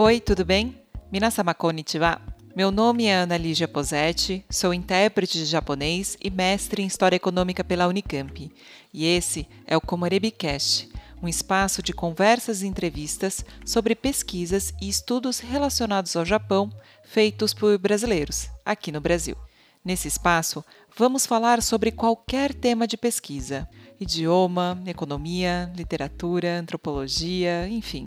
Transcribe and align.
Oi, 0.00 0.20
tudo 0.20 0.44
bem? 0.44 0.80
Minasama 1.12 1.52
konnichiwa. 1.52 2.20
Meu 2.56 2.70
nome 2.70 3.04
é 3.06 3.14
Ana 3.14 3.36
Lígia 3.36 3.68
Posetti, 3.68 4.44
sou 4.50 4.72
intérprete 4.72 5.38
de 5.38 5.44
japonês 5.44 6.16
e 6.22 6.30
mestre 6.30 6.82
em 6.82 6.86
História 6.86 7.16
Econômica 7.16 7.62
pela 7.62 7.86
Unicamp. 7.86 8.50
E 8.94 9.06
esse 9.06 9.46
é 9.66 9.76
o 9.76 9.80
Komorebicast, 9.80 10.88
um 11.22 11.28
espaço 11.28 11.82
de 11.82 11.92
conversas 11.92 12.62
e 12.62 12.66
entrevistas 12.66 13.44
sobre 13.64 13.94
pesquisas 13.94 14.72
e 14.80 14.88
estudos 14.88 15.38
relacionados 15.38 16.14
ao 16.16 16.24
Japão 16.24 16.70
feitos 17.04 17.54
por 17.54 17.76
brasileiros, 17.78 18.48
aqui 18.64 18.92
no 18.92 19.00
Brasil. 19.00 19.36
Nesse 19.84 20.08
espaço, 20.08 20.64
vamos 20.96 21.24
falar 21.24 21.62
sobre 21.62 21.90
qualquer 21.90 22.52
tema 22.52 22.86
de 22.86 22.96
pesquisa: 22.96 23.68
idioma, 23.98 24.80
economia, 24.86 25.72
literatura, 25.74 26.58
antropologia, 26.58 27.66
enfim 27.68 28.06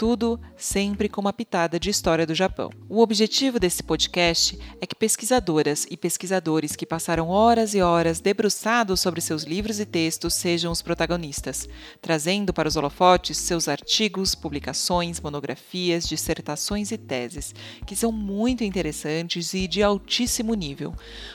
tudo 0.00 0.40
sempre 0.56 1.10
com 1.10 1.20
uma 1.20 1.30
pitada 1.30 1.78
de 1.78 1.90
história 1.90 2.26
do 2.26 2.34
Japão. 2.34 2.70
O 2.88 3.02
objetivo 3.02 3.60
desse 3.60 3.82
podcast 3.82 4.58
é 4.80 4.86
que 4.86 4.94
pesquisadoras 4.94 5.86
e 5.90 5.94
pesquisadores 5.94 6.74
que 6.74 6.86
passaram 6.86 7.28
horas 7.28 7.74
e 7.74 7.82
horas 7.82 8.18
debruçados 8.18 8.98
sobre 8.98 9.20
seus 9.20 9.42
livros 9.42 9.78
e 9.78 9.84
textos 9.84 10.32
sejam 10.32 10.72
os 10.72 10.80
protagonistas, 10.80 11.68
trazendo 12.00 12.50
para 12.50 12.66
os 12.66 12.76
holofotes 12.76 13.36
seus 13.36 13.68
artigos, 13.68 14.34
publicações, 14.34 15.20
monografias, 15.20 16.08
dissertações 16.08 16.90
e 16.90 16.96
teses, 16.96 17.54
que 17.86 17.94
são 17.94 18.10
muito 18.10 18.64
interessantes 18.64 19.52
e 19.52 19.68
de 19.68 19.82
altíssimo 19.82 20.54
nível, 20.54 20.94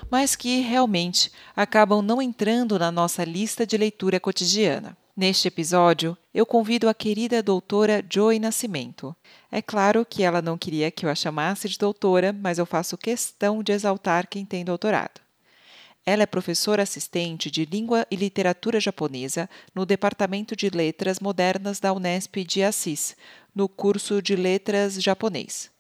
mas 0.10 0.36
que 0.36 0.62
realmente 0.62 1.32
acabam 1.56 2.02
não 2.02 2.20
entrando 2.20 2.80
na 2.80 2.92
nossa 2.92 3.24
lista 3.24 3.64
de 3.64 3.78
leitura 3.78 4.20
cotidiana. 4.20 4.98
Neste 5.18 5.48
episódio, 5.48 6.18
eu 6.34 6.46
convido 6.46 6.90
a 6.90 6.94
querida 6.94 7.42
doutora 7.42 8.04
Joy 8.12 8.38
Nascimento. 8.38 9.16
É 9.50 9.62
claro 9.62 10.06
que 10.06 10.24
ela 10.24 10.42
não 10.42 10.58
queria 10.58 10.92
que 10.92 11.06
eu 11.06 11.10
a 11.10 11.16
chamasse 11.16 11.70
de 11.70 11.78
doutora, 11.78 12.34
mas 12.34 12.58
eu 12.58 12.66
faço 12.66 12.98
questão 12.98 13.64
de 13.64 13.72
exaltar 13.72 14.28
quem 14.28 14.46
tem 14.46 14.66
doutorado. 14.66 15.22
Ela 16.06 16.24
é 16.24 16.26
professora 16.26 16.84
assistente 16.84 17.50
de 17.50 17.64
Língua 17.64 18.06
e 18.12 18.18
Literatura 18.18 18.78
Japonesa 18.78 19.50
no 19.74 19.86
Departamento 19.86 20.54
de 20.54 20.70
Letras 20.70 21.22
Modernas 21.22 21.80
da 21.80 21.94
Unesp 21.94 22.44
de 22.44 22.62
Assis, 22.62 23.16
no 23.56 23.70
curso 23.70 24.22
de 24.22 24.36
Letras 24.36 25.02
Japonês. 25.02 25.75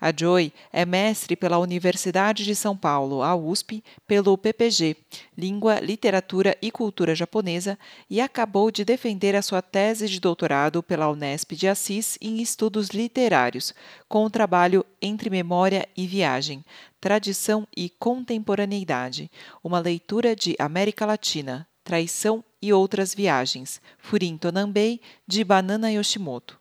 A 0.00 0.12
Joy 0.16 0.50
é 0.72 0.86
mestre 0.86 1.36
pela 1.36 1.58
Universidade 1.58 2.42
de 2.44 2.54
São 2.54 2.74
Paulo, 2.74 3.22
a 3.22 3.36
USP, 3.36 3.84
pelo 4.06 4.38
PPG, 4.38 4.96
Língua, 5.36 5.78
Literatura 5.78 6.56
e 6.62 6.70
Cultura 6.70 7.14
Japonesa, 7.14 7.78
e 8.08 8.18
acabou 8.18 8.70
de 8.70 8.82
defender 8.82 9.36
a 9.36 9.42
sua 9.42 9.60
tese 9.60 10.08
de 10.08 10.18
doutorado 10.18 10.82
pela 10.82 11.10
Unesp 11.10 11.52
de 11.52 11.68
Assis 11.68 12.16
em 12.20 12.40
Estudos 12.40 12.88
Literários, 12.88 13.74
com 14.08 14.24
o 14.24 14.30
trabalho 14.30 14.86
Entre 15.02 15.28
Memória 15.28 15.86
e 15.94 16.06
Viagem, 16.06 16.64
Tradição 16.98 17.68
e 17.76 17.90
Contemporaneidade, 17.90 19.30
uma 19.62 19.80
leitura 19.80 20.34
de 20.34 20.56
América 20.58 21.04
Latina, 21.04 21.68
Traição 21.84 22.44
e 22.62 22.72
Outras 22.72 23.14
Viagens, 23.14 23.80
Furin 23.98 24.36
Tonanbei, 24.36 25.00
de 25.26 25.42
Banana 25.42 25.90
Yoshimoto. 25.90 26.59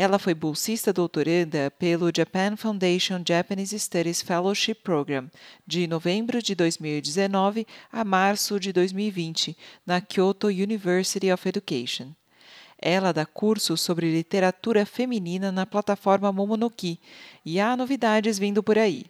Ela 0.00 0.16
foi 0.16 0.32
bolsista 0.32 0.92
doutoranda 0.92 1.72
pelo 1.72 2.12
Japan 2.16 2.56
Foundation 2.56 3.20
Japanese 3.26 3.76
Studies 3.76 4.22
Fellowship 4.22 4.76
Program 4.76 5.28
de 5.66 5.88
novembro 5.88 6.40
de 6.40 6.54
2019 6.54 7.66
a 7.90 8.04
março 8.04 8.60
de 8.60 8.72
2020 8.72 9.58
na 9.84 10.00
Kyoto 10.00 10.46
University 10.46 11.32
of 11.32 11.48
Education. 11.48 12.12
Ela 12.80 13.10
dá 13.10 13.26
cursos 13.26 13.80
sobre 13.80 14.12
literatura 14.12 14.86
feminina 14.86 15.50
na 15.50 15.66
plataforma 15.66 16.30
Momonoki 16.30 17.00
e 17.44 17.58
há 17.58 17.76
novidades 17.76 18.38
vindo 18.38 18.62
por 18.62 18.78
aí. 18.78 19.04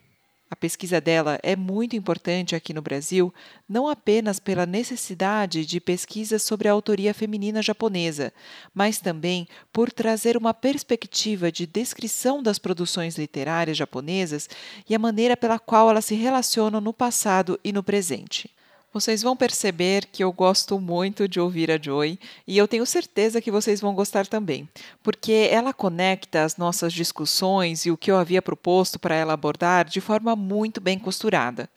A 0.51 0.57
pesquisa 0.57 0.99
dela 0.99 1.39
é 1.43 1.55
muito 1.55 1.95
importante 1.95 2.57
aqui 2.57 2.73
no 2.73 2.81
Brasil, 2.81 3.33
não 3.69 3.87
apenas 3.87 4.41
pela 4.41 4.65
necessidade 4.65 5.67
de 5.67 5.79
pesquisa 5.79 6.39
sobre 6.39 6.69
a 6.69 6.73
autoria 6.73 7.13
feminina 7.13 7.61
japonesa, 7.61 8.33
mas 8.73 8.99
também 8.99 9.47
por 9.71 9.93
trazer 9.93 10.39
uma 10.39 10.55
perspectiva 10.55 11.53
de 11.53 11.67
descrição 11.67 12.43
das 12.43 12.59
produções 12.59 13.19
literárias 13.19 13.77
japonesas 13.77 14.49
e 14.89 14.95
a 14.95 14.99
maneira 14.99 15.37
pela 15.37 15.59
qual 15.59 15.91
elas 15.91 16.07
se 16.07 16.15
relacionam 16.15 16.81
no 16.81 16.95
passado 16.95 17.61
e 17.63 17.71
no 17.71 17.83
presente. 17.83 18.51
Vocês 18.99 19.23
vão 19.23 19.37
perceber 19.37 20.07
que 20.07 20.25
eu 20.25 20.33
gosto 20.33 20.81
muito 20.81 21.29
de 21.29 21.39
ouvir 21.39 21.71
a 21.71 21.81
Joy 21.81 22.19
e 22.45 22.59
eu 22.59 22.67
tenho 22.67 22.85
certeza 22.85 23.41
que 23.41 23.49
vocês 23.49 23.81
vão 23.81 23.95
gostar 23.95 24.27
também, 24.27 24.69
porque 25.05 25.49
ela 25.53 25.73
conecta 25.73 26.43
as 26.43 26.57
nossas 26.57 26.93
discussões 26.93 27.87
e 27.87 27.93
o 27.93 27.97
que 27.97 28.11
eu 28.11 28.17
havia 28.17 28.43
proposto 28.43 28.99
para 28.99 29.15
ela 29.15 29.35
abordar 29.35 29.85
de 29.85 30.01
forma 30.01 30.35
muito 30.35 30.81
bem 30.81 30.99
costurada. 30.99 31.71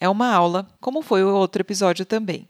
É 0.00 0.08
uma 0.08 0.34
aula, 0.34 0.66
como 0.80 1.00
foi 1.00 1.22
o 1.22 1.32
outro 1.32 1.62
episódio 1.62 2.04
também. 2.04 2.48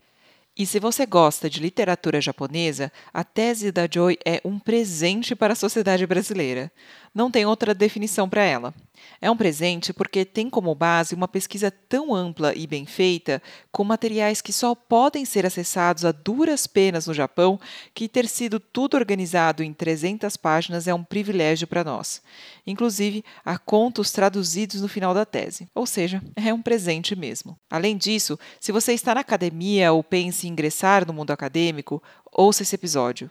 E 0.56 0.64
se 0.64 0.80
você 0.80 1.04
gosta 1.04 1.50
de 1.50 1.60
literatura 1.60 2.18
japonesa, 2.18 2.90
a 3.12 3.22
tese 3.22 3.70
da 3.70 3.86
Joy 3.86 4.16
é 4.24 4.40
um 4.42 4.58
presente 4.58 5.36
para 5.36 5.52
a 5.52 5.56
sociedade 5.56 6.06
brasileira. 6.06 6.72
Não 7.14 7.30
tem 7.30 7.44
outra 7.44 7.74
definição 7.74 8.26
para 8.26 8.42
ela. 8.42 8.72
É 9.20 9.30
um 9.30 9.36
presente 9.36 9.92
porque 9.92 10.24
tem 10.24 10.50
como 10.50 10.74
base 10.74 11.14
uma 11.14 11.28
pesquisa 11.28 11.70
tão 11.70 12.14
ampla 12.14 12.54
e 12.54 12.66
bem 12.66 12.86
feita, 12.86 13.42
com 13.72 13.84
materiais 13.84 14.40
que 14.40 14.52
só 14.52 14.74
podem 14.74 15.24
ser 15.24 15.46
acessados 15.46 16.04
a 16.04 16.12
duras 16.12 16.66
penas 16.66 17.06
no 17.06 17.14
Japão, 17.14 17.58
que 17.94 18.08
ter 18.08 18.28
sido 18.28 18.60
tudo 18.60 18.96
organizado 18.96 19.62
em 19.62 19.72
300 19.72 20.36
páginas 20.36 20.86
é 20.86 20.94
um 20.94 21.04
privilégio 21.04 21.66
para 21.66 21.84
nós. 21.84 22.22
Inclusive, 22.66 23.24
há 23.44 23.58
contos 23.58 24.12
traduzidos 24.12 24.80
no 24.80 24.88
final 24.88 25.14
da 25.14 25.24
tese, 25.24 25.68
ou 25.74 25.86
seja, 25.86 26.22
é 26.36 26.52
um 26.52 26.62
presente 26.62 27.16
mesmo. 27.16 27.58
Além 27.70 27.96
disso, 27.96 28.38
se 28.60 28.72
você 28.72 28.92
está 28.92 29.14
na 29.14 29.20
academia 29.20 29.92
ou 29.92 30.02
pensa 30.02 30.46
em 30.46 30.50
ingressar 30.50 31.06
no 31.06 31.12
mundo 31.12 31.30
acadêmico, 31.30 32.02
ouça 32.32 32.62
esse 32.62 32.74
episódio. 32.74 33.30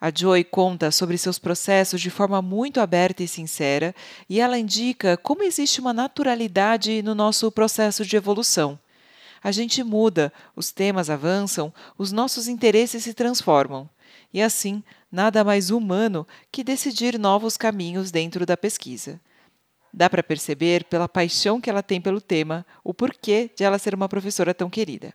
A 0.00 0.10
Joy 0.10 0.44
conta 0.44 0.90
sobre 0.90 1.18
seus 1.18 1.38
processos 1.38 2.00
de 2.00 2.08
forma 2.08 2.40
muito 2.40 2.80
aberta 2.80 3.22
e 3.22 3.28
sincera, 3.28 3.94
e 4.28 4.40
ela 4.40 4.58
indica 4.58 5.16
como 5.18 5.42
existe 5.42 5.78
uma 5.78 5.92
naturalidade 5.92 7.02
no 7.02 7.14
nosso 7.14 7.52
processo 7.52 8.02
de 8.04 8.16
evolução. 8.16 8.78
A 9.42 9.52
gente 9.52 9.82
muda, 9.82 10.32
os 10.56 10.72
temas 10.72 11.10
avançam, 11.10 11.72
os 11.98 12.12
nossos 12.12 12.48
interesses 12.48 13.04
se 13.04 13.12
transformam. 13.12 13.88
E 14.32 14.40
assim, 14.40 14.82
nada 15.12 15.44
mais 15.44 15.70
humano 15.70 16.26
que 16.50 16.64
decidir 16.64 17.18
novos 17.18 17.58
caminhos 17.58 18.10
dentro 18.10 18.46
da 18.46 18.56
pesquisa. 18.56 19.20
Dá 19.92 20.08
para 20.08 20.22
perceber 20.22 20.84
pela 20.84 21.08
paixão 21.08 21.60
que 21.60 21.68
ela 21.68 21.82
tem 21.82 22.00
pelo 22.00 22.22
tema 22.22 22.64
o 22.82 22.94
porquê 22.94 23.50
de 23.54 23.64
ela 23.64 23.78
ser 23.78 23.94
uma 23.94 24.08
professora 24.08 24.54
tão 24.54 24.70
querida. 24.70 25.12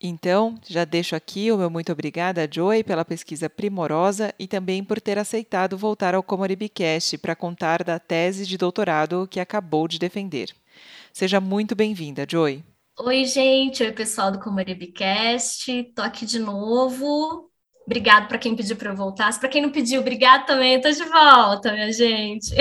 Então, 0.00 0.58
já 0.68 0.84
deixo 0.84 1.16
aqui 1.16 1.50
o 1.50 1.56
meu 1.56 1.70
muito 1.70 1.90
obrigada 1.90 2.44
a 2.44 2.48
Joy 2.50 2.84
pela 2.84 3.04
pesquisa 3.04 3.48
primorosa 3.48 4.34
e 4.38 4.46
também 4.46 4.84
por 4.84 5.00
ter 5.00 5.18
aceitado 5.18 5.78
voltar 5.78 6.14
ao 6.14 6.22
Comoribicast 6.22 7.16
para 7.18 7.34
contar 7.34 7.82
da 7.82 7.98
tese 7.98 8.46
de 8.46 8.58
doutorado 8.58 9.26
que 9.30 9.40
acabou 9.40 9.88
de 9.88 9.98
defender. 9.98 10.54
Seja 11.12 11.40
muito 11.40 11.74
bem-vinda, 11.74 12.26
Joy. 12.28 12.62
Oi, 12.98 13.24
gente. 13.24 13.82
Oi, 13.82 13.92
pessoal 13.92 14.30
do 14.30 14.38
Comoribicast. 14.38 15.70
Estou 15.70 16.04
aqui 16.04 16.26
de 16.26 16.38
novo 16.38 17.45
Obrigado 17.86 18.26
para 18.26 18.36
quem 18.36 18.56
pediu 18.56 18.76
para 18.76 18.90
eu 18.90 18.96
voltar. 18.96 19.38
Para 19.38 19.48
quem 19.48 19.62
não 19.62 19.70
pediu, 19.70 20.00
obrigado 20.00 20.44
também. 20.44 20.74
Estou 20.74 20.90
de 20.90 21.04
volta, 21.04 21.72
minha 21.72 21.92
gente. 21.92 22.52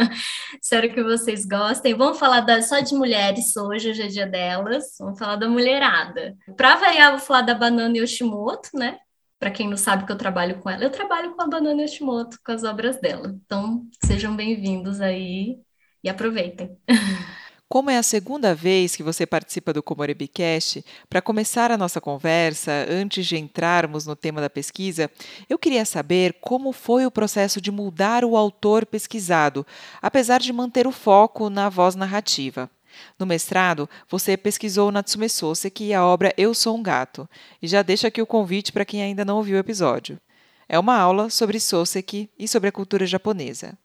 Espero 0.60 0.90
que 0.92 1.02
vocês 1.02 1.44
gostem. 1.44 1.94
Vamos 1.94 2.18
falar 2.18 2.40
da, 2.40 2.62
só 2.62 2.80
de 2.80 2.94
mulheres 2.94 3.54
hoje, 3.54 3.90
hoje 3.90 4.02
é 4.02 4.06
dia 4.06 4.26
delas. 4.26 4.96
Vamos 4.98 5.18
falar 5.18 5.36
da 5.36 5.46
mulherada. 5.46 6.34
Para 6.56 6.76
variar, 6.76 7.10
vou 7.10 7.20
falar 7.20 7.42
da 7.42 7.54
Banana 7.54 7.98
Yoshimoto, 7.98 8.70
né? 8.72 8.98
Para 9.38 9.50
quem 9.50 9.68
não 9.68 9.76
sabe 9.76 10.06
que 10.06 10.12
eu 10.12 10.16
trabalho 10.16 10.58
com 10.60 10.70
ela, 10.70 10.84
eu 10.84 10.90
trabalho 10.90 11.34
com 11.34 11.42
a 11.42 11.48
Banana 11.48 11.82
Yoshimoto, 11.82 12.38
com 12.42 12.52
as 12.52 12.64
obras 12.64 12.98
dela. 12.98 13.28
Então, 13.44 13.86
sejam 14.02 14.34
bem-vindos 14.34 15.02
aí 15.02 15.58
e 16.02 16.08
aproveitem. 16.08 16.78
Como 17.72 17.88
é 17.88 17.96
a 17.96 18.02
segunda 18.02 18.54
vez 18.54 18.94
que 18.94 19.02
você 19.02 19.24
participa 19.24 19.72
do 19.72 19.82
Comorebicast, 19.82 20.84
para 21.08 21.22
começar 21.22 21.70
a 21.70 21.78
nossa 21.78 22.02
conversa, 22.02 22.70
antes 22.86 23.24
de 23.24 23.38
entrarmos 23.38 24.04
no 24.04 24.14
tema 24.14 24.42
da 24.42 24.50
pesquisa, 24.50 25.10
eu 25.48 25.58
queria 25.58 25.86
saber 25.86 26.36
como 26.38 26.70
foi 26.70 27.06
o 27.06 27.10
processo 27.10 27.62
de 27.62 27.70
mudar 27.70 28.26
o 28.26 28.36
autor 28.36 28.84
pesquisado, 28.84 29.66
apesar 30.02 30.38
de 30.38 30.52
manter 30.52 30.86
o 30.86 30.92
foco 30.92 31.48
na 31.48 31.70
voz 31.70 31.94
narrativa. 31.94 32.70
No 33.18 33.24
mestrado, 33.24 33.88
você 34.06 34.36
pesquisou 34.36 34.92
Natsume 34.92 35.30
Soseki 35.30 35.84
e 35.84 35.94
a 35.94 36.04
obra 36.04 36.34
Eu 36.36 36.52
Sou 36.52 36.76
um 36.76 36.82
Gato, 36.82 37.26
e 37.62 37.66
já 37.66 37.80
deixo 37.80 38.06
aqui 38.06 38.20
o 38.20 38.26
convite 38.26 38.70
para 38.70 38.84
quem 38.84 39.02
ainda 39.02 39.24
não 39.24 39.38
ouviu 39.38 39.56
o 39.56 39.60
episódio. 39.60 40.20
É 40.68 40.78
uma 40.78 40.98
aula 40.98 41.30
sobre 41.30 41.58
Soseki 41.58 42.28
e 42.38 42.46
sobre 42.46 42.68
a 42.68 42.72
cultura 42.72 43.06
japonesa. 43.06 43.78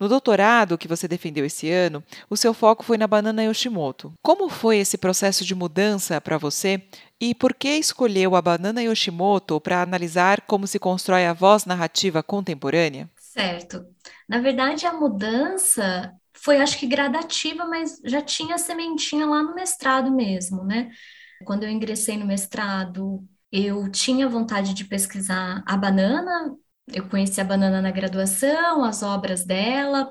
No 0.00 0.08
doutorado 0.08 0.78
que 0.78 0.88
você 0.88 1.06
defendeu 1.06 1.44
esse 1.44 1.70
ano, 1.70 2.02
o 2.30 2.36
seu 2.36 2.54
foco 2.54 2.82
foi 2.82 2.96
na 2.96 3.06
banana 3.06 3.44
Yoshimoto. 3.44 4.14
Como 4.22 4.48
foi 4.48 4.78
esse 4.78 4.96
processo 4.96 5.44
de 5.44 5.54
mudança 5.54 6.18
para 6.22 6.38
você 6.38 6.82
e 7.20 7.34
por 7.34 7.52
que 7.52 7.68
escolheu 7.68 8.34
a 8.34 8.40
banana 8.40 8.82
Yoshimoto 8.82 9.60
para 9.60 9.82
analisar 9.82 10.40
como 10.46 10.66
se 10.66 10.78
constrói 10.78 11.26
a 11.26 11.34
voz 11.34 11.66
narrativa 11.66 12.22
contemporânea? 12.22 13.10
Certo. 13.18 13.84
Na 14.26 14.40
verdade, 14.40 14.86
a 14.86 14.92
mudança 14.94 16.14
foi, 16.32 16.62
acho 16.62 16.78
que, 16.78 16.86
gradativa, 16.86 17.66
mas 17.66 18.00
já 18.02 18.22
tinha 18.22 18.56
sementinha 18.56 19.26
lá 19.26 19.42
no 19.42 19.54
mestrado 19.54 20.10
mesmo, 20.10 20.64
né? 20.64 20.90
Quando 21.44 21.64
eu 21.64 21.68
ingressei 21.68 22.16
no 22.16 22.26
mestrado, 22.26 23.22
eu 23.52 23.90
tinha 23.90 24.26
vontade 24.28 24.72
de 24.72 24.86
pesquisar 24.86 25.62
a 25.66 25.76
banana, 25.76 26.56
eu 26.88 27.08
conheci 27.08 27.40
a 27.40 27.44
banana 27.44 27.80
na 27.80 27.90
graduação, 27.90 28.84
as 28.84 29.02
obras 29.02 29.44
dela, 29.44 30.10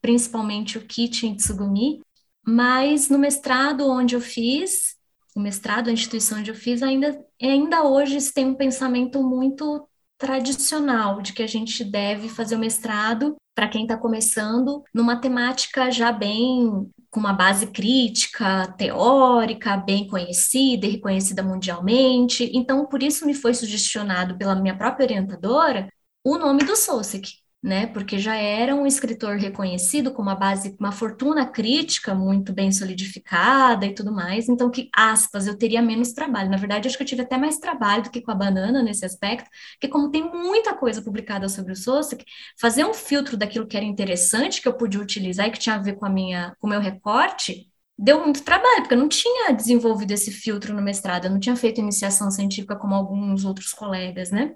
principalmente 0.00 0.78
o 0.78 0.86
Kichin 0.86 1.34
Tsugumi, 1.34 2.00
mas 2.46 3.08
no 3.08 3.18
mestrado 3.18 3.88
onde 3.88 4.14
eu 4.14 4.20
fiz, 4.20 4.96
o 5.34 5.40
mestrado, 5.40 5.88
a 5.88 5.92
instituição 5.92 6.38
onde 6.38 6.50
eu 6.50 6.54
fiz, 6.54 6.82
ainda, 6.82 7.18
ainda 7.40 7.84
hoje 7.84 8.20
se 8.20 8.32
tem 8.32 8.46
um 8.46 8.54
pensamento 8.54 9.22
muito 9.22 9.88
tradicional 10.18 11.20
de 11.20 11.32
que 11.32 11.42
a 11.42 11.46
gente 11.46 11.84
deve 11.84 12.28
fazer 12.28 12.54
o 12.54 12.58
mestrado 12.58 13.36
para 13.54 13.68
quem 13.68 13.82
está 13.82 13.96
começando 13.96 14.82
numa 14.94 15.16
temática 15.16 15.90
já 15.90 16.12
bem 16.12 16.88
com 17.10 17.20
uma 17.20 17.32
base 17.32 17.66
crítica, 17.66 18.72
teórica, 18.78 19.76
bem 19.76 20.06
conhecida 20.06 20.86
e 20.86 20.92
reconhecida 20.92 21.42
mundialmente. 21.42 22.50
Então, 22.54 22.86
por 22.86 23.02
isso 23.02 23.26
me 23.26 23.34
foi 23.34 23.52
sugestionado 23.52 24.38
pela 24.38 24.54
minha 24.54 24.76
própria 24.76 25.04
orientadora 25.04 25.88
o 26.24 26.38
nome 26.38 26.64
do 26.64 26.76
Sosek, 26.76 27.32
né? 27.62 27.86
Porque 27.86 28.18
já 28.18 28.34
era 28.36 28.74
um 28.74 28.86
escritor 28.86 29.36
reconhecido 29.36 30.12
com 30.12 30.20
uma 30.22 30.34
base, 30.34 30.76
uma 30.80 30.92
fortuna 30.92 31.46
crítica 31.46 32.14
muito 32.14 32.52
bem 32.52 32.72
solidificada 32.72 33.86
e 33.86 33.94
tudo 33.94 34.12
mais. 34.12 34.48
Então, 34.48 34.70
que 34.70 34.88
aspas, 34.94 35.46
eu 35.46 35.56
teria 35.56 35.80
menos 35.80 36.12
trabalho. 36.12 36.50
Na 36.50 36.56
verdade, 36.56 36.88
acho 36.88 36.96
que 36.96 37.02
eu 37.02 37.06
tive 37.06 37.22
até 37.22 37.36
mais 37.38 37.58
trabalho 37.58 38.04
do 38.04 38.10
que 38.10 38.20
com 38.20 38.32
a 38.32 38.34
banana 38.34 38.82
nesse 38.82 39.04
aspecto, 39.04 39.48
porque 39.74 39.88
como 39.88 40.10
tem 40.10 40.24
muita 40.24 40.74
coisa 40.74 41.02
publicada 41.02 41.48
sobre 41.48 41.72
o 41.72 41.76
Sosek, 41.76 42.24
fazer 42.60 42.84
um 42.84 42.94
filtro 42.94 43.36
daquilo 43.36 43.66
que 43.66 43.76
era 43.76 43.86
interessante 43.86 44.60
que 44.60 44.68
eu 44.68 44.74
podia 44.74 45.00
utilizar 45.00 45.46
e 45.48 45.50
que 45.50 45.58
tinha 45.58 45.76
a 45.76 45.78
ver 45.78 45.94
com 45.96 46.06
a 46.06 46.10
minha, 46.10 46.54
com 46.58 46.66
o 46.66 46.70
meu 46.70 46.80
recorte, 46.80 47.68
deu 47.98 48.20
muito 48.24 48.42
trabalho, 48.42 48.78
porque 48.80 48.94
eu 48.94 48.98
não 48.98 49.08
tinha 49.08 49.52
desenvolvido 49.52 50.10
esse 50.12 50.32
filtro 50.32 50.74
no 50.74 50.82
mestrado, 50.82 51.26
eu 51.26 51.30
não 51.30 51.38
tinha 51.38 51.54
feito 51.54 51.80
iniciação 51.80 52.30
científica 52.30 52.74
como 52.76 52.94
alguns 52.94 53.44
outros 53.44 53.72
colegas, 53.72 54.30
né? 54.32 54.52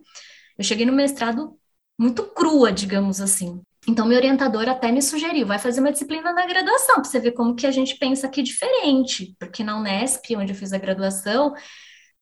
Eu 0.58 0.64
cheguei 0.64 0.86
no 0.86 0.92
mestrado 0.92 1.58
muito 1.98 2.24
crua, 2.24 2.72
digamos 2.72 3.20
assim. 3.20 3.60
Então, 3.88 4.06
meu 4.06 4.16
orientador 4.16 4.68
até 4.68 4.90
me 4.90 5.00
sugeriu, 5.00 5.46
vai 5.46 5.58
fazer 5.58 5.80
uma 5.80 5.92
disciplina 5.92 6.32
na 6.32 6.44
graduação, 6.44 6.96
para 6.96 7.04
você 7.04 7.20
ver 7.20 7.32
como 7.32 7.54
que 7.54 7.66
a 7.66 7.70
gente 7.70 7.96
pensa 7.96 8.26
aqui 8.26 8.42
diferente, 8.42 9.36
porque 9.38 9.62
na 9.62 9.78
Unesp, 9.78 10.34
onde 10.36 10.52
eu 10.52 10.56
fiz 10.56 10.72
a 10.72 10.78
graduação, 10.78 11.54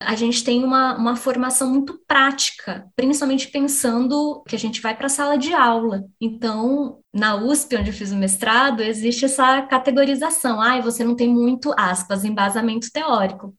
a 0.00 0.14
gente 0.14 0.44
tem 0.44 0.62
uma, 0.62 0.96
uma 0.96 1.16
formação 1.16 1.70
muito 1.70 1.98
prática, 2.06 2.86
principalmente 2.94 3.48
pensando 3.48 4.42
que 4.46 4.54
a 4.54 4.58
gente 4.58 4.80
vai 4.82 4.94
para 4.94 5.06
a 5.06 5.08
sala 5.08 5.38
de 5.38 5.54
aula. 5.54 6.04
Então, 6.20 7.00
na 7.12 7.36
USP, 7.36 7.76
onde 7.76 7.90
eu 7.90 7.94
fiz 7.94 8.12
o 8.12 8.16
mestrado, 8.16 8.82
existe 8.82 9.24
essa 9.24 9.62
categorização. 9.62 10.60
Ah, 10.60 10.80
você 10.80 11.02
não 11.02 11.16
tem 11.16 11.28
muito, 11.28 11.72
aspas, 11.78 12.24
embasamento 12.24 12.90
teórico. 12.92 13.54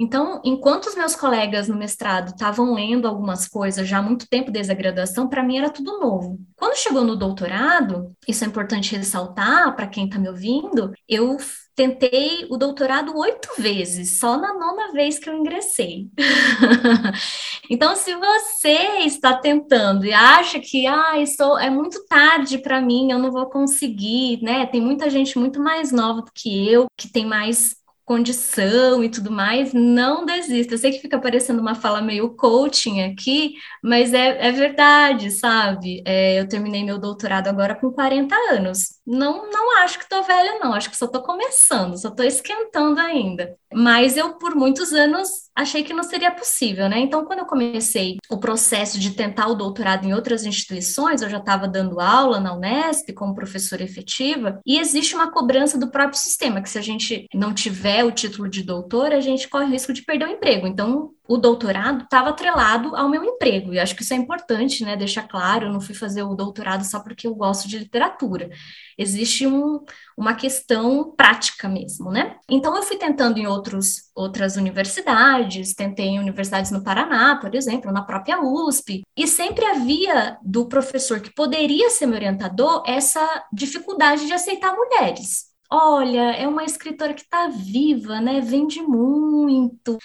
Então, 0.00 0.40
enquanto 0.42 0.86
os 0.86 0.94
meus 0.94 1.14
colegas 1.14 1.68
no 1.68 1.76
mestrado 1.76 2.30
estavam 2.30 2.72
lendo 2.72 3.06
algumas 3.06 3.46
coisas 3.46 3.86
já 3.86 3.98
há 3.98 4.02
muito 4.02 4.26
tempo 4.26 4.50
desde 4.50 4.72
a 4.72 4.74
graduação, 4.74 5.28
para 5.28 5.42
mim 5.42 5.58
era 5.58 5.68
tudo 5.68 6.00
novo. 6.00 6.40
Quando 6.56 6.78
chegou 6.78 7.04
no 7.04 7.14
doutorado, 7.14 8.16
isso 8.26 8.42
é 8.42 8.46
importante 8.46 8.96
ressaltar 8.96 9.76
para 9.76 9.86
quem 9.86 10.06
está 10.06 10.18
me 10.18 10.30
ouvindo, 10.30 10.90
eu 11.06 11.36
tentei 11.74 12.46
o 12.50 12.56
doutorado 12.56 13.16
oito 13.16 13.48
vezes, 13.58 14.18
só 14.18 14.38
na 14.38 14.54
nona 14.54 14.92
vez 14.92 15.18
que 15.18 15.28
eu 15.28 15.36
ingressei. 15.36 16.08
então, 17.70 17.94
se 17.94 18.14
você 18.14 19.04
está 19.04 19.34
tentando 19.36 20.06
e 20.06 20.12
acha 20.12 20.60
que 20.60 20.86
ah, 20.86 21.18
isso 21.18 21.42
é 21.58 21.68
muito 21.68 22.06
tarde 22.06 22.58
para 22.58 22.80
mim, 22.80 23.10
eu 23.10 23.18
não 23.18 23.30
vou 23.30 23.46
conseguir, 23.46 24.42
né? 24.42 24.66
Tem 24.66 24.80
muita 24.80 25.08
gente 25.10 25.38
muito 25.38 25.60
mais 25.60 25.92
nova 25.92 26.22
do 26.22 26.32
que 26.34 26.70
eu, 26.70 26.86
que 26.96 27.10
tem 27.10 27.26
mais 27.26 27.79
condição 28.10 29.04
e 29.04 29.08
tudo 29.08 29.30
mais, 29.30 29.72
não 29.72 30.26
desista. 30.26 30.74
Eu 30.74 30.78
sei 30.78 30.90
que 30.90 30.98
fica 30.98 31.20
parecendo 31.20 31.60
uma 31.60 31.76
fala 31.76 32.02
meio 32.02 32.30
coaching 32.34 33.02
aqui, 33.02 33.54
mas 33.80 34.12
é, 34.12 34.48
é 34.48 34.50
verdade, 34.50 35.30
sabe? 35.30 36.02
É, 36.04 36.40
eu 36.40 36.48
terminei 36.48 36.82
meu 36.82 36.98
doutorado 36.98 37.46
agora 37.46 37.72
com 37.76 37.92
40 37.92 38.34
anos. 38.52 38.99
Não, 39.12 39.50
não 39.50 39.76
acho 39.78 39.98
que 39.98 40.04
estou 40.04 40.22
velha, 40.22 40.60
não. 40.60 40.72
Acho 40.72 40.88
que 40.88 40.96
só 40.96 41.06
estou 41.06 41.20
começando, 41.20 41.98
só 41.98 42.08
estou 42.08 42.24
esquentando 42.24 43.00
ainda. 43.00 43.56
Mas 43.74 44.16
eu, 44.16 44.34
por 44.34 44.54
muitos 44.54 44.92
anos, 44.92 45.28
achei 45.52 45.82
que 45.82 45.92
não 45.92 46.04
seria 46.04 46.30
possível, 46.30 46.88
né? 46.88 47.00
Então, 47.00 47.24
quando 47.24 47.40
eu 47.40 47.44
comecei 47.44 48.18
o 48.30 48.38
processo 48.38 49.00
de 49.00 49.10
tentar 49.10 49.48
o 49.48 49.56
doutorado 49.56 50.06
em 50.06 50.14
outras 50.14 50.44
instituições, 50.44 51.22
eu 51.22 51.28
já 51.28 51.38
estava 51.38 51.66
dando 51.66 51.98
aula 51.98 52.38
na 52.38 52.54
Unesp 52.54 53.12
como 53.12 53.34
professora 53.34 53.82
efetiva, 53.82 54.60
e 54.64 54.78
existe 54.78 55.16
uma 55.16 55.32
cobrança 55.32 55.76
do 55.76 55.90
próprio 55.90 56.18
sistema, 56.18 56.62
que 56.62 56.70
se 56.70 56.78
a 56.78 56.82
gente 56.82 57.26
não 57.34 57.52
tiver 57.52 58.04
o 58.04 58.12
título 58.12 58.48
de 58.48 58.62
doutor, 58.62 59.12
a 59.12 59.20
gente 59.20 59.48
corre 59.48 59.64
o 59.64 59.70
risco 59.70 59.92
de 59.92 60.02
perder 60.02 60.28
o 60.28 60.32
emprego. 60.32 60.68
Então, 60.68 61.10
o 61.30 61.38
doutorado 61.38 62.02
estava 62.02 62.30
atrelado 62.30 62.96
ao 62.96 63.08
meu 63.08 63.22
emprego, 63.22 63.72
e 63.72 63.78
acho 63.78 63.94
que 63.94 64.02
isso 64.02 64.12
é 64.12 64.16
importante, 64.16 64.84
né? 64.84 64.96
Deixar 64.96 65.28
claro, 65.28 65.68
eu 65.68 65.72
não 65.72 65.80
fui 65.80 65.94
fazer 65.94 66.24
o 66.24 66.34
doutorado 66.34 66.84
só 66.84 66.98
porque 66.98 67.24
eu 67.24 67.36
gosto 67.36 67.68
de 67.68 67.78
literatura. 67.78 68.50
Existe 68.98 69.46
um, 69.46 69.78
uma 70.18 70.34
questão 70.34 71.14
prática 71.16 71.68
mesmo, 71.68 72.10
né? 72.10 72.34
Então, 72.50 72.76
eu 72.76 72.82
fui 72.82 72.96
tentando 72.96 73.38
em 73.38 73.46
outros, 73.46 74.10
outras 74.12 74.56
universidades, 74.56 75.72
tentei 75.72 76.06
em 76.06 76.18
universidades 76.18 76.72
no 76.72 76.82
Paraná, 76.82 77.36
por 77.36 77.54
exemplo, 77.54 77.92
na 77.92 78.02
própria 78.02 78.40
USP, 78.42 79.04
e 79.16 79.28
sempre 79.28 79.64
havia 79.64 80.36
do 80.42 80.66
professor 80.66 81.20
que 81.20 81.32
poderia 81.32 81.90
ser 81.90 82.06
meu 82.06 82.16
orientador 82.16 82.82
essa 82.84 83.44
dificuldade 83.52 84.26
de 84.26 84.32
aceitar 84.32 84.74
mulheres. 84.74 85.48
Olha, 85.72 86.32
é 86.32 86.48
uma 86.48 86.64
escritora 86.64 87.14
que 87.14 87.22
está 87.22 87.46
viva, 87.46 88.20
né? 88.20 88.40
Vende 88.40 88.82
muito 88.82 89.96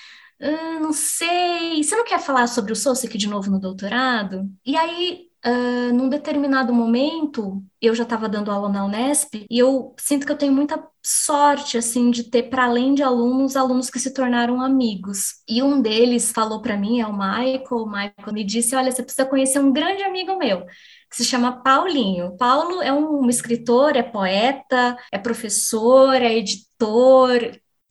ah, 0.41 0.79
não 0.79 0.91
sei, 0.91 1.81
você 1.81 1.95
não 1.95 2.03
quer 2.03 2.19
falar 2.19 2.47
sobre 2.47 2.73
o 2.73 2.75
Sosek 2.75 3.17
de 3.17 3.27
novo 3.27 3.49
no 3.49 3.59
doutorado? 3.59 4.49
E 4.65 4.75
aí, 4.75 5.29
uh, 5.45 5.93
num 5.93 6.09
determinado 6.09 6.73
momento, 6.73 7.63
eu 7.81 7.95
já 7.95 8.03
estava 8.03 8.27
dando 8.27 8.51
aula 8.51 8.67
na 8.67 8.85
Unesp 8.85 9.45
e 9.49 9.57
eu 9.57 9.95
sinto 9.97 10.25
que 10.25 10.31
eu 10.31 10.37
tenho 10.37 10.51
muita 10.51 10.83
sorte, 11.03 11.77
assim, 11.77 12.11
de 12.11 12.23
ter, 12.23 12.43
para 12.43 12.65
além 12.65 12.93
de 12.95 13.03
alunos, 13.03 13.55
alunos 13.55 13.89
que 13.89 13.99
se 13.99 14.13
tornaram 14.13 14.59
amigos. 14.59 15.35
E 15.47 15.61
um 15.63 15.81
deles 15.81 16.31
falou 16.31 16.61
para 16.61 16.75
mim, 16.75 16.99
é 16.99 17.07
o 17.07 17.13
Michael, 17.13 17.65
o 17.71 17.85
Michael 17.85 18.33
me 18.33 18.43
disse, 18.43 18.75
olha, 18.75 18.91
você 18.91 19.03
precisa 19.03 19.27
conhecer 19.27 19.59
um 19.59 19.71
grande 19.71 20.03
amigo 20.03 20.37
meu, 20.37 20.65
que 21.09 21.15
se 21.15 21.23
chama 21.23 21.61
Paulinho. 21.63 22.35
Paulo 22.37 22.81
é 22.81 22.91
um 22.91 23.29
escritor, 23.29 23.95
é 23.95 24.03
poeta, 24.03 24.97
é 25.11 25.17
professor, 25.17 26.15
é 26.15 26.33
editor, 26.35 27.39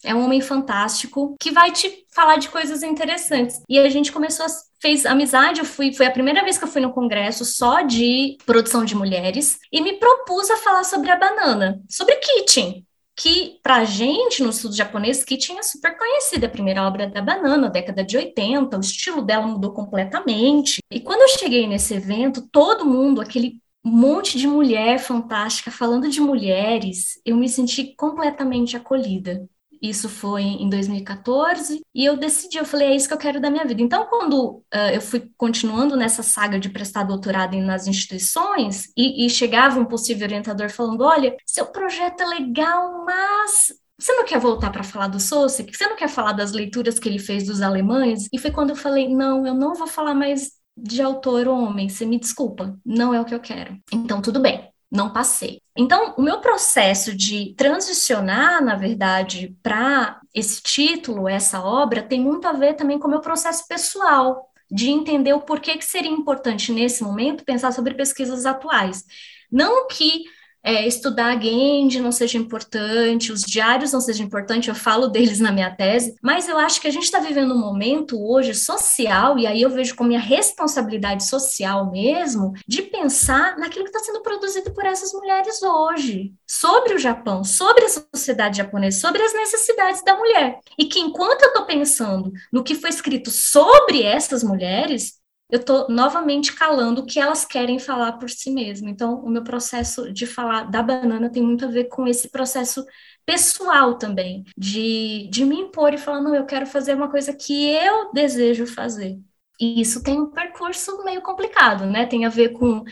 é 0.05 0.15
um 0.15 0.23
homem 0.23 0.41
fantástico 0.41 1.35
que 1.39 1.51
vai 1.51 1.71
te 1.71 2.05
falar 2.13 2.37
de 2.37 2.49
coisas 2.49 2.83
interessantes. 2.83 3.61
E 3.67 3.77
a 3.79 3.89
gente 3.89 4.11
começou 4.11 4.45
a 4.45 4.49
fez 4.81 5.03
amizade, 5.03 5.61
eu 5.61 5.65
fui, 5.65 5.91
foi 5.91 6.05
a 6.05 6.11
primeira 6.11 6.43
vez 6.43 6.59
que 6.59 6.63
eu 6.63 6.67
fui 6.67 6.79
no 6.79 6.93
congresso 6.93 7.43
só 7.43 7.81
de 7.81 8.37
produção 8.45 8.85
de 8.85 8.95
mulheres 8.95 9.57
e 9.71 9.81
me 9.81 9.93
propus 9.93 10.51
a 10.51 10.57
falar 10.57 10.83
sobre 10.83 11.09
a 11.09 11.15
banana, 11.15 11.81
sobre 11.89 12.15
Kitchen, 12.17 12.85
que 13.15 13.59
pra 13.63 13.83
gente 13.83 14.43
no 14.43 14.51
estudo 14.51 14.75
japonês 14.75 15.23
Kitchen 15.23 15.57
é 15.57 15.63
super 15.63 15.97
conhecida, 15.97 16.45
a 16.45 16.51
primeira 16.51 16.85
obra 16.85 17.07
da 17.07 17.19
banana, 17.19 17.67
década 17.67 18.03
de 18.03 18.15
80, 18.15 18.77
o 18.77 18.81
estilo 18.81 19.23
dela 19.23 19.47
mudou 19.47 19.71
completamente. 19.71 20.81
E 20.91 20.99
quando 20.99 21.21
eu 21.21 21.39
cheguei 21.39 21.65
nesse 21.65 21.95
evento, 21.95 22.47
todo 22.51 22.85
mundo, 22.85 23.21
aquele 23.21 23.59
monte 23.83 24.37
de 24.37 24.47
mulher 24.47 24.99
fantástica 24.99 25.71
falando 25.71 26.09
de 26.09 26.19
mulheres, 26.19 27.19
eu 27.25 27.35
me 27.37 27.47
senti 27.47 27.95
completamente 27.95 28.75
acolhida. 28.75 29.47
Isso 29.89 30.09
foi 30.09 30.41
em 30.41 30.69
2014 30.69 31.81
e 31.93 32.05
eu 32.05 32.17
decidi, 32.17 32.57
eu 32.57 32.65
falei, 32.65 32.89
é 32.89 32.95
isso 32.95 33.07
que 33.07 33.13
eu 33.13 33.19
quero 33.19 33.39
da 33.39 33.49
minha 33.49 33.65
vida. 33.65 33.81
Então, 33.81 34.05
quando 34.05 34.57
uh, 34.73 34.91
eu 34.93 35.01
fui 35.01 35.31
continuando 35.37 35.95
nessa 35.95 36.23
saga 36.23 36.59
de 36.59 36.69
prestar 36.69 37.03
doutorado 37.03 37.55
nas 37.57 37.87
instituições 37.87 38.91
e, 38.97 39.25
e 39.25 39.29
chegava 39.29 39.79
um 39.79 39.85
possível 39.85 40.25
orientador 40.25 40.69
falando, 40.69 41.03
olha, 41.03 41.35
seu 41.45 41.67
projeto 41.67 42.21
é 42.21 42.25
legal, 42.25 43.05
mas 43.05 43.73
você 43.97 44.13
não 44.13 44.25
quer 44.25 44.39
voltar 44.39 44.71
para 44.71 44.83
falar 44.83 45.07
do 45.07 45.19
Sosek? 45.19 45.75
Você 45.75 45.87
não 45.87 45.95
quer 45.95 46.09
falar 46.09 46.33
das 46.33 46.51
leituras 46.51 46.99
que 46.99 47.07
ele 47.07 47.19
fez 47.19 47.45
dos 47.45 47.61
alemães? 47.61 48.27
E 48.33 48.39
foi 48.39 48.51
quando 48.51 48.71
eu 48.71 48.75
falei: 48.75 49.07
não, 49.07 49.47
eu 49.47 49.53
não 49.53 49.73
vou 49.73 49.87
falar 49.87 50.13
mais 50.13 50.51
de 50.75 51.01
autor 51.01 51.47
homem, 51.47 51.87
você 51.87 52.05
me 52.05 52.19
desculpa, 52.19 52.77
não 52.85 53.13
é 53.13 53.21
o 53.21 53.25
que 53.25 53.33
eu 53.33 53.39
quero. 53.39 53.77
Então, 53.93 54.21
tudo 54.21 54.41
bem 54.41 54.74
não 54.91 55.11
passei. 55.11 55.61
Então, 55.77 56.15
o 56.17 56.21
meu 56.21 56.39
processo 56.39 57.15
de 57.15 57.53
transicionar, 57.55 58.63
na 58.63 58.75
verdade, 58.75 59.55
para 59.61 60.19
esse 60.33 60.61
título, 60.61 61.27
essa 61.27 61.61
obra, 61.61 62.01
tem 62.01 62.21
muito 62.21 62.47
a 62.47 62.53
ver 62.53 62.75
também 62.75 62.97
com 62.97 63.07
o 63.07 63.11
meu 63.11 63.21
processo 63.21 63.67
pessoal, 63.67 64.49
de 64.71 64.89
entender 64.89 65.33
o 65.33 65.41
porquê 65.41 65.77
que 65.77 65.85
seria 65.85 66.09
importante 66.11 66.71
nesse 66.71 67.03
momento 67.03 67.45
pensar 67.45 67.71
sobre 67.71 67.93
pesquisas 67.93 68.45
atuais. 68.45 69.03
Não 69.51 69.87
que 69.87 70.23
é, 70.65 70.87
estudar 70.87 71.39
Genji 71.39 71.99
não 71.99 72.11
seja 72.11 72.39
importante, 72.39 73.31
os 73.31 73.41
diários 73.41 73.91
não 73.91 74.01
sejam 74.01 74.25
importantes, 74.25 74.67
eu 74.67 74.73
falo 74.73 75.07
deles 75.07 75.39
na 75.39 75.51
minha 75.51 75.69
tese, 75.69 76.15
mas 76.23 76.49
eu 76.49 76.57
acho 76.57 76.81
que 76.81 76.87
a 76.87 76.91
gente 76.91 77.03
está 77.03 77.19
vivendo 77.19 77.53
um 77.53 77.59
momento 77.59 78.19
hoje 78.19 78.55
social, 78.55 79.37
e 79.37 79.45
aí 79.45 79.61
eu 79.61 79.69
vejo 79.69 79.95
como 79.95 80.07
minha 80.07 80.19
responsabilidade 80.19 81.23
social 81.27 81.91
mesmo, 81.91 82.53
de 82.67 82.81
pensar 82.81 83.57
naquilo 83.59 83.85
que 83.85 83.91
está 83.91 83.99
sendo 83.99 84.23
produzido 84.23 84.73
por 84.73 84.85
essas 84.85 85.13
mulheres 85.13 85.61
hoje, 85.61 86.33
sobre 86.47 86.95
o 86.95 86.99
Japão, 86.99 87.43
sobre 87.43 87.85
a 87.85 87.89
sociedade 87.89 88.57
japonesa, 88.57 88.99
sobre 88.99 89.21
as 89.21 89.33
necessidades 89.33 90.03
da 90.03 90.17
mulher. 90.17 90.59
E 90.79 90.85
que 90.85 90.99
enquanto 90.99 91.43
eu 91.43 91.49
estou 91.49 91.65
pensando 91.65 92.31
no 92.51 92.63
que 92.63 92.73
foi 92.73 92.89
escrito 92.89 93.29
sobre 93.29 94.01
essas 94.01 94.43
mulheres, 94.43 95.19
eu 95.49 95.59
estou 95.59 95.87
novamente 95.89 96.53
calando 96.53 97.01
o 97.01 97.05
que 97.05 97.19
elas 97.19 97.45
querem 97.45 97.77
falar 97.79 98.13
por 98.13 98.29
si 98.29 98.51
mesmas. 98.51 98.91
Então, 98.91 99.19
o 99.23 99.29
meu 99.29 99.43
processo 99.43 100.11
de 100.11 100.25
falar 100.25 100.63
da 100.71 100.81
banana 100.81 101.29
tem 101.31 101.43
muito 101.43 101.65
a 101.65 101.67
ver 101.69 101.85
com 101.85 102.07
esse 102.07 102.29
processo 102.29 102.85
pessoal 103.25 103.97
também, 103.97 104.43
de, 104.57 105.27
de 105.29 105.45
me 105.45 105.55
impor 105.59 105.93
e 105.93 105.97
falar, 105.97 106.21
não, 106.21 106.35
eu 106.35 106.45
quero 106.45 106.65
fazer 106.65 106.95
uma 106.95 107.09
coisa 107.09 107.33
que 107.33 107.69
eu 107.71 108.11
desejo 108.13 108.65
fazer. 108.67 109.19
E 109.59 109.81
isso 109.81 110.03
tem 110.03 110.19
um 110.19 110.31
percurso 110.31 111.03
meio 111.03 111.21
complicado, 111.21 111.85
né? 111.85 112.05
Tem 112.05 112.25
a 112.25 112.29
ver 112.29 112.49
com 112.49 112.83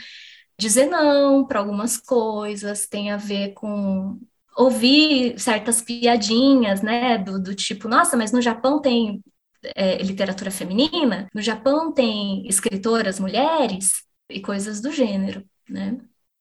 dizer 0.57 0.85
não 0.87 1.45
para 1.45 1.59
algumas 1.59 1.97
coisas, 1.97 2.87
tem 2.87 3.11
a 3.11 3.17
ver 3.17 3.53
com 3.53 4.19
ouvir 4.57 5.39
certas 5.39 5.81
piadinhas, 5.81 6.81
né? 6.81 7.17
Do, 7.17 7.41
do 7.41 7.55
tipo, 7.55 7.87
nossa, 7.87 8.15
mas 8.17 8.31
no 8.31 8.41
Japão 8.41 8.81
tem 8.81 9.23
é, 9.75 9.97
literatura 10.03 10.51
feminina, 10.51 11.27
no 11.33 11.41
Japão 11.41 11.91
tem 11.93 12.47
escritoras 12.47 13.19
mulheres 13.19 14.03
e 14.29 14.39
coisas 14.41 14.81
do 14.81 14.91
gênero, 14.91 15.43
né? 15.69 15.97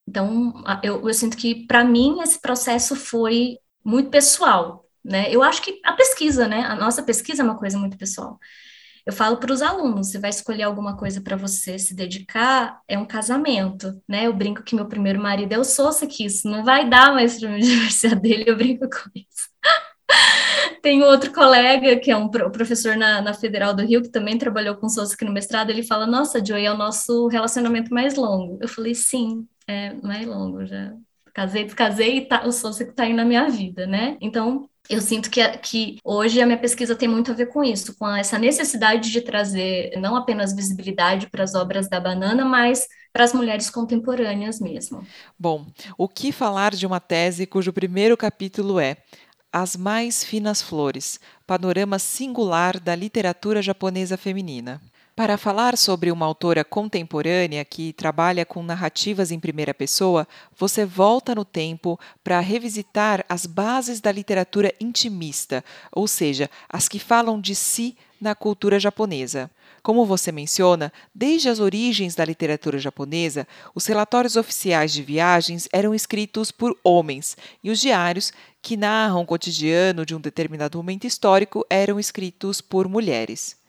Então, 0.06 0.52
eu, 0.82 1.06
eu 1.08 1.14
sinto 1.14 1.36
que, 1.36 1.66
para 1.66 1.84
mim, 1.84 2.20
esse 2.22 2.40
processo 2.40 2.96
foi 2.96 3.58
muito 3.84 4.10
pessoal, 4.10 4.86
né? 5.04 5.32
Eu 5.32 5.42
acho 5.42 5.62
que 5.62 5.80
a 5.84 5.92
pesquisa, 5.92 6.48
né? 6.48 6.62
A 6.64 6.74
nossa 6.76 7.02
pesquisa 7.02 7.42
é 7.42 7.44
uma 7.44 7.58
coisa 7.58 7.78
muito 7.78 7.96
pessoal. 7.96 8.38
Eu 9.04 9.12
falo 9.12 9.38
para 9.38 9.52
os 9.52 9.62
alunos, 9.62 10.10
você 10.10 10.18
vai 10.18 10.30
escolher 10.30 10.62
alguma 10.62 10.96
coisa 10.96 11.20
para 11.20 11.36
você 11.36 11.78
se 11.78 11.94
dedicar, 11.94 12.80
é 12.86 12.96
um 12.98 13.04
casamento, 13.06 14.00
né? 14.08 14.26
Eu 14.26 14.32
brinco 14.32 14.62
que 14.62 14.76
meu 14.76 14.86
primeiro 14.86 15.20
marido 15.20 15.52
é 15.52 15.58
o 15.58 15.64
Sousa, 15.64 16.06
que 16.06 16.24
isso 16.24 16.48
não 16.48 16.64
vai 16.64 16.88
dar 16.88 17.12
mais 17.12 17.38
para 17.38 17.50
a 17.50 17.54
universidade 17.54 18.20
dele, 18.22 18.44
eu 18.46 18.56
brinco 18.56 18.88
com 18.88 19.10
isso. 19.14 19.41
Tem 20.82 21.02
outro 21.02 21.32
colega, 21.32 21.98
que 21.98 22.10
é 22.10 22.16
um 22.16 22.28
professor 22.28 22.96
na, 22.96 23.20
na, 23.20 23.32
Federal 23.32 23.72
do 23.72 23.84
Rio, 23.84 24.02
que 24.02 24.08
também 24.08 24.36
trabalhou 24.36 24.74
com 24.74 24.88
Souza 24.88 25.14
aqui 25.14 25.24
no 25.24 25.32
mestrado, 25.32 25.70
ele 25.70 25.84
fala, 25.84 26.06
nossa, 26.06 26.44
Joey, 26.44 26.66
é 26.66 26.72
o 26.72 26.76
nosso 26.76 27.28
relacionamento 27.28 27.94
mais 27.94 28.16
longo. 28.16 28.58
Eu 28.60 28.68
falei, 28.68 28.94
sim, 28.94 29.46
é 29.68 29.94
mais 29.94 30.26
longo, 30.26 30.66
já 30.66 30.92
casei, 31.32 31.64
descasei 31.64 32.18
e 32.18 32.20
tá, 32.22 32.44
o 32.44 32.52
Souza 32.52 32.84
que 32.84 32.90
está 32.90 33.04
aí 33.04 33.12
na 33.12 33.24
minha 33.24 33.48
vida, 33.48 33.86
né? 33.86 34.16
Então, 34.20 34.68
eu 34.88 35.00
sinto 35.00 35.30
que, 35.30 35.46
que 35.58 35.98
hoje 36.04 36.40
a 36.40 36.46
minha 36.46 36.58
pesquisa 36.58 36.96
tem 36.96 37.08
muito 37.08 37.30
a 37.30 37.34
ver 37.34 37.46
com 37.46 37.62
isso, 37.62 37.96
com 37.96 38.08
essa 38.08 38.38
necessidade 38.38 39.10
de 39.10 39.20
trazer 39.20 39.92
não 39.98 40.16
apenas 40.16 40.54
visibilidade 40.54 41.28
para 41.30 41.44
as 41.44 41.54
obras 41.54 41.88
da 41.88 42.00
banana, 42.00 42.44
mas 42.44 42.86
para 43.12 43.24
as 43.24 43.32
mulheres 43.32 43.70
contemporâneas 43.70 44.58
mesmo. 44.58 45.06
Bom, 45.38 45.66
o 45.96 46.08
que 46.08 46.32
falar 46.32 46.74
de 46.74 46.86
uma 46.86 46.98
tese 46.98 47.46
cujo 47.46 47.72
primeiro 47.72 48.16
capítulo 48.16 48.80
é 48.80 48.96
as 49.52 49.76
Mais 49.76 50.24
Finas 50.24 50.62
Flores 50.62 51.20
Panorama 51.46 51.98
Singular 51.98 52.80
da 52.80 52.94
Literatura 52.94 53.60
Japonesa 53.60 54.16
Feminina. 54.16 54.80
Para 55.14 55.36
falar 55.36 55.76
sobre 55.76 56.10
uma 56.10 56.24
autora 56.24 56.64
contemporânea 56.64 57.62
que 57.66 57.92
trabalha 57.92 58.46
com 58.46 58.62
narrativas 58.62 59.30
em 59.30 59.38
primeira 59.38 59.74
pessoa, 59.74 60.26
você 60.56 60.86
volta 60.86 61.34
no 61.34 61.44
tempo 61.44 62.00
para 62.24 62.40
revisitar 62.40 63.22
as 63.28 63.44
bases 63.44 64.00
da 64.00 64.10
literatura 64.10 64.72
intimista, 64.80 65.62
ou 65.92 66.08
seja, 66.08 66.48
as 66.66 66.88
que 66.88 66.98
falam 66.98 67.38
de 67.38 67.54
si 67.54 67.94
na 68.18 68.34
cultura 68.34 68.80
japonesa. 68.80 69.50
Como 69.82 70.06
você 70.06 70.32
menciona, 70.32 70.90
desde 71.14 71.50
as 71.50 71.60
origens 71.60 72.14
da 72.14 72.24
literatura 72.24 72.78
japonesa, 72.78 73.46
os 73.74 73.84
relatórios 73.84 74.36
oficiais 74.36 74.94
de 74.94 75.02
viagens 75.02 75.68
eram 75.74 75.94
escritos 75.94 76.50
por 76.50 76.74
homens 76.82 77.36
e 77.62 77.70
os 77.70 77.78
diários, 77.78 78.32
que 78.62 78.78
narram 78.78 79.20
o 79.20 79.26
cotidiano 79.26 80.06
de 80.06 80.14
um 80.14 80.20
determinado 80.20 80.78
momento 80.78 81.06
histórico, 81.06 81.66
eram 81.68 82.00
escritos 82.00 82.62
por 82.62 82.88
mulheres. 82.88 83.60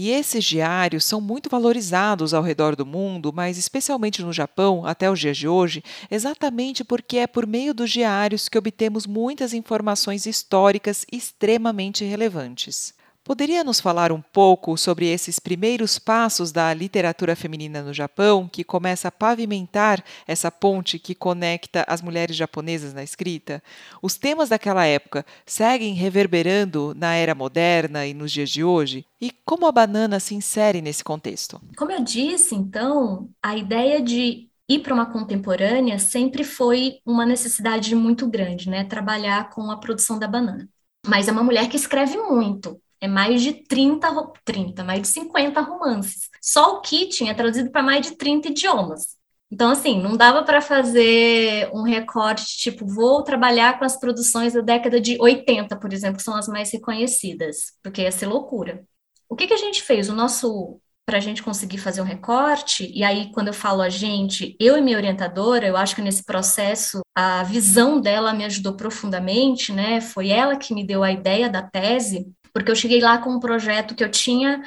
E 0.00 0.10
esses 0.10 0.44
diários 0.44 1.04
são 1.04 1.20
muito 1.20 1.50
valorizados 1.50 2.32
ao 2.32 2.40
redor 2.40 2.76
do 2.76 2.86
mundo, 2.86 3.32
mas 3.34 3.58
especialmente 3.58 4.22
no 4.22 4.32
Japão, 4.32 4.86
até 4.86 5.10
os 5.10 5.18
dias 5.18 5.36
de 5.36 5.48
hoje, 5.48 5.82
exatamente 6.08 6.84
porque 6.84 7.18
é 7.18 7.26
por 7.26 7.44
meio 7.44 7.74
dos 7.74 7.90
diários 7.90 8.48
que 8.48 8.56
obtemos 8.56 9.08
muitas 9.08 9.52
informações 9.52 10.24
históricas 10.24 11.04
extremamente 11.10 12.04
relevantes. 12.04 12.94
Poderia 13.28 13.62
nos 13.62 13.78
falar 13.78 14.10
um 14.10 14.22
pouco 14.22 14.74
sobre 14.78 15.06
esses 15.06 15.38
primeiros 15.38 15.98
passos 15.98 16.50
da 16.50 16.72
literatura 16.72 17.36
feminina 17.36 17.82
no 17.82 17.92
Japão, 17.92 18.48
que 18.50 18.64
começa 18.64 19.08
a 19.08 19.12
pavimentar 19.12 20.02
essa 20.26 20.50
ponte 20.50 20.98
que 20.98 21.14
conecta 21.14 21.84
as 21.86 22.00
mulheres 22.00 22.34
japonesas 22.34 22.94
na 22.94 23.02
escrita? 23.02 23.62
Os 24.00 24.16
temas 24.16 24.48
daquela 24.48 24.86
época 24.86 25.26
seguem 25.44 25.92
reverberando 25.92 26.94
na 26.96 27.16
era 27.16 27.34
moderna 27.34 28.06
e 28.06 28.14
nos 28.14 28.32
dias 28.32 28.48
de 28.48 28.64
hoje? 28.64 29.04
E 29.20 29.30
como 29.44 29.66
a 29.66 29.72
banana 29.72 30.18
se 30.18 30.34
insere 30.34 30.80
nesse 30.80 31.04
contexto? 31.04 31.60
Como 31.76 31.92
eu 31.92 32.02
disse, 32.02 32.54
então, 32.54 33.28
a 33.42 33.54
ideia 33.54 34.00
de 34.00 34.48
ir 34.66 34.78
para 34.78 34.94
uma 34.94 35.04
contemporânea 35.04 35.98
sempre 35.98 36.44
foi 36.44 37.00
uma 37.04 37.26
necessidade 37.26 37.94
muito 37.94 38.26
grande, 38.26 38.70
né? 38.70 38.84
Trabalhar 38.84 39.50
com 39.50 39.70
a 39.70 39.76
produção 39.76 40.18
da 40.18 40.26
banana. 40.26 40.66
Mas 41.06 41.28
é 41.28 41.32
uma 41.32 41.44
mulher 41.44 41.68
que 41.68 41.76
escreve 41.76 42.16
muito, 42.16 42.80
é 43.00 43.08
mais 43.08 43.42
de 43.42 43.52
30, 43.52 44.08
30, 44.44 44.84
mais 44.84 45.02
de 45.02 45.08
50 45.08 45.60
romances. 45.60 46.28
Só 46.40 46.76
o 46.76 46.80
Keating 46.80 47.28
é 47.28 47.34
traduzido 47.34 47.70
para 47.70 47.82
mais 47.82 48.06
de 48.06 48.16
30 48.16 48.48
idiomas. 48.48 49.18
Então, 49.50 49.70
assim, 49.70 50.00
não 50.00 50.16
dava 50.16 50.42
para 50.42 50.60
fazer 50.60 51.70
um 51.72 51.82
recorte 51.82 52.58
tipo, 52.58 52.86
vou 52.86 53.22
trabalhar 53.22 53.78
com 53.78 53.84
as 53.84 53.98
produções 53.98 54.52
da 54.52 54.60
década 54.60 55.00
de 55.00 55.16
80, 55.18 55.74
por 55.76 55.92
exemplo, 55.92 56.18
que 56.18 56.22
são 56.22 56.36
as 56.36 56.48
mais 56.48 56.70
reconhecidas, 56.70 57.72
porque 57.82 58.02
ia 58.02 58.12
ser 58.12 58.26
loucura. 58.26 58.84
O 59.28 59.34
que, 59.34 59.46
que 59.46 59.54
a 59.54 59.58
gente 59.58 59.82
fez? 59.82 60.08
O 60.08 60.14
nosso 60.14 60.80
para 61.08 61.16
a 61.16 61.20
gente 61.20 61.42
conseguir 61.42 61.78
fazer 61.78 62.02
um 62.02 62.04
recorte, 62.04 62.92
e 62.94 63.02
aí, 63.02 63.32
quando 63.32 63.48
eu 63.48 63.54
falo 63.54 63.80
a 63.80 63.88
gente, 63.88 64.54
eu 64.60 64.76
e 64.76 64.82
minha 64.82 64.98
orientadora, 64.98 65.66
eu 65.66 65.74
acho 65.74 65.96
que 65.96 66.02
nesse 66.02 66.22
processo 66.22 67.00
a 67.16 67.42
visão 67.44 67.98
dela 67.98 68.34
me 68.34 68.44
ajudou 68.44 68.74
profundamente, 68.74 69.72
né? 69.72 70.02
Foi 70.02 70.28
ela 70.28 70.58
que 70.58 70.74
me 70.74 70.86
deu 70.86 71.02
a 71.02 71.10
ideia 71.10 71.48
da 71.48 71.62
tese, 71.62 72.30
porque 72.52 72.70
eu 72.70 72.76
cheguei 72.76 73.00
lá 73.00 73.18
com 73.18 73.30
um 73.30 73.40
projeto 73.40 73.94
que 73.94 74.04
eu 74.04 74.10
tinha 74.10 74.62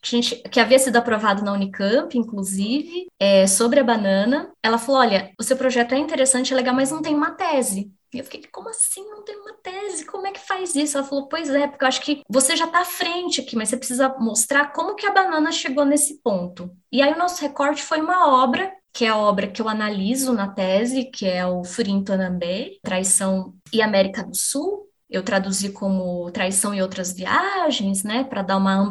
que, 0.00 0.10
gente, 0.10 0.36
que, 0.48 0.60
havia 0.60 0.78
sido 0.78 0.96
aprovado 0.96 1.42
na 1.42 1.52
Unicamp, 1.52 2.16
inclusive, 2.16 3.06
é, 3.18 3.46
sobre 3.46 3.80
a 3.80 3.84
banana. 3.84 4.50
Ela 4.62 4.78
falou: 4.78 5.00
olha, 5.00 5.32
o 5.38 5.42
seu 5.42 5.56
projeto 5.56 5.92
é 5.92 5.98
interessante, 5.98 6.52
é 6.52 6.56
legal, 6.56 6.74
mas 6.74 6.90
não 6.90 7.02
tem 7.02 7.14
uma 7.14 7.32
tese. 7.32 7.92
E 8.12 8.18
eu 8.18 8.24
fiquei, 8.24 8.42
como 8.50 8.70
assim 8.70 9.04
não 9.10 9.22
tem 9.22 9.36
uma 9.36 9.52
tese? 9.62 10.06
Como 10.06 10.26
é 10.26 10.32
que 10.32 10.40
faz 10.40 10.74
isso? 10.74 10.96
Ela 10.96 11.06
falou, 11.06 11.28
pois 11.28 11.50
é, 11.50 11.66
porque 11.66 11.84
eu 11.84 11.88
acho 11.88 12.00
que 12.00 12.22
você 12.26 12.56
já 12.56 12.64
está 12.64 12.80
à 12.80 12.84
frente 12.84 13.40
aqui, 13.40 13.54
mas 13.54 13.68
você 13.68 13.76
precisa 13.76 14.08
mostrar 14.18 14.72
como 14.72 14.94
que 14.94 15.06
a 15.06 15.12
banana 15.12 15.52
chegou 15.52 15.84
nesse 15.84 16.22
ponto. 16.22 16.70
E 16.90 17.02
aí 17.02 17.12
o 17.12 17.18
nosso 17.18 17.42
recorte 17.42 17.82
foi 17.82 18.00
uma 18.00 18.42
obra, 18.42 18.72
que 18.94 19.04
é 19.04 19.08
a 19.08 19.16
obra 19.16 19.46
que 19.46 19.60
eu 19.60 19.68
analiso 19.68 20.32
na 20.32 20.48
tese, 20.48 21.04
que 21.04 21.26
é 21.26 21.46
o 21.46 21.62
Furin 21.64 22.02
Tonambé, 22.02 22.78
Traição 22.82 23.54
e 23.70 23.82
América 23.82 24.24
do 24.24 24.34
Sul, 24.34 24.87
eu 25.10 25.22
traduzi 25.22 25.70
como 25.70 26.30
traição 26.30 26.74
e 26.74 26.82
outras 26.82 27.12
viagens, 27.12 28.02
né, 28.02 28.24
para 28.24 28.42
dar 28.42 28.56
uma 28.56 28.86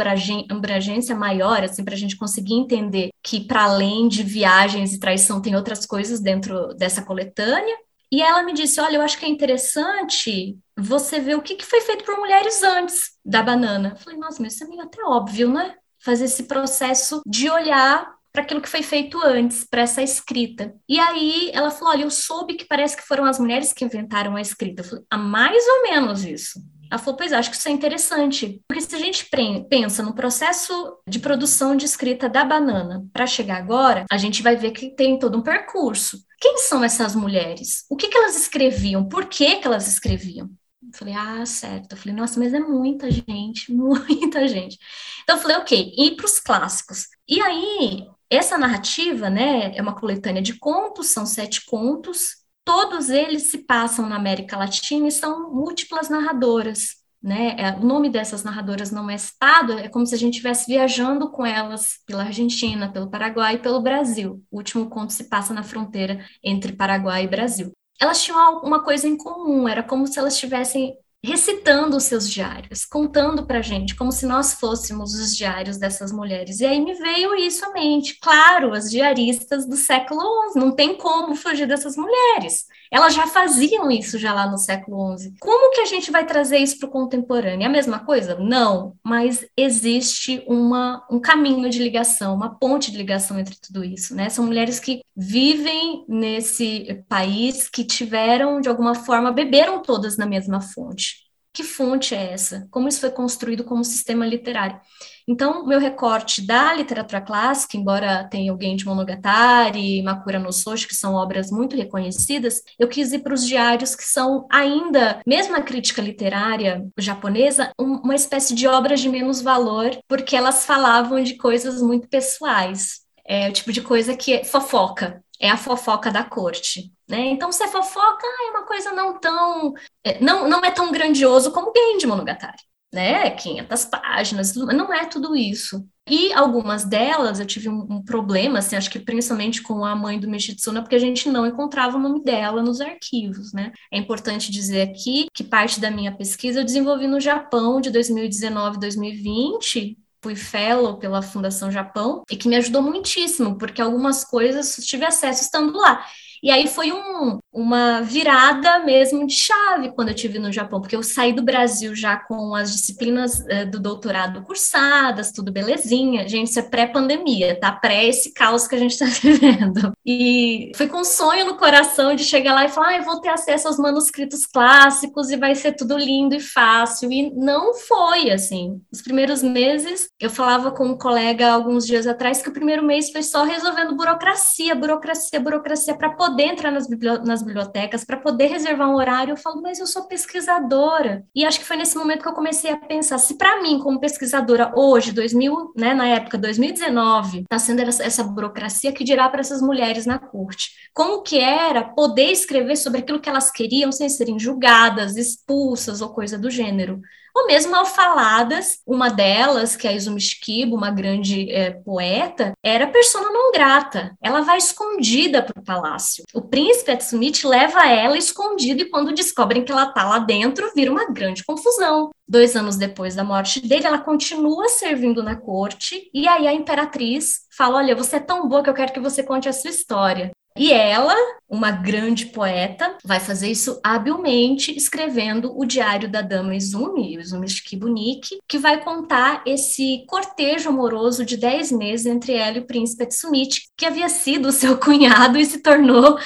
abrangência 0.49 1.15
maior, 1.15 1.63
assim, 1.63 1.83
para 1.83 1.93
a 1.93 1.97
gente 1.97 2.17
conseguir 2.17 2.55
entender 2.55 3.09
que 3.21 3.41
para 3.41 3.65
além 3.65 4.07
de 4.07 4.23
viagens 4.23 4.93
e 4.93 4.99
traição 4.99 5.41
tem 5.41 5.55
outras 5.55 5.85
coisas 5.85 6.19
dentro 6.19 6.73
dessa 6.75 7.03
coletânea. 7.03 7.77
E 8.11 8.21
ela 8.21 8.41
me 8.41 8.53
disse, 8.53 8.79
olha, 8.79 8.95
eu 8.95 9.01
acho 9.01 9.17
que 9.19 9.25
é 9.25 9.29
interessante 9.29 10.57
você 10.77 11.19
ver 11.19 11.35
o 11.35 11.41
que, 11.41 11.55
que 11.55 11.65
foi 11.65 11.81
feito 11.81 12.05
por 12.05 12.17
mulheres 12.17 12.63
antes 12.63 13.11
da 13.23 13.43
banana. 13.43 13.89
Eu 13.89 13.97
falei, 13.97 14.17
nossa, 14.17 14.41
mas 14.41 14.53
isso 14.53 14.63
é 14.63 14.67
meio 14.67 14.81
até 14.81 15.03
óbvio, 15.03 15.51
né? 15.51 15.75
Fazer 15.99 16.25
esse 16.25 16.43
processo 16.43 17.21
de 17.25 17.49
olhar 17.49 18.16
para 18.37 18.43
aquilo 18.43 18.61
que 18.61 18.69
foi 18.69 18.83
feito 18.83 19.19
antes, 19.25 19.65
para 19.65 19.81
essa 19.81 20.03
escrita. 20.03 20.71
E 20.87 20.99
aí 20.99 21.49
ela 21.55 21.71
falou: 21.71 21.91
olha, 21.91 22.03
eu 22.03 22.11
soube 22.11 22.53
que 22.53 22.65
parece 22.65 22.95
que 22.95 23.01
foram 23.01 23.25
as 23.25 23.39
mulheres 23.39 23.73
que 23.73 23.83
inventaram 23.83 24.35
a 24.35 24.41
escrita. 24.41 24.81
Eu 24.81 24.85
falei, 24.85 25.05
ah, 25.09 25.17
mais 25.17 25.65
ou 25.67 25.81
menos 25.81 26.23
isso. 26.23 26.61
Ela 26.91 26.99
falou, 26.99 27.17
pois 27.17 27.33
acho 27.33 27.49
que 27.49 27.57
isso 27.57 27.67
é 27.67 27.71
interessante, 27.71 28.61
porque 28.67 28.81
se 28.81 28.95
a 28.95 28.99
gente 28.99 29.27
pensa 29.67 30.03
no 30.03 30.13
processo 30.13 30.99
de 31.09 31.17
produção 31.17 31.75
de 31.75 31.85
escrita 31.85 32.29
da 32.29 32.45
banana 32.45 33.03
para 33.11 33.25
chegar 33.25 33.57
agora, 33.57 34.05
a 34.09 34.17
gente 34.17 34.43
vai 34.43 34.55
ver 34.55 34.69
que 34.69 34.95
tem 34.95 35.17
todo 35.17 35.39
um 35.39 35.41
percurso. 35.41 36.19
Quem 36.39 36.59
são 36.59 36.83
essas 36.83 37.15
mulheres? 37.15 37.85
O 37.89 37.95
que, 37.95 38.07
que 38.07 38.17
elas 38.17 38.37
escreviam? 38.37 39.09
Por 39.09 39.25
que, 39.25 39.55
que 39.55 39.67
elas 39.67 39.87
escreviam? 39.87 40.47
Eu 40.83 40.93
falei, 40.93 41.15
ah, 41.15 41.43
certo. 41.43 41.93
Eu 41.93 41.97
falei, 41.97 42.15
nossa, 42.15 42.39
mas 42.39 42.53
é 42.53 42.59
muita 42.59 43.09
gente, 43.09 43.73
muita 43.73 44.47
gente. 44.47 44.77
Então 45.23 45.37
eu 45.37 45.41
falei, 45.41 45.57
ok, 45.57 45.93
ir 45.97 46.15
para 46.15 46.25
os 46.27 46.39
clássicos. 46.39 47.07
E 47.27 47.41
aí 47.41 48.07
essa 48.29 48.57
narrativa, 48.57 49.29
né, 49.29 49.75
é 49.75 49.81
uma 49.81 49.95
coletânea 49.95 50.41
de 50.41 50.57
contos, 50.57 51.07
são 51.07 51.25
sete 51.25 51.65
contos, 51.65 52.37
todos 52.65 53.09
eles 53.09 53.49
se 53.49 53.59
passam 53.59 54.09
na 54.09 54.17
América 54.17 54.57
Latina 54.57 55.07
e 55.07 55.11
são 55.11 55.53
múltiplas 55.53 56.09
narradoras. 56.09 56.97
Né? 57.23 57.55
É, 57.57 57.71
o 57.71 57.85
nome 57.85 58.09
dessas 58.09 58.43
narradoras 58.43 58.91
não 58.91 59.09
é 59.09 59.17
citado, 59.17 59.73
é 59.73 59.89
como 59.89 60.05
se 60.05 60.13
a 60.13 60.17
gente 60.17 60.33
estivesse 60.33 60.67
viajando 60.67 61.31
com 61.31 61.45
elas 61.45 61.99
pela 62.05 62.23
Argentina, 62.23 62.91
pelo 62.91 63.09
Paraguai 63.09 63.55
e 63.55 63.59
pelo 63.59 63.81
Brasil. 63.81 64.43
O 64.51 64.57
último 64.57 64.89
conto 64.89 65.13
se 65.13 65.25
passa 65.25 65.53
na 65.53 65.63
fronteira 65.63 66.23
entre 66.43 66.73
Paraguai 66.73 67.23
e 67.23 67.27
Brasil. 67.27 67.71
Elas 67.99 68.21
tinham 68.21 68.61
uma 68.61 68.83
coisa 68.83 69.07
em 69.07 69.17
comum, 69.17 69.67
era 69.67 69.81
como 69.81 70.05
se 70.05 70.19
elas 70.19 70.33
estivessem 70.33 70.95
recitando 71.23 71.97
os 71.97 72.03
seus 72.03 72.29
diários, 72.29 72.85
contando 72.85 73.45
para 73.45 73.61
gente, 73.61 73.95
como 73.95 74.11
se 74.11 74.25
nós 74.25 74.53
fôssemos 74.53 75.13
os 75.13 75.35
diários 75.35 75.77
dessas 75.77 76.11
mulheres. 76.11 76.59
E 76.59 76.65
aí 76.65 76.79
me 76.79 76.93
veio 76.93 77.35
isso 77.35 77.65
à 77.65 77.73
mente. 77.73 78.19
Claro, 78.19 78.73
as 78.73 78.89
diaristas 78.89 79.67
do 79.67 79.75
século 79.75 80.21
XI, 80.51 80.59
não 80.59 80.75
tem 80.75 80.95
como 80.97 81.35
fugir 81.35 81.67
dessas 81.67 81.95
mulheres. 81.97 82.65
Elas 82.91 83.13
já 83.13 83.27
faziam 83.27 83.89
isso 83.91 84.17
já 84.17 84.33
lá 84.33 84.49
no 84.49 84.57
século 84.57 85.17
XI. 85.17 85.33
Como 85.39 85.71
que 85.73 85.81
a 85.81 85.85
gente 85.85 86.11
vai 86.11 86.25
trazer 86.25 86.57
isso 86.57 86.79
para 86.79 86.87
o 86.87 86.91
contemporâneo? 86.91 87.63
É 87.63 87.65
a 87.65 87.69
mesma 87.69 87.99
coisa? 87.99 88.37
Não, 88.39 88.95
mas 89.03 89.45
existe 89.55 90.43
uma, 90.47 91.05
um 91.09 91.19
caminho 91.19 91.69
de 91.69 91.79
ligação, 91.79 92.35
uma 92.35 92.57
ponte 92.57 92.91
de 92.91 92.97
ligação 92.97 93.39
entre 93.39 93.55
tudo 93.59 93.83
isso. 93.83 94.15
Né? 94.15 94.29
São 94.29 94.45
mulheres 94.45 94.79
que 94.79 95.01
vivem 95.15 96.05
nesse 96.07 97.03
país, 97.07 97.67
que 97.69 97.83
tiveram, 97.83 98.61
de 98.61 98.69
alguma 98.69 98.95
forma, 98.95 99.31
beberam 99.31 99.81
todas 99.81 100.17
na 100.17 100.25
mesma 100.25 100.61
fonte. 100.61 101.26
Que 101.57 101.63
fonte 101.63 102.13
é 102.13 102.33
essa? 102.33 102.67
Como 102.69 102.87
isso 102.87 102.99
foi 102.99 103.09
construído 103.09 103.63
como 103.63 103.83
sistema 103.83 104.27
literário? 104.27 104.79
Então, 105.27 105.65
meu 105.65 105.79
recorte 105.79 106.45
da 106.45 106.71
literatura 106.71 107.19
clássica, 107.19 107.75
embora 107.75 108.25
tenha 108.29 108.53
o 108.53 108.61
Genji 108.61 108.85
Monogatari, 108.85 110.03
Makura 110.03 110.37
no 110.37 110.53
Soshi, 110.53 110.87
que 110.87 110.93
são 110.93 111.15
obras 111.15 111.49
muito 111.49 111.75
reconhecidas, 111.75 112.61
eu 112.77 112.87
quis 112.87 113.11
ir 113.11 113.23
para 113.23 113.33
os 113.33 113.43
diários 113.43 113.95
que 113.95 114.03
são 114.03 114.45
ainda, 114.51 115.19
mesmo 115.25 115.55
a 115.55 115.61
crítica 115.63 115.99
literária 115.99 116.85
japonesa, 116.95 117.71
um, 117.79 118.01
uma 118.03 118.13
espécie 118.13 118.53
de 118.53 118.67
obras 118.67 118.99
de 118.99 119.09
menos 119.09 119.41
valor, 119.41 119.97
porque 120.07 120.35
elas 120.35 120.63
falavam 120.63 121.23
de 121.23 121.37
coisas 121.37 121.81
muito 121.81 122.07
pessoais. 122.07 122.99
É 123.25 123.49
o 123.49 123.51
tipo 123.51 123.71
de 123.71 123.81
coisa 123.81 124.15
que 124.15 124.31
é 124.31 124.43
fofoca, 124.43 125.23
é 125.39 125.49
a 125.49 125.57
fofoca 125.57 126.11
da 126.11 126.23
corte. 126.23 126.91
Né? 127.07 127.27
Então, 127.27 127.51
se 127.51 127.63
é 127.63 127.67
fofoca, 127.67 128.25
é 128.25 128.51
uma 128.51 128.65
coisa 128.65 128.91
não 128.91 129.19
tão. 129.19 129.73
É, 130.03 130.19
não, 130.21 130.47
não 130.49 130.59
é 130.63 130.71
tão 130.71 130.91
grandioso 130.91 131.51
como 131.51 131.71
Genji 131.75 132.07
Monogatari 132.07 132.67
né, 132.91 133.29
500 133.31 133.85
páginas, 133.85 134.55
não 134.55 134.93
é 134.93 135.05
tudo 135.05 135.35
isso. 135.35 135.85
E 136.09 136.31
algumas 136.31 136.85
delas 136.85 137.39
eu 137.39 137.45
tive 137.45 137.67
um, 137.67 137.85
um, 137.89 138.01
problema, 138.01 138.59
assim, 138.59 138.77
acho 138.77 138.89
que 138.89 138.99
principalmente 138.99 139.61
com 139.61 139.83
a 139.83 139.93
mãe 139.93 140.17
do 140.17 140.29
Michitsuna, 140.29 140.81
porque 140.81 140.95
a 140.95 140.99
gente 140.99 141.29
não 141.29 141.45
encontrava 141.45 141.97
o 141.97 141.99
nome 141.99 142.23
dela 142.23 142.63
nos 142.63 142.79
arquivos, 142.79 143.51
né? 143.51 143.73
É 143.91 143.97
importante 143.97 144.49
dizer 144.49 144.81
aqui 144.81 145.27
que 145.33 145.43
parte 145.43 145.81
da 145.81 145.91
minha 145.91 146.15
pesquisa 146.15 146.61
eu 146.61 146.65
desenvolvi 146.65 147.07
no 147.07 147.19
Japão 147.19 147.81
de 147.81 147.91
2019 147.91 148.79
2020, 148.79 149.97
fui 150.21 150.35
fellow 150.35 150.97
pela 150.97 151.21
Fundação 151.21 151.71
Japão 151.71 152.23
e 152.29 152.35
que 152.35 152.47
me 152.47 152.55
ajudou 152.55 152.81
muitíssimo, 152.81 153.57
porque 153.57 153.81
algumas 153.81 154.23
coisas 154.23 154.75
tive 154.85 155.05
acesso 155.05 155.43
estando 155.43 155.77
lá. 155.77 156.05
E 156.41 156.51
aí 156.51 156.67
foi 156.67 156.91
um, 156.91 157.39
uma 157.57 158.01
virada 158.01 158.77
mesmo 158.85 159.25
de 159.25 159.33
chave 159.33 159.91
quando 159.95 160.09
eu 160.09 160.13
tive 160.13 160.37
no 160.37 160.51
Japão, 160.51 160.79
porque 160.79 160.95
eu 160.95 161.01
saí 161.01 161.33
do 161.33 161.41
Brasil 161.41 161.95
já 161.95 162.15
com 162.15 162.53
as 162.53 162.71
disciplinas 162.71 163.39
uh, 163.39 163.65
do 163.67 163.79
doutorado 163.79 164.43
cursadas, 164.43 165.31
tudo 165.31 165.51
belezinha. 165.51 166.27
Gente, 166.27 166.51
isso 166.51 166.59
é 166.59 166.61
pré-pandemia, 166.61 167.59
tá? 167.59 167.71
Pré 167.71 168.05
esse 168.05 168.31
caos 168.31 168.67
que 168.67 168.75
a 168.75 168.77
gente 168.77 168.91
está 168.91 169.05
vivendo. 169.19 169.91
E 170.05 170.71
foi 170.75 170.87
com 170.87 170.99
um 170.99 171.03
sonho 171.03 171.47
no 171.47 171.57
coração 171.57 172.13
de 172.13 172.23
chegar 172.23 172.53
lá 172.53 172.65
e 172.65 172.69
falar: 172.69 172.89
ah, 172.89 172.97
eu 172.97 173.03
vou 173.03 173.19
ter 173.19 173.29
acesso 173.29 173.67
aos 173.67 173.79
manuscritos 173.79 174.45
clássicos 174.45 175.31
e 175.31 175.35
vai 175.35 175.55
ser 175.55 175.71
tudo 175.71 175.97
lindo 175.97 176.35
e 176.35 176.39
fácil. 176.39 177.11
E 177.11 177.33
não 177.33 177.73
foi 177.73 178.29
assim. 178.29 178.79
Os 178.91 179.01
primeiros 179.01 179.41
meses, 179.41 180.09
eu 180.19 180.29
falava 180.29 180.69
com 180.69 180.85
um 180.85 180.97
colega 180.97 181.51
alguns 181.51 181.87
dias 181.87 182.05
atrás 182.05 182.39
que 182.39 182.49
o 182.49 182.53
primeiro 182.53 182.83
mês 182.83 183.09
foi 183.09 183.23
só 183.23 183.43
resolvendo 183.43 183.95
burocracia, 183.95 184.75
burocracia, 184.75 185.39
burocracia 185.39 185.95
para 185.97 186.11
poder 186.11 186.43
entrar 186.43 186.69
nas, 186.69 186.87
nas 187.25 187.46
bibliotecas, 187.47 188.03
para 188.03 188.17
poder 188.17 188.47
reservar 188.47 188.89
um 188.89 188.95
horário, 188.95 189.31
eu 189.31 189.37
falo, 189.37 189.61
mas 189.61 189.79
eu 189.79 189.87
sou 189.87 190.07
pesquisadora. 190.07 191.25
E 191.33 191.45
acho 191.45 191.59
que 191.59 191.65
foi 191.65 191.77
nesse 191.77 191.97
momento 191.97 192.21
que 192.21 192.29
eu 192.29 192.33
comecei 192.33 192.71
a 192.71 192.77
pensar, 192.77 193.17
se 193.17 193.35
para 193.35 193.61
mim, 193.61 193.79
como 193.79 193.99
pesquisadora, 193.99 194.71
hoje, 194.75 195.11
2000, 195.11 195.73
né, 195.75 195.93
na 195.93 196.07
época 196.07 196.37
2019, 196.37 197.39
está 197.39 197.57
sendo 197.57 197.81
essa, 197.81 198.23
burocracia 198.23 198.91
que 198.91 199.03
dirá 199.03 199.27
para 199.29 199.39
essas 199.39 199.61
mulheres 199.61 200.05
na 200.05 200.19
corte. 200.19 200.71
Como 200.93 201.23
que 201.23 201.39
era 201.39 201.83
poder 201.83 202.31
escrever 202.31 202.75
sobre 202.75 202.99
aquilo 202.99 203.19
que 203.19 203.29
elas 203.29 203.49
queriam 203.49 203.91
sem 203.91 204.09
serem 204.09 204.37
julgadas, 204.37 205.15
expulsas 205.15 206.01
ou 206.01 206.09
coisa 206.09 206.37
do 206.37 206.49
gênero 206.49 207.01
ou 207.37 207.45
mesmo 207.45 207.71
mal 207.71 207.85
faladas. 207.85 208.79
Uma 208.85 209.09
delas, 209.09 209.75
que 209.75 209.87
é 209.87 209.91
a 209.91 209.93
Izumi 209.93 210.19
Shikibu, 210.19 210.75
uma 210.75 210.89
grande 210.89 211.51
é, 211.51 211.71
poeta, 211.71 212.53
era 212.63 212.87
persona 212.87 213.29
não 213.29 213.51
grata. 213.51 214.15
Ela 214.21 214.41
vai 214.41 214.57
escondida 214.57 215.43
para 215.43 215.59
o 215.59 215.63
palácio. 215.63 216.23
O 216.33 216.41
príncipe 216.41 216.91
Atsumite 216.91 217.45
leva 217.45 217.87
ela 217.87 218.17
escondida 218.17 218.81
e 218.81 218.89
quando 218.89 219.13
descobrem 219.13 219.63
que 219.63 219.71
ela 219.71 219.89
está 219.89 220.03
lá 220.03 220.19
dentro, 220.19 220.71
vira 220.75 220.91
uma 220.91 221.11
grande 221.11 221.43
confusão. 221.43 222.09
Dois 222.27 222.55
anos 222.55 222.75
depois 222.75 223.15
da 223.15 223.23
morte 223.23 223.65
dele, 223.65 223.85
ela 223.85 223.99
continua 223.99 224.67
servindo 224.67 225.23
na 225.23 225.35
corte 225.35 226.09
e 226.13 226.27
aí 226.27 226.47
a 226.47 226.53
imperatriz 226.53 227.41
fala: 227.55 227.77
Olha, 227.77 227.95
você 227.95 228.17
é 228.17 228.19
tão 228.19 228.47
boa 228.49 228.63
que 228.63 228.69
eu 228.69 228.73
quero 228.73 228.91
que 228.91 228.99
você 228.99 229.23
conte 229.23 229.47
a 229.47 229.53
sua 229.53 229.69
história. 229.69 230.31
E 230.57 230.71
ela, 230.71 231.15
uma 231.49 231.71
grande 231.71 232.27
poeta, 232.27 232.97
vai 233.03 233.19
fazer 233.19 233.49
isso 233.49 233.79
habilmente 233.83 234.75
escrevendo 234.75 235.57
o 235.57 235.65
Diário 235.65 236.09
da 236.09 236.21
Dama 236.21 236.55
Izumi, 236.55 237.15
Izumi 237.15 237.47
Shikibuniki, 237.47 238.39
que 238.47 238.57
vai 238.57 238.83
contar 238.83 239.43
esse 239.45 240.03
cortejo 240.07 240.69
amoroso 240.69 241.23
de 241.23 241.37
10 241.37 241.71
meses 241.71 242.05
entre 242.05 242.33
ela 242.33 242.57
e 242.57 242.61
o 242.61 242.67
príncipe 242.67 243.05
Tsumichi, 243.05 243.67
que 243.77 243.85
havia 243.85 244.09
sido 244.09 244.51
seu 244.51 244.77
cunhado 244.79 245.37
e 245.37 245.45
se 245.45 245.61
tornou 245.61 246.17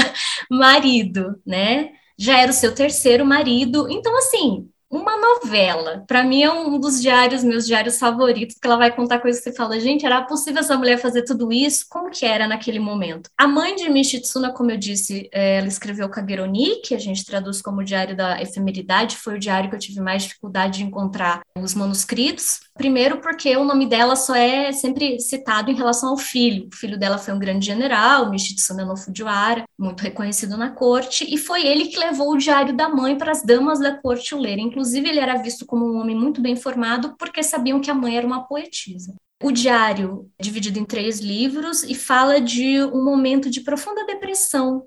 marido, 0.50 1.40
né? 1.46 1.90
Já 2.18 2.38
era 2.38 2.50
o 2.50 2.54
seu 2.54 2.74
terceiro 2.74 3.24
marido. 3.24 3.86
Então, 3.90 4.16
assim, 4.16 4.68
uma 4.90 5.16
novela. 5.16 6.04
Para 6.06 6.22
mim 6.22 6.42
é 6.42 6.52
um 6.52 6.78
dos 6.78 7.00
diários, 7.00 7.42
meus 7.42 7.66
diários 7.66 7.98
favoritos, 7.98 8.54
porque 8.54 8.66
ela 8.66 8.76
vai 8.76 8.94
contar 8.94 9.18
coisas 9.18 9.42
que 9.42 9.50
você 9.50 9.56
fala, 9.56 9.80
gente, 9.80 10.06
era 10.06 10.22
possível 10.22 10.60
essa 10.60 10.76
mulher 10.76 10.98
fazer 10.98 11.22
tudo 11.22 11.52
isso? 11.52 11.86
Como 11.88 12.10
que 12.10 12.24
era 12.24 12.46
naquele 12.46 12.78
momento? 12.78 13.30
A 13.36 13.48
mãe 13.48 13.74
de 13.74 13.88
Michitsuna, 13.88 14.52
como 14.52 14.70
eu 14.70 14.76
disse, 14.76 15.28
é, 15.32 15.58
ela 15.58 15.68
escreveu 15.68 16.08
Kageroni, 16.08 16.80
que 16.82 16.94
a 16.94 16.98
gente 16.98 17.24
traduz 17.24 17.60
como 17.60 17.84
Diário 17.84 18.16
da 18.16 18.40
Efemeridade, 18.40 19.16
foi 19.16 19.36
o 19.36 19.38
diário 19.38 19.68
que 19.68 19.76
eu 19.76 19.80
tive 19.80 20.00
mais 20.00 20.22
dificuldade 20.22 20.78
de 20.78 20.84
encontrar 20.84 21.40
os 21.58 21.74
manuscritos. 21.74 22.60
Primeiro 22.76 23.20
porque 23.20 23.56
o 23.56 23.64
nome 23.64 23.86
dela 23.86 24.14
só 24.14 24.34
é 24.34 24.70
sempre 24.72 25.18
citado 25.18 25.70
em 25.70 25.74
relação 25.74 26.10
ao 26.10 26.16
filho. 26.16 26.68
O 26.72 26.76
filho 26.76 26.98
dela 26.98 27.16
foi 27.16 27.32
um 27.32 27.38
grande 27.38 27.64
general, 27.64 28.30
Michitsuna 28.30 28.84
no 28.84 28.96
Fujiwara, 28.96 29.64
muito 29.78 30.02
reconhecido 30.02 30.56
na 30.56 30.70
corte, 30.70 31.24
e 31.28 31.38
foi 31.38 31.66
ele 31.66 31.86
que 31.86 31.98
levou 31.98 32.32
o 32.32 32.36
diário 32.36 32.76
da 32.76 32.88
mãe 32.88 33.16
para 33.16 33.32
as 33.32 33.42
damas 33.42 33.78
da 33.78 33.96
corte 33.96 34.34
o 34.34 34.38
lerem 34.38 34.66
Inclusive, 34.66 35.08
ele 35.08 35.20
era 35.20 35.36
visto 35.36 35.64
como 35.64 35.86
um 35.86 35.98
homem 35.98 36.14
muito 36.14 36.40
bem 36.40 36.56
formado 36.56 37.14
porque 37.18 37.42
sabiam 37.42 37.80
que 37.80 37.90
a 37.90 37.94
mãe 37.94 38.16
era 38.16 38.26
uma 38.26 38.46
poetisa. 38.46 39.14
O 39.42 39.52
diário 39.52 40.30
é 40.38 40.42
dividido 40.42 40.78
em 40.78 40.84
três 40.84 41.20
livros 41.20 41.82
e 41.82 41.94
fala 41.94 42.40
de 42.40 42.82
um 42.82 43.04
momento 43.04 43.48
de 43.48 43.60
profunda 43.60 44.04
depressão 44.04 44.86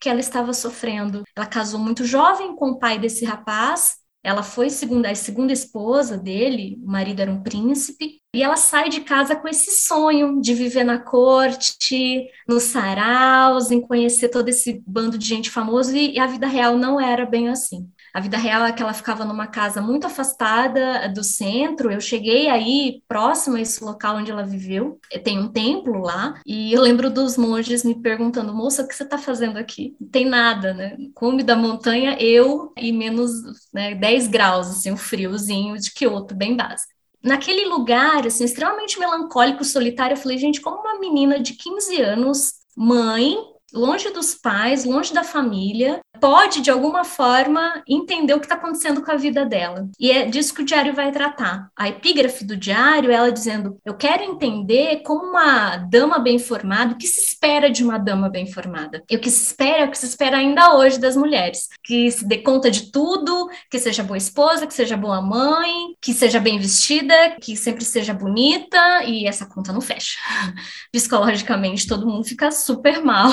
que 0.00 0.08
ela 0.08 0.20
estava 0.20 0.52
sofrendo. 0.52 1.22
Ela 1.36 1.46
casou 1.46 1.78
muito 1.78 2.04
jovem 2.04 2.56
com 2.56 2.70
o 2.70 2.78
pai 2.78 2.98
desse 2.98 3.24
rapaz. 3.24 3.99
Ela 4.22 4.42
foi 4.42 4.68
segunda, 4.68 5.10
a 5.10 5.14
segunda 5.14 5.52
esposa 5.52 6.18
dele, 6.18 6.78
o 6.82 6.90
marido 6.90 7.20
era 7.20 7.32
um 7.32 7.42
príncipe, 7.42 8.20
e 8.34 8.42
ela 8.42 8.56
sai 8.56 8.90
de 8.90 9.00
casa 9.00 9.34
com 9.34 9.48
esse 9.48 9.70
sonho 9.86 10.40
de 10.40 10.52
viver 10.52 10.84
na 10.84 10.98
corte, 10.98 12.28
nos 12.46 12.64
saraus, 12.64 13.70
em 13.70 13.80
conhecer 13.80 14.28
todo 14.28 14.48
esse 14.48 14.82
bando 14.86 15.16
de 15.16 15.26
gente 15.26 15.50
famosa, 15.50 15.96
e 15.96 16.18
a 16.18 16.26
vida 16.26 16.46
real 16.46 16.76
não 16.76 17.00
era 17.00 17.24
bem 17.24 17.48
assim. 17.48 17.90
A 18.12 18.20
vida 18.20 18.36
real 18.36 18.64
é 18.64 18.72
que 18.72 18.82
ela 18.82 18.92
ficava 18.92 19.24
numa 19.24 19.46
casa 19.46 19.80
muito 19.80 20.06
afastada 20.06 21.08
do 21.08 21.22
centro. 21.22 21.90
Eu 21.90 22.00
cheguei 22.00 22.48
aí 22.48 23.02
próximo 23.06 23.56
a 23.56 23.60
esse 23.60 23.82
local 23.82 24.16
onde 24.16 24.30
ela 24.30 24.42
viveu. 24.42 24.98
Tem 25.22 25.38
um 25.38 25.48
templo 25.48 26.00
lá. 26.00 26.40
E 26.44 26.72
eu 26.72 26.82
lembro 26.82 27.10
dos 27.10 27.36
monges 27.36 27.84
me 27.84 27.94
perguntando: 27.94 28.54
moça, 28.54 28.82
o 28.82 28.88
que 28.88 28.94
você 28.94 29.04
está 29.04 29.18
fazendo 29.18 29.56
aqui? 29.58 29.96
Não 30.00 30.08
tem 30.08 30.26
nada, 30.26 30.74
né? 30.74 30.96
Cume 31.14 31.42
da 31.42 31.56
montanha, 31.56 32.16
eu 32.20 32.72
e 32.76 32.92
menos 32.92 33.30
né, 33.72 33.94
10 33.94 34.28
graus, 34.28 34.68
assim, 34.68 34.92
um 34.92 34.96
friozinho 34.96 35.76
de 35.76 35.92
Kyoto, 35.92 36.34
bem 36.34 36.56
básico 36.56 37.00
naquele 37.22 37.66
lugar, 37.66 38.26
assim, 38.26 38.44
extremamente 38.44 38.98
melancólico, 38.98 39.64
solitário, 39.64 40.14
eu 40.14 40.18
falei, 40.18 40.38
gente, 40.38 40.60
como 40.60 40.80
uma 40.80 40.98
menina 40.98 41.38
de 41.38 41.52
15 41.52 42.00
anos, 42.00 42.54
mãe, 42.74 43.36
longe 43.72 44.10
dos 44.10 44.34
pais, 44.34 44.84
longe 44.84 45.12
da 45.12 45.22
família, 45.22 46.00
pode, 46.20 46.60
de 46.60 46.70
alguma 46.70 47.04
forma, 47.04 47.82
entender 47.88 48.34
o 48.34 48.38
que 48.38 48.46
está 48.46 48.54
acontecendo 48.54 49.02
com 49.02 49.10
a 49.10 49.16
vida 49.16 49.44
dela. 49.46 49.88
E 49.98 50.10
é 50.10 50.26
disso 50.26 50.54
que 50.54 50.62
o 50.62 50.64
diário 50.64 50.94
vai 50.94 51.10
tratar. 51.10 51.68
A 51.76 51.88
epígrafe 51.88 52.44
do 52.44 52.56
diário, 52.56 53.10
ela 53.10 53.32
dizendo: 53.32 53.78
Eu 53.84 53.94
quero 53.94 54.22
entender 54.22 55.02
como 55.02 55.30
uma 55.30 55.76
dama 55.76 56.18
bem 56.18 56.38
formada, 56.38 56.92
o 56.92 56.98
que 56.98 57.06
se 57.06 57.20
espera 57.20 57.70
de 57.70 57.82
uma 57.82 57.98
dama 57.98 58.28
bem 58.28 58.46
formada. 58.46 59.02
E 59.10 59.16
o 59.16 59.20
que 59.20 59.30
se 59.30 59.46
espera 59.46 59.84
é 59.84 59.84
o 59.86 59.90
que 59.90 59.98
se 59.98 60.06
espera 60.06 60.36
ainda 60.36 60.76
hoje 60.76 60.98
das 60.98 61.16
mulheres: 61.16 61.68
que 61.82 62.10
se 62.10 62.26
dê 62.26 62.38
conta 62.38 62.70
de 62.70 62.90
tudo, 62.90 63.48
que 63.70 63.78
seja 63.78 64.02
boa 64.02 64.18
esposa, 64.18 64.66
que 64.66 64.74
seja 64.74 64.96
boa 64.96 65.22
mãe, 65.22 65.96
que 66.00 66.12
seja 66.12 66.38
bem 66.38 66.58
vestida, 66.58 67.36
que 67.40 67.56
sempre 67.56 67.84
seja 67.84 68.12
bonita, 68.12 69.04
e 69.04 69.26
essa 69.26 69.46
conta 69.46 69.72
não 69.72 69.80
fecha. 69.80 70.18
Psicologicamente, 70.92 71.86
todo 71.86 72.06
mundo 72.06 72.24
fica 72.24 72.50
super 72.50 73.02
mal, 73.02 73.30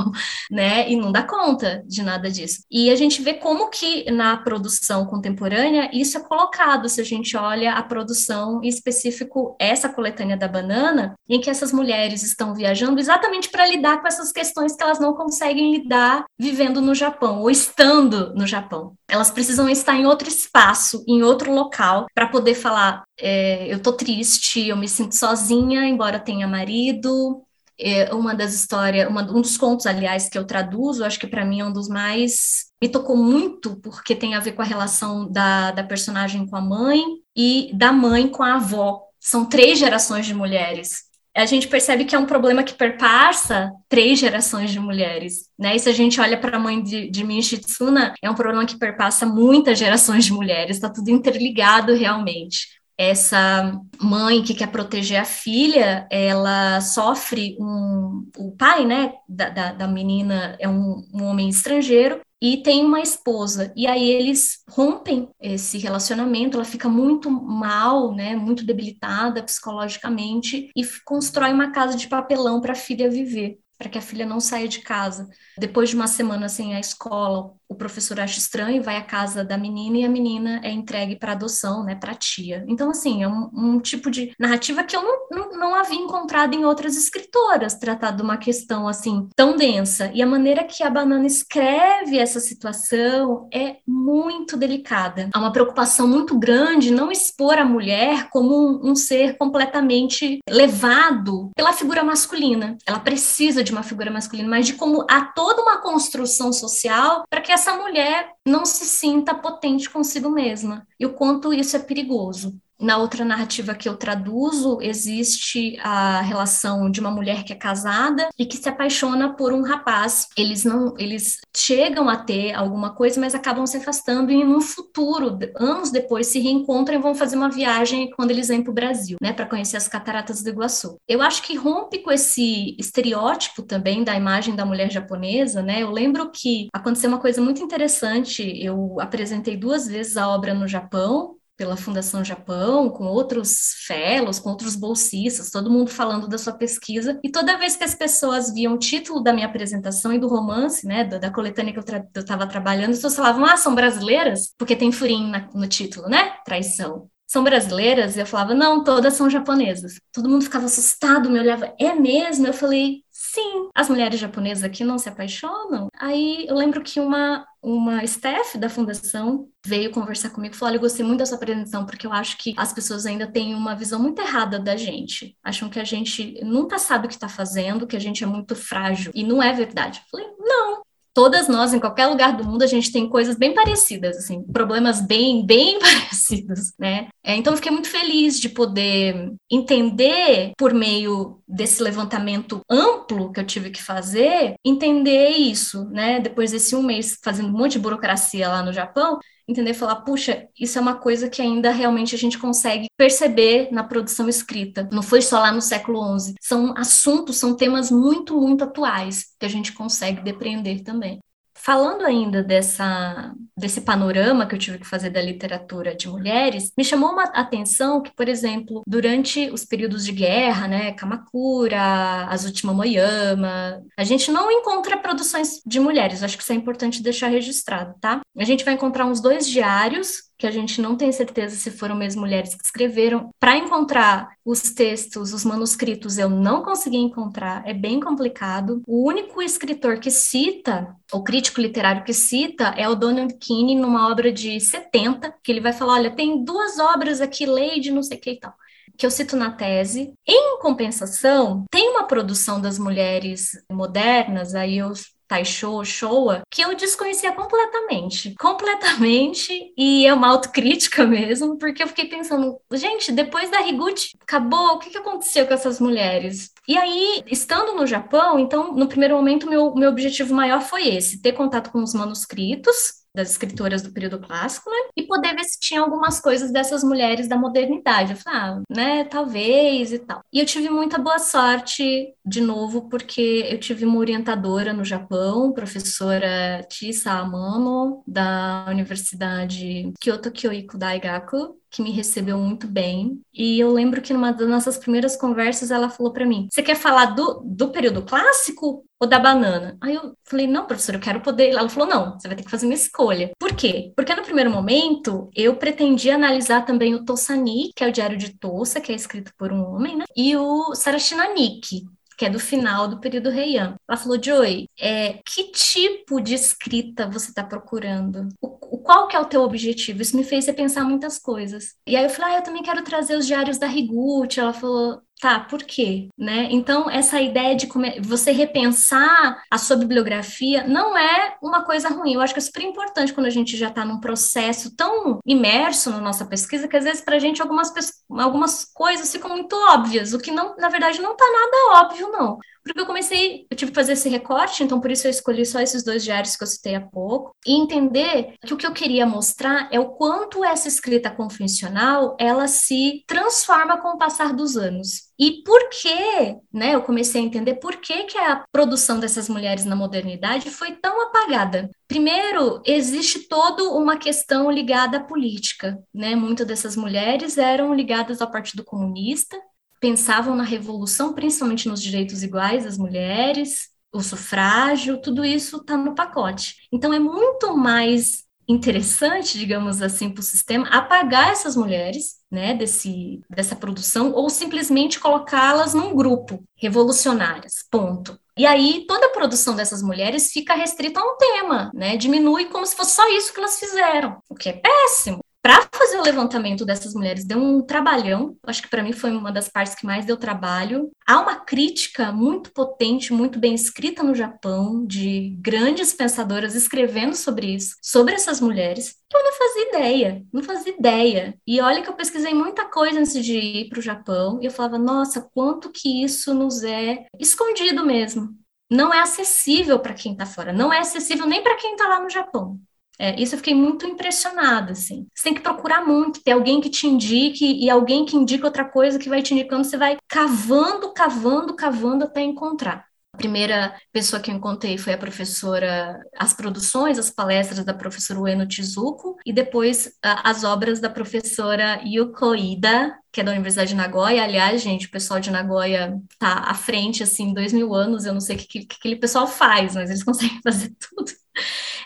né? 0.50 0.90
E 0.90 0.96
não 0.96 1.12
dá 1.12 1.22
conta 1.22 1.82
de 1.86 2.02
nada 2.02 2.29
disso. 2.30 2.62
E 2.70 2.90
a 2.90 2.96
gente 2.96 3.22
vê 3.22 3.34
como 3.34 3.68
que 3.70 4.10
na 4.10 4.36
produção 4.36 5.06
contemporânea 5.06 5.90
isso 5.92 6.16
é 6.16 6.20
colocado, 6.20 6.88
se 6.88 7.00
a 7.00 7.04
gente 7.04 7.36
olha 7.36 7.74
a 7.74 7.82
produção, 7.82 8.62
em 8.62 8.68
específico 8.68 9.56
essa 9.58 9.88
coletânea 9.88 10.36
da 10.36 10.48
banana, 10.48 11.14
em 11.28 11.40
que 11.40 11.50
essas 11.50 11.72
mulheres 11.72 12.22
estão 12.22 12.54
viajando 12.54 13.00
exatamente 13.00 13.48
para 13.48 13.66
lidar 13.66 14.00
com 14.00 14.08
essas 14.08 14.32
questões 14.32 14.74
que 14.74 14.82
elas 14.82 15.00
não 15.00 15.14
conseguem 15.14 15.72
lidar 15.72 16.24
vivendo 16.38 16.80
no 16.80 16.94
Japão 16.94 17.40
ou 17.40 17.50
estando 17.50 18.34
no 18.34 18.46
Japão. 18.46 18.94
Elas 19.08 19.30
precisam 19.30 19.68
estar 19.68 19.96
em 19.96 20.06
outro 20.06 20.28
espaço, 20.28 21.04
em 21.08 21.22
outro 21.22 21.52
local, 21.52 22.06
para 22.14 22.28
poder 22.28 22.54
falar: 22.54 23.02
é, 23.18 23.72
eu 23.72 23.80
tô 23.80 23.92
triste, 23.92 24.66
eu 24.66 24.76
me 24.76 24.88
sinto 24.88 25.16
sozinha, 25.16 25.84
embora 25.84 26.18
tenha 26.18 26.46
marido, 26.46 27.42
é 27.80 28.14
uma 28.14 28.34
das 28.34 28.54
histórias, 28.54 29.08
uma, 29.08 29.22
um 29.22 29.40
dos 29.40 29.56
contos, 29.56 29.86
aliás, 29.86 30.28
que 30.28 30.38
eu 30.38 30.44
traduzo, 30.44 31.04
acho 31.04 31.18
que 31.18 31.26
para 31.26 31.44
mim 31.44 31.60
é 31.60 31.64
um 31.64 31.72
dos 31.72 31.88
mais. 31.88 32.66
Me 32.80 32.88
tocou 32.88 33.16
muito, 33.16 33.76
porque 33.76 34.14
tem 34.14 34.34
a 34.34 34.40
ver 34.40 34.52
com 34.52 34.62
a 34.62 34.64
relação 34.64 35.30
da, 35.30 35.70
da 35.70 35.84
personagem 35.84 36.46
com 36.46 36.56
a 36.56 36.60
mãe 36.60 37.02
e 37.36 37.70
da 37.74 37.92
mãe 37.92 38.28
com 38.28 38.42
a 38.42 38.54
avó. 38.54 39.02
São 39.18 39.44
três 39.44 39.78
gerações 39.78 40.26
de 40.26 40.34
mulheres. 40.34 41.10
A 41.36 41.46
gente 41.46 41.68
percebe 41.68 42.04
que 42.04 42.14
é 42.14 42.18
um 42.18 42.26
problema 42.26 42.62
que 42.62 42.74
perpassa 42.74 43.70
três 43.88 44.18
gerações 44.18 44.70
de 44.70 44.80
mulheres, 44.80 45.48
né? 45.58 45.76
E 45.76 45.78
se 45.78 45.88
a 45.88 45.92
gente 45.92 46.20
olha 46.20 46.36
para 46.36 46.56
a 46.56 46.60
mãe 46.60 46.82
de, 46.82 47.08
de 47.08 47.24
Min 47.24 47.40
Shitsuna, 47.40 48.14
é 48.20 48.28
um 48.28 48.34
problema 48.34 48.66
que 48.66 48.76
perpassa 48.76 49.24
muitas 49.24 49.78
gerações 49.78 50.24
de 50.24 50.32
mulheres, 50.32 50.76
está 50.76 50.90
tudo 50.90 51.08
interligado 51.08 51.94
realmente 51.94 52.79
essa 53.00 53.80
mãe 53.98 54.42
que 54.42 54.52
quer 54.52 54.66
proteger 54.66 55.18
a 55.18 55.24
filha, 55.24 56.06
ela 56.10 56.82
sofre 56.82 57.56
um. 57.58 58.28
O 58.36 58.54
pai, 58.58 58.84
né, 58.84 59.14
da, 59.26 59.48
da, 59.48 59.72
da 59.72 59.88
menina 59.88 60.54
é 60.60 60.68
um, 60.68 61.02
um 61.14 61.24
homem 61.24 61.48
estrangeiro 61.48 62.20
e 62.42 62.58
tem 62.58 62.84
uma 62.84 63.00
esposa. 63.00 63.72
E 63.74 63.86
aí 63.86 64.10
eles 64.10 64.62
rompem 64.68 65.30
esse 65.40 65.78
relacionamento, 65.78 66.58
ela 66.58 66.64
fica 66.64 66.90
muito 66.90 67.30
mal, 67.30 68.14
né, 68.14 68.36
muito 68.36 68.66
debilitada 68.66 69.42
psicologicamente 69.42 70.70
e 70.76 70.82
constrói 71.02 71.54
uma 71.54 71.72
casa 71.72 71.96
de 71.96 72.06
papelão 72.06 72.60
para 72.60 72.72
a 72.72 72.76
filha 72.76 73.08
viver 73.08 73.58
para 73.78 73.88
que 73.88 73.96
a 73.96 74.02
filha 74.02 74.26
não 74.26 74.40
saia 74.40 74.68
de 74.68 74.80
casa. 74.80 75.26
Depois 75.56 75.88
de 75.88 75.96
uma 75.96 76.06
semana 76.06 76.50
sem 76.50 76.74
a 76.74 76.80
escola, 76.80 77.54
o 77.70 77.74
professor 77.76 78.18
acha 78.18 78.38
estranho 78.38 78.82
vai 78.82 78.96
à 78.96 79.02
casa 79.02 79.44
da 79.44 79.56
menina 79.56 79.98
e 79.98 80.04
a 80.04 80.08
menina 80.08 80.60
é 80.64 80.70
entregue 80.72 81.14
para 81.14 81.32
adoção, 81.32 81.84
né, 81.84 81.94
para 81.94 82.16
tia. 82.16 82.64
Então, 82.66 82.90
assim, 82.90 83.22
é 83.22 83.28
um, 83.28 83.48
um, 83.54 83.80
tipo 83.80 84.10
de 84.10 84.34
narrativa 84.38 84.82
que 84.82 84.96
eu 84.96 85.02
não, 85.02 85.28
não, 85.30 85.58
não 85.58 85.74
havia 85.74 85.98
encontrado 85.98 86.52
em 86.54 86.64
outras 86.64 86.96
escritoras, 86.96 87.74
tratado 87.74 88.16
de 88.16 88.22
uma 88.24 88.36
questão, 88.36 88.88
assim, 88.88 89.28
tão 89.36 89.56
densa. 89.56 90.10
E 90.12 90.20
a 90.20 90.26
maneira 90.26 90.64
que 90.64 90.82
a 90.82 90.90
Banana 90.90 91.26
escreve 91.26 92.18
essa 92.18 92.40
situação 92.40 93.48
é 93.54 93.76
muito 93.86 94.56
delicada. 94.56 95.30
Há 95.32 95.38
uma 95.38 95.52
preocupação 95.52 96.08
muito 96.08 96.36
grande 96.36 96.90
não 96.90 97.12
expor 97.12 97.56
a 97.56 97.64
mulher 97.64 98.28
como 98.30 98.56
um, 98.56 98.90
um 98.90 98.94
ser 98.96 99.36
completamente 99.38 100.40
levado 100.48 101.50
pela 101.54 101.72
figura 101.72 102.02
masculina. 102.02 102.76
Ela 102.84 102.98
precisa 102.98 103.62
de 103.62 103.70
uma 103.70 103.84
figura 103.84 104.10
masculina, 104.10 104.48
mas 104.48 104.66
de 104.66 104.74
como 104.74 105.06
há 105.08 105.20
toda 105.20 105.62
uma 105.62 105.78
construção 105.78 106.52
social 106.52 107.22
para 107.30 107.40
que 107.40 107.52
essa 107.60 107.76
mulher 107.76 108.32
não 108.46 108.64
se 108.64 108.86
sinta 108.86 109.34
potente 109.34 109.90
consigo 109.90 110.30
mesma 110.30 110.88
e 110.98 111.04
o 111.04 111.12
quanto 111.12 111.52
isso 111.52 111.76
é 111.76 111.80
perigoso. 111.80 112.58
Na 112.80 112.96
outra 112.96 113.26
narrativa 113.26 113.74
que 113.74 113.86
eu 113.86 113.94
traduzo, 113.94 114.78
existe 114.80 115.78
a 115.82 116.22
relação 116.22 116.90
de 116.90 116.98
uma 116.98 117.10
mulher 117.10 117.44
que 117.44 117.52
é 117.52 117.56
casada 117.56 118.30
e 118.38 118.46
que 118.46 118.56
se 118.56 118.68
apaixona 118.70 119.34
por 119.36 119.52
um 119.52 119.62
rapaz. 119.62 120.28
Eles 120.34 120.64
não, 120.64 120.94
eles 120.98 121.40
chegam 121.54 122.08
a 122.08 122.16
ter 122.16 122.54
alguma 122.54 122.94
coisa, 122.94 123.20
mas 123.20 123.34
acabam 123.34 123.66
se 123.66 123.76
afastando 123.76 124.32
e 124.32 124.42
no 124.42 124.62
futuro, 124.62 125.38
anos 125.56 125.90
depois, 125.90 126.28
se 126.28 126.40
reencontram 126.40 126.98
e 126.98 127.02
vão 127.02 127.14
fazer 127.14 127.36
uma 127.36 127.50
viagem 127.50 128.10
quando 128.12 128.30
eles 128.30 128.48
vêm 128.48 128.62
para 128.62 128.70
o 128.70 128.74
Brasil, 128.74 129.18
né, 129.20 129.32
para 129.32 129.44
conhecer 129.44 129.76
as 129.76 129.86
cataratas 129.86 130.42
do 130.42 130.48
Iguaçu. 130.48 130.96
Eu 131.06 131.20
acho 131.20 131.42
que 131.42 131.56
rompe 131.56 131.98
com 131.98 132.10
esse 132.10 132.74
estereótipo 132.78 133.62
também 133.62 134.02
da 134.02 134.16
imagem 134.16 134.56
da 134.56 134.64
mulher 134.64 134.90
japonesa, 134.90 135.62
né? 135.62 135.82
Eu 135.82 135.90
lembro 135.90 136.30
que 136.30 136.68
aconteceu 136.72 137.10
uma 137.10 137.20
coisa 137.20 137.42
muito 137.42 137.62
interessante. 137.62 138.42
Eu 138.42 138.98
apresentei 139.00 139.56
duas 139.56 139.86
vezes 139.86 140.16
a 140.16 140.28
obra 140.28 140.54
no 140.54 140.66
Japão 140.66 141.36
pela 141.60 141.76
Fundação 141.76 142.24
Japão, 142.24 142.88
com 142.88 143.04
outros 143.04 143.74
fellows, 143.86 144.38
com 144.38 144.48
outros 144.48 144.74
bolsistas, 144.74 145.50
todo 145.50 145.70
mundo 145.70 145.90
falando 145.90 146.26
da 146.26 146.38
sua 146.38 146.54
pesquisa. 146.54 147.20
E 147.22 147.30
toda 147.30 147.58
vez 147.58 147.76
que 147.76 147.84
as 147.84 147.94
pessoas 147.94 148.50
viam 148.50 148.72
o 148.72 148.78
título 148.78 149.22
da 149.22 149.30
minha 149.30 149.44
apresentação 149.44 150.10
e 150.10 150.18
do 150.18 150.26
romance, 150.26 150.86
né, 150.86 151.04
da, 151.04 151.18
da 151.18 151.30
coletânea 151.30 151.74
que 151.74 151.78
eu 151.78 151.84
estava 152.18 152.46
trabalhando, 152.46 152.92
as 152.92 152.96
pessoas 152.96 153.14
falavam, 153.16 153.44
ah, 153.44 153.58
são 153.58 153.74
brasileiras? 153.74 154.54
Porque 154.56 154.74
tem 154.74 154.90
furinho 154.90 155.28
na, 155.28 155.50
no 155.54 155.68
título, 155.68 156.08
né? 156.08 156.32
Traição 156.46 157.10
são 157.26 157.44
brasileiras? 157.44 158.16
E 158.16 158.20
eu 158.20 158.26
falava, 158.26 158.54
não, 158.54 158.82
todas 158.82 159.12
são 159.12 159.28
japonesas. 159.28 160.00
Todo 160.12 160.30
mundo 160.30 160.42
ficava 160.42 160.64
assustado, 160.64 161.28
me 161.28 161.38
olhava, 161.38 161.74
é 161.78 161.94
mesmo? 161.94 162.46
Eu 162.46 162.54
falei, 162.54 163.04
sim, 163.32 163.68
as 163.74 163.88
mulheres 163.88 164.18
japonesas 164.18 164.64
aqui 164.64 164.82
não 164.82 164.98
se 164.98 165.08
apaixonam. 165.08 165.88
Aí 165.98 166.46
eu 166.48 166.56
lembro 166.56 166.82
que 166.82 166.98
uma, 166.98 167.46
uma 167.62 168.02
staff 168.04 168.58
da 168.58 168.68
fundação 168.68 169.48
veio 169.64 169.90
conversar 169.92 170.30
comigo 170.30 170.54
e 170.54 170.58
falou: 170.58 170.70
Olha, 170.70 170.78
eu 170.78 170.80
gostei 170.80 171.04
muito 171.04 171.20
da 171.20 171.26
sua 171.26 171.36
apresentação, 171.36 171.86
porque 171.86 172.06
eu 172.06 172.12
acho 172.12 172.36
que 172.38 172.54
as 172.56 172.72
pessoas 172.72 173.06
ainda 173.06 173.30
têm 173.30 173.54
uma 173.54 173.74
visão 173.74 174.00
muito 174.00 174.20
errada 174.20 174.58
da 174.58 174.76
gente. 174.76 175.36
Acham 175.44 175.68
que 175.68 175.78
a 175.78 175.84
gente 175.84 176.42
nunca 176.44 176.78
sabe 176.78 177.06
o 177.06 177.08
que 177.08 177.14
está 177.14 177.28
fazendo, 177.28 177.86
que 177.86 177.96
a 177.96 178.00
gente 178.00 178.24
é 178.24 178.26
muito 178.26 178.56
frágil. 178.56 179.12
E 179.14 179.22
não 179.22 179.42
é 179.42 179.52
verdade. 179.52 180.00
Eu 180.00 180.18
falei: 180.18 180.34
Não, 180.38 180.79
todas 181.14 181.48
nós, 181.48 181.72
em 181.72 181.80
qualquer 181.80 182.06
lugar 182.06 182.36
do 182.36 182.44
mundo, 182.44 182.62
a 182.62 182.66
gente 182.66 182.92
tem 182.92 183.08
coisas 183.08 183.36
bem 183.36 183.54
parecidas, 183.54 184.16
assim, 184.16 184.42
problemas 184.42 185.00
bem, 185.00 185.44
bem 185.44 185.78
parecidos, 185.80 186.72
né? 186.78 187.08
É, 187.24 187.36
então, 187.36 187.52
eu 187.52 187.56
fiquei 187.56 187.72
muito 187.72 187.88
feliz 187.88 188.40
de 188.40 188.48
poder 188.48 189.32
entender, 189.50 190.52
por 190.56 190.72
meio 190.72 191.40
desse 191.46 191.82
levantamento 191.82 192.60
amplo 192.70 193.32
que 193.32 193.40
eu 193.40 193.46
tive 193.46 193.70
que 193.70 193.82
fazer, 193.82 194.54
entender 194.64 195.30
isso, 195.30 195.84
né? 195.90 196.20
Depois 196.20 196.52
desse 196.52 196.74
um 196.74 196.82
mês 196.82 197.18
fazendo 197.22 197.48
um 197.48 197.52
monte 197.52 197.72
de 197.72 197.80
burocracia 197.80 198.48
lá 198.48 198.62
no 198.62 198.72
Japão, 198.72 199.18
entender 199.50 199.70
e 199.70 199.74
falar, 199.74 199.96
puxa, 199.96 200.48
isso 200.58 200.78
é 200.78 200.80
uma 200.80 200.96
coisa 200.96 201.28
que 201.28 201.42
ainda 201.42 201.70
realmente 201.70 202.14
a 202.14 202.18
gente 202.18 202.38
consegue 202.38 202.86
perceber 202.96 203.68
na 203.70 203.84
produção 203.84 204.28
escrita. 204.28 204.88
Não 204.92 205.02
foi 205.02 205.22
só 205.22 205.40
lá 205.40 205.52
no 205.52 205.60
século 205.60 206.18
XI. 206.18 206.34
São 206.40 206.74
assuntos, 206.76 207.36
são 207.36 207.56
temas 207.56 207.90
muito, 207.90 208.40
muito 208.40 208.64
atuais 208.64 209.34
que 209.38 209.46
a 209.46 209.48
gente 209.48 209.72
consegue 209.72 210.22
depreender 210.22 210.82
também. 210.82 211.20
Falando 211.62 212.06
ainda 212.06 212.42
dessa, 212.42 213.34
desse 213.54 213.82
panorama 213.82 214.46
que 214.46 214.54
eu 214.54 214.58
tive 214.58 214.78
que 214.78 214.86
fazer 214.86 215.10
da 215.10 215.20
literatura 215.20 215.94
de 215.94 216.08
mulheres, 216.08 216.72
me 216.76 216.82
chamou 216.82 217.10
uma 217.10 217.24
atenção 217.24 218.02
que, 218.02 218.10
por 218.14 218.28
exemplo, 218.30 218.82
durante 218.86 219.50
os 219.50 219.62
períodos 219.64 220.06
de 220.06 220.12
guerra, 220.12 220.66
né, 220.66 220.92
Kamakura, 220.92 222.26
Azutama 222.30 222.72
Moyama, 222.72 223.82
a 223.94 224.04
gente 224.04 224.30
não 224.30 224.50
encontra 224.50 224.96
produções 224.96 225.60
de 225.66 225.78
mulheres, 225.78 226.22
acho 226.22 226.38
que 226.38 226.42
isso 226.42 226.52
é 226.52 226.56
importante 226.56 227.02
deixar 227.02 227.28
registrado, 227.28 227.94
tá? 228.00 228.22
A 228.38 228.44
gente 228.44 228.64
vai 228.64 228.72
encontrar 228.72 229.04
uns 229.04 229.20
dois 229.20 229.46
diários 229.46 230.29
que 230.40 230.46
a 230.46 230.50
gente 230.50 230.80
não 230.80 230.96
tem 230.96 231.12
certeza 231.12 231.54
se 231.54 231.70
foram 231.70 231.94
mesmo 231.94 232.22
mulheres 232.22 232.54
que 232.54 232.64
escreveram. 232.64 233.28
Para 233.38 233.58
encontrar 233.58 234.30
os 234.42 234.62
textos, 234.62 235.34
os 235.34 235.44
manuscritos, 235.44 236.16
eu 236.16 236.30
não 236.30 236.62
consegui 236.62 236.96
encontrar, 236.96 237.62
é 237.66 237.74
bem 237.74 238.00
complicado. 238.00 238.82
O 238.86 239.06
único 239.06 239.42
escritor 239.42 240.00
que 240.00 240.10
cita, 240.10 240.96
o 241.12 241.22
crítico 241.22 241.60
literário 241.60 242.04
que 242.04 242.14
cita, 242.14 242.74
é 242.78 242.88
o 242.88 242.94
Donald 242.94 243.34
Keane, 243.34 243.74
numa 243.74 244.10
obra 244.10 244.32
de 244.32 244.58
70, 244.58 245.34
que 245.44 245.52
ele 245.52 245.60
vai 245.60 245.74
falar: 245.74 245.92
olha, 245.94 246.10
tem 246.10 246.42
duas 246.42 246.78
obras 246.78 247.20
aqui, 247.20 247.44
Lady, 247.44 247.90
não 247.90 248.02
sei 248.02 248.16
o 248.16 248.20
que 248.20 248.30
e 248.30 248.40
tal 248.40 248.54
que 248.96 249.06
eu 249.06 249.10
cito 249.10 249.34
na 249.34 249.50
tese. 249.50 250.12
Em 250.26 250.58
compensação, 250.60 251.64
tem 251.70 251.88
uma 251.88 252.06
produção 252.06 252.60
das 252.60 252.78
mulheres 252.78 253.52
modernas, 253.70 254.54
aí 254.54 254.76
eu 254.76 254.92
Taisho, 255.30 255.84
Showa, 255.84 256.42
que 256.50 256.60
eu 256.60 256.74
desconhecia 256.74 257.32
completamente. 257.32 258.34
Completamente, 258.40 259.72
e 259.76 260.04
é 260.04 260.12
uma 260.12 260.28
autocrítica 260.28 261.06
mesmo, 261.06 261.56
porque 261.56 261.82
eu 261.82 261.86
fiquei 261.86 262.06
pensando, 262.06 262.58
gente, 262.72 263.12
depois 263.12 263.48
da 263.48 263.60
Higuchi, 263.60 264.16
acabou, 264.20 264.74
o 264.74 264.78
que, 264.78 264.90
que 264.90 264.98
aconteceu 264.98 265.46
com 265.46 265.54
essas 265.54 265.78
mulheres? 265.78 266.50
E 266.66 266.76
aí, 266.76 267.22
estando 267.26 267.74
no 267.74 267.86
Japão, 267.86 268.40
então, 268.40 268.74
no 268.74 268.88
primeiro 268.88 269.14
momento, 269.14 269.48
meu, 269.48 269.72
meu 269.74 269.90
objetivo 269.90 270.34
maior 270.34 270.62
foi 270.62 270.88
esse, 270.88 271.22
ter 271.22 271.32
contato 271.32 271.70
com 271.70 271.82
os 271.82 271.94
manuscritos, 271.94 272.99
das 273.14 273.30
escritoras 273.30 273.82
do 273.82 273.92
período 273.92 274.18
clássico, 274.18 274.70
né? 274.70 274.76
E 274.96 275.02
poder 275.02 275.34
ver 275.34 275.44
se 275.44 275.58
tinha 275.58 275.80
algumas 275.80 276.20
coisas 276.20 276.52
dessas 276.52 276.84
mulheres 276.84 277.28
da 277.28 277.36
modernidade. 277.36 278.12
Eu 278.12 278.16
falei, 278.18 278.40
ah, 278.40 278.62
né, 278.70 279.04
talvez 279.04 279.92
e 279.92 279.98
tal. 279.98 280.20
E 280.32 280.38
eu 280.38 280.46
tive 280.46 280.68
muita 280.70 280.98
boa 280.98 281.18
sorte, 281.18 282.14
de 282.24 282.40
novo, 282.40 282.88
porque 282.88 283.46
eu 283.50 283.58
tive 283.58 283.84
uma 283.84 283.98
orientadora 283.98 284.72
no 284.72 284.84
Japão, 284.84 285.52
professora 285.52 286.66
Chisa 286.70 287.10
Amano, 287.12 288.02
da 288.06 288.66
Universidade 288.68 289.92
Kyoto 290.00 290.30
Kyoiku 290.30 290.78
Daigaku, 290.78 291.60
que 291.70 291.82
me 291.82 291.90
recebeu 291.90 292.38
muito 292.38 292.66
bem. 292.66 293.20
E 293.32 293.58
eu 293.60 293.72
lembro 293.72 294.02
que 294.02 294.12
numa 294.12 294.32
das 294.32 294.48
nossas 294.48 294.76
primeiras 294.76 295.16
conversas 295.16 295.70
ela 295.70 295.88
falou 295.88 296.12
para 296.12 296.26
mim: 296.26 296.48
Você 296.50 296.62
quer 296.62 296.76
falar 296.76 297.06
do, 297.06 297.42
do 297.44 297.70
período 297.70 298.02
clássico 298.02 298.84
ou 299.00 299.08
da 299.08 299.18
banana? 299.18 299.76
Aí 299.80 299.94
eu 299.94 300.14
falei: 300.24 300.46
Não, 300.46 300.66
professora, 300.66 300.98
eu 300.98 301.02
quero 301.02 301.20
poder. 301.20 301.50
Ela 301.50 301.68
falou: 301.68 301.88
Não, 301.88 302.18
você 302.18 302.28
vai 302.28 302.36
ter 302.36 302.44
que 302.44 302.50
fazer 302.50 302.66
uma 302.66 302.74
escolha. 302.74 303.30
Por 303.38 303.54
quê? 303.54 303.92
Porque 303.96 304.14
no 304.14 304.22
primeiro 304.22 304.50
momento 304.50 305.30
eu 305.34 305.56
pretendia 305.56 306.14
analisar 306.14 306.64
também 306.64 306.94
o 306.94 307.04
Tosani, 307.04 307.72
que 307.74 307.82
é 307.82 307.88
o 307.88 307.92
Diário 307.92 308.18
de 308.18 308.38
Tossa, 308.38 308.80
que 308.80 308.92
é 308.92 308.94
escrito 308.94 309.32
por 309.38 309.52
um 309.52 309.64
homem, 309.64 309.96
né? 309.96 310.04
E 310.16 310.36
o 310.36 310.74
Sarashinanik, 310.74 311.82
que 312.20 312.26
é 312.26 312.30
do 312.30 312.38
final 312.38 312.86
do 312.86 313.00
período 313.00 313.30
Heian. 313.30 313.76
Ela 313.88 313.96
falou, 313.96 314.22
Joy, 314.22 314.68
é, 314.78 315.14
que 315.24 315.44
tipo 315.52 316.20
de 316.20 316.34
escrita 316.34 317.08
você 317.08 317.30
está 317.30 317.42
procurando? 317.42 318.28
O, 318.42 318.76
qual 318.76 319.08
que 319.08 319.16
é 319.16 319.20
o 319.20 319.24
teu 319.24 319.40
objetivo? 319.40 320.02
Isso 320.02 320.14
me 320.14 320.22
fez 320.22 320.46
repensar 320.46 320.84
muitas 320.84 321.18
coisas. 321.18 321.76
E 321.86 321.96
aí 321.96 322.04
eu 322.04 322.10
falei, 322.10 322.34
ah, 322.34 322.38
eu 322.40 322.42
também 322.42 322.62
quero 322.62 322.84
trazer 322.84 323.16
os 323.16 323.26
diários 323.26 323.56
da 323.56 323.66
Higuchi. 323.66 324.38
Ela 324.38 324.52
falou, 324.52 325.00
Tá, 325.20 325.38
por 325.38 325.62
quê? 325.62 326.08
Né? 326.16 326.48
Então, 326.50 326.88
essa 326.88 327.20
ideia 327.20 327.54
de 327.54 327.68
você 328.00 328.32
repensar 328.32 329.42
a 329.50 329.58
sua 329.58 329.76
bibliografia 329.76 330.66
não 330.66 330.96
é 330.96 331.36
uma 331.42 331.62
coisa 331.62 331.90
ruim. 331.90 332.14
Eu 332.14 332.22
acho 332.22 332.32
que 332.32 332.38
é 332.38 332.42
super 332.42 332.62
importante 332.62 333.12
quando 333.12 333.26
a 333.26 333.30
gente 333.30 333.54
já 333.54 333.68
está 333.68 333.84
num 333.84 334.00
processo 334.00 334.74
tão 334.74 335.20
imerso 335.26 335.90
na 335.90 336.00
nossa 336.00 336.24
pesquisa 336.24 336.66
que 336.66 336.76
às 336.76 336.84
vezes 336.84 337.02
para 337.02 337.16
a 337.16 337.18
gente 337.18 337.42
algumas, 337.42 337.70
algumas 338.08 338.64
coisas 338.72 339.12
ficam 339.12 339.28
muito 339.28 339.54
óbvias, 339.54 340.14
o 340.14 340.18
que 340.18 340.30
não, 340.30 340.56
na 340.56 340.70
verdade 340.70 341.02
não 341.02 341.12
está 341.12 341.24
nada 341.26 341.84
óbvio, 341.84 342.08
não. 342.08 342.38
Porque 342.62 342.80
eu 342.80 342.86
comecei, 342.86 343.46
eu 343.50 343.56
tive 343.56 343.70
que 343.70 343.74
fazer 343.74 343.92
esse 343.92 344.08
recorte, 344.08 344.62
então 344.62 344.80
por 344.80 344.90
isso 344.90 345.06
eu 345.06 345.10
escolhi 345.10 345.44
só 345.46 345.60
esses 345.60 345.84
dois 345.84 346.04
diários 346.04 346.36
que 346.36 346.42
eu 346.42 346.46
citei 346.46 346.74
há 346.74 346.80
pouco, 346.80 347.34
e 347.46 347.52
entender 347.52 348.34
que 348.44 348.54
o 348.54 348.56
que 348.56 348.66
eu 348.66 348.72
queria 348.72 349.06
mostrar 349.06 349.68
é 349.72 349.80
o 349.80 349.90
quanto 349.90 350.44
essa 350.44 350.68
escrita 350.68 351.10
convencional, 351.10 352.16
ela 352.18 352.46
se 352.48 353.04
transforma 353.06 353.78
com 353.80 353.88
o 353.88 353.98
passar 353.98 354.34
dos 354.34 354.56
anos. 354.56 355.10
E 355.18 355.42
por 355.44 355.68
que, 355.68 356.36
né, 356.50 356.74
eu 356.74 356.82
comecei 356.82 357.20
a 357.20 357.24
entender 357.24 357.56
por 357.56 357.76
que, 357.76 358.04
que 358.04 358.16
a 358.16 358.42
produção 358.50 358.98
dessas 358.98 359.28
mulheres 359.28 359.64
na 359.64 359.76
modernidade 359.76 360.50
foi 360.50 360.72
tão 360.72 361.02
apagada. 361.02 361.70
Primeiro, 361.86 362.62
existe 362.64 363.28
toda 363.28 363.64
uma 363.64 363.98
questão 363.98 364.50
ligada 364.50 364.98
à 364.98 365.04
política, 365.04 365.78
né? 365.92 366.14
Muitas 366.14 366.46
dessas 366.46 366.76
mulheres 366.76 367.36
eram 367.36 367.74
ligadas 367.74 368.22
ao 368.22 368.30
Partido 368.30 368.64
Comunista, 368.64 369.36
pensavam 369.80 370.36
na 370.36 370.44
revolução, 370.44 371.14
principalmente 371.14 371.68
nos 371.68 371.82
direitos 371.82 372.22
iguais 372.22 372.64
das 372.64 372.76
mulheres, 372.76 373.70
o 373.92 374.02
sufrágio, 374.02 375.00
tudo 375.00 375.24
isso 375.24 375.56
está 375.56 375.76
no 375.76 375.94
pacote. 375.94 376.56
Então, 376.70 376.92
é 376.92 376.98
muito 376.98 377.56
mais 377.56 378.24
interessante, 378.46 379.38
digamos 379.38 379.80
assim, 379.80 380.10
para 380.10 380.20
o 380.20 380.24
sistema 380.24 380.68
apagar 380.68 381.30
essas 381.30 381.56
mulheres, 381.56 382.16
né, 382.30 382.52
desse, 382.52 383.20
dessa 383.30 383.54
produção, 383.54 384.12
ou 384.12 384.28
simplesmente 384.28 384.98
colocá-las 384.98 385.72
num 385.72 385.94
grupo 385.94 386.42
revolucionárias, 386.56 387.64
ponto. 387.70 388.18
E 388.36 388.44
aí 388.44 388.84
toda 388.88 389.06
a 389.06 389.10
produção 389.10 389.54
dessas 389.54 389.82
mulheres 389.82 390.32
fica 390.32 390.54
restrita 390.54 390.98
a 391.00 391.04
um 391.04 391.16
tema, 391.16 391.70
né, 391.72 391.96
diminui 391.96 392.46
como 392.46 392.66
se 392.66 392.74
fosse 392.74 392.96
só 392.96 393.08
isso 393.16 393.32
que 393.32 393.38
elas 393.38 393.58
fizeram, 393.58 394.20
o 394.28 394.34
que 394.34 394.48
é 394.48 394.52
péssimo 394.52 395.20
para 395.42 395.66
fazer 395.74 395.98
o 395.98 396.02
levantamento 396.02 396.64
dessas 396.64 396.94
mulheres 396.94 397.24
deu 397.24 397.38
um 397.38 397.62
trabalhão, 397.62 398.36
acho 398.46 398.62
que 398.62 398.68
para 398.68 398.82
mim 398.82 398.92
foi 398.92 399.12
uma 399.12 399.32
das 399.32 399.48
partes 399.48 399.74
que 399.74 399.86
mais 399.86 400.04
deu 400.04 400.16
trabalho. 400.16 400.90
Há 401.06 401.18
uma 401.20 401.36
crítica 401.36 402.12
muito 402.12 402.52
potente, 402.52 403.12
muito 403.12 403.38
bem 403.38 403.54
escrita 403.54 404.02
no 404.02 404.14
Japão, 404.14 404.84
de 404.86 405.36
grandes 405.40 405.92
pensadoras 405.92 406.54
escrevendo 406.54 407.16
sobre 407.16 407.54
isso, 407.54 407.76
sobre 407.82 408.14
essas 408.14 408.40
mulheres, 408.40 408.96
eu 409.12 409.24
não 409.24 409.32
fazia 409.32 409.68
ideia, 409.68 410.24
não 410.32 410.42
fazia 410.42 410.74
ideia. 410.76 411.34
E 411.46 411.60
olha 411.60 411.82
que 411.82 411.88
eu 411.88 411.94
pesquisei 411.94 412.34
muita 412.34 412.66
coisa 412.66 413.00
antes 413.00 413.12
de 413.24 413.36
ir 413.36 413.68
para 413.68 413.78
o 413.78 413.82
Japão, 413.82 414.38
e 414.40 414.46
eu 414.46 414.50
falava, 414.50 414.78
nossa, 414.78 415.28
quanto 415.34 415.70
que 415.70 416.04
isso 416.04 416.34
nos 416.34 416.62
é 416.62 417.06
escondido 417.18 417.84
mesmo. 417.84 418.38
Não 418.70 418.94
é 418.94 419.00
acessível 419.00 419.80
para 419.80 419.94
quem 419.94 420.12
está 420.12 420.24
fora, 420.24 420.52
não 420.52 420.72
é 420.72 420.78
acessível 420.78 421.26
nem 421.26 421.42
para 421.42 421.56
quem 421.56 421.72
está 421.72 421.88
lá 421.88 422.00
no 422.00 422.08
Japão. 422.08 422.60
É, 423.00 423.18
isso 423.18 423.34
eu 423.34 423.38
fiquei 423.38 423.54
muito 423.54 423.86
impressionada, 423.86 424.72
assim. 424.72 425.06
Você 425.14 425.24
tem 425.24 425.34
que 425.34 425.40
procurar 425.40 425.86
muito, 425.86 426.22
ter 426.22 426.32
alguém 426.32 426.60
que 426.60 426.68
te 426.68 426.86
indique 426.86 427.46
e 427.58 427.70
alguém 427.70 428.04
que 428.04 428.14
indica 428.14 428.44
outra 428.44 428.62
coisa 428.62 428.98
que 428.98 429.08
vai 429.08 429.22
te 429.22 429.32
indicando, 429.32 429.64
você 429.64 429.78
vai 429.78 429.96
cavando, 430.06 430.92
cavando, 430.92 431.56
cavando 431.56 432.04
até 432.04 432.20
encontrar. 432.20 432.84
A 433.14 433.16
primeira 433.16 433.74
pessoa 433.90 434.20
que 434.20 434.30
eu 434.30 434.34
encontrei 434.34 434.76
foi 434.76 434.92
a 434.92 434.98
professora, 434.98 435.98
as 436.14 436.34
produções, 436.34 436.98
as 436.98 437.10
palestras 437.10 437.64
da 437.64 437.72
professora 437.72 438.20
Ueno 438.20 438.46
Tizuko, 438.46 439.16
e 439.24 439.32
depois 439.32 439.92
as 440.02 440.44
obras 440.44 440.78
da 440.78 440.90
professora 440.90 441.80
Yuko 441.82 442.34
Ida, 442.34 442.94
que 443.10 443.22
é 443.22 443.24
da 443.24 443.32
Universidade 443.32 443.70
de 443.70 443.76
Nagoya. 443.76 444.22
Aliás, 444.22 444.60
gente, 444.60 444.86
o 444.86 444.90
pessoal 444.90 445.20
de 445.20 445.30
Nagoya 445.30 445.98
tá 446.18 446.44
à 446.46 446.54
frente, 446.54 447.02
assim, 447.02 447.32
dois 447.32 447.52
mil 447.52 447.74
anos, 447.74 448.04
eu 448.04 448.12
não 448.12 448.20
sei 448.20 448.36
o 448.36 448.38
que, 448.38 448.46
que, 448.46 448.66
que 448.66 448.76
aquele 448.78 448.96
pessoal 448.96 449.26
faz, 449.26 449.74
mas 449.74 449.88
eles 449.88 450.04
conseguem 450.04 450.40
fazer 450.42 450.74
tudo. 450.78 451.10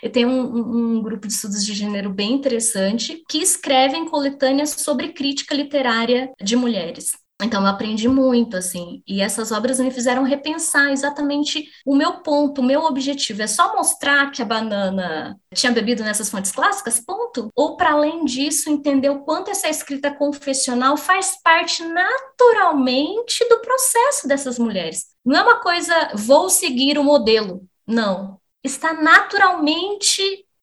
Eu 0.02 0.10
tenho 0.10 0.28
um, 0.28 0.96
um, 0.96 1.02
grupo 1.02 1.26
de 1.26 1.32
estudos 1.32 1.64
de 1.64 1.72
gênero 1.72 2.10
bem 2.10 2.32
interessante 2.32 3.22
que 3.28 3.38
escrevem 3.38 4.06
coletâneas 4.06 4.70
sobre 4.70 5.12
crítica 5.12 5.54
literária 5.54 6.30
de 6.42 6.56
mulheres. 6.56 7.12
Então, 7.42 7.62
eu 7.62 7.66
aprendi 7.66 8.06
muito, 8.06 8.56
assim, 8.56 9.02
e 9.06 9.20
essas 9.20 9.50
obras 9.50 9.80
me 9.80 9.90
fizeram 9.90 10.22
repensar 10.22 10.92
exatamente 10.92 11.68
o 11.84 11.94
meu 11.94 12.20
ponto, 12.20 12.60
o 12.60 12.64
meu 12.64 12.82
objetivo. 12.84 13.42
É 13.42 13.46
só 13.46 13.74
mostrar 13.74 14.30
que 14.30 14.40
a 14.40 14.44
banana 14.44 15.36
tinha 15.52 15.72
bebido 15.72 16.04
nessas 16.04 16.30
fontes 16.30 16.52
clássicas? 16.52 17.00
Ponto. 17.00 17.50
Ou, 17.54 17.76
para 17.76 17.92
além 17.92 18.24
disso, 18.24 18.70
entender 18.70 19.10
o 19.10 19.24
quanto 19.24 19.50
essa 19.50 19.68
escrita 19.68 20.14
confessional 20.14 20.96
faz 20.96 21.36
parte 21.42 21.82
naturalmente 21.82 23.46
do 23.48 23.60
processo 23.60 24.28
dessas 24.28 24.58
mulheres. 24.58 25.06
Não 25.24 25.36
é 25.40 25.42
uma 25.42 25.60
coisa, 25.60 26.12
vou 26.14 26.48
seguir 26.48 26.98
o 26.98 27.04
modelo. 27.04 27.66
Não 27.86 28.38
está 28.64 28.94
naturalmente 28.94 30.22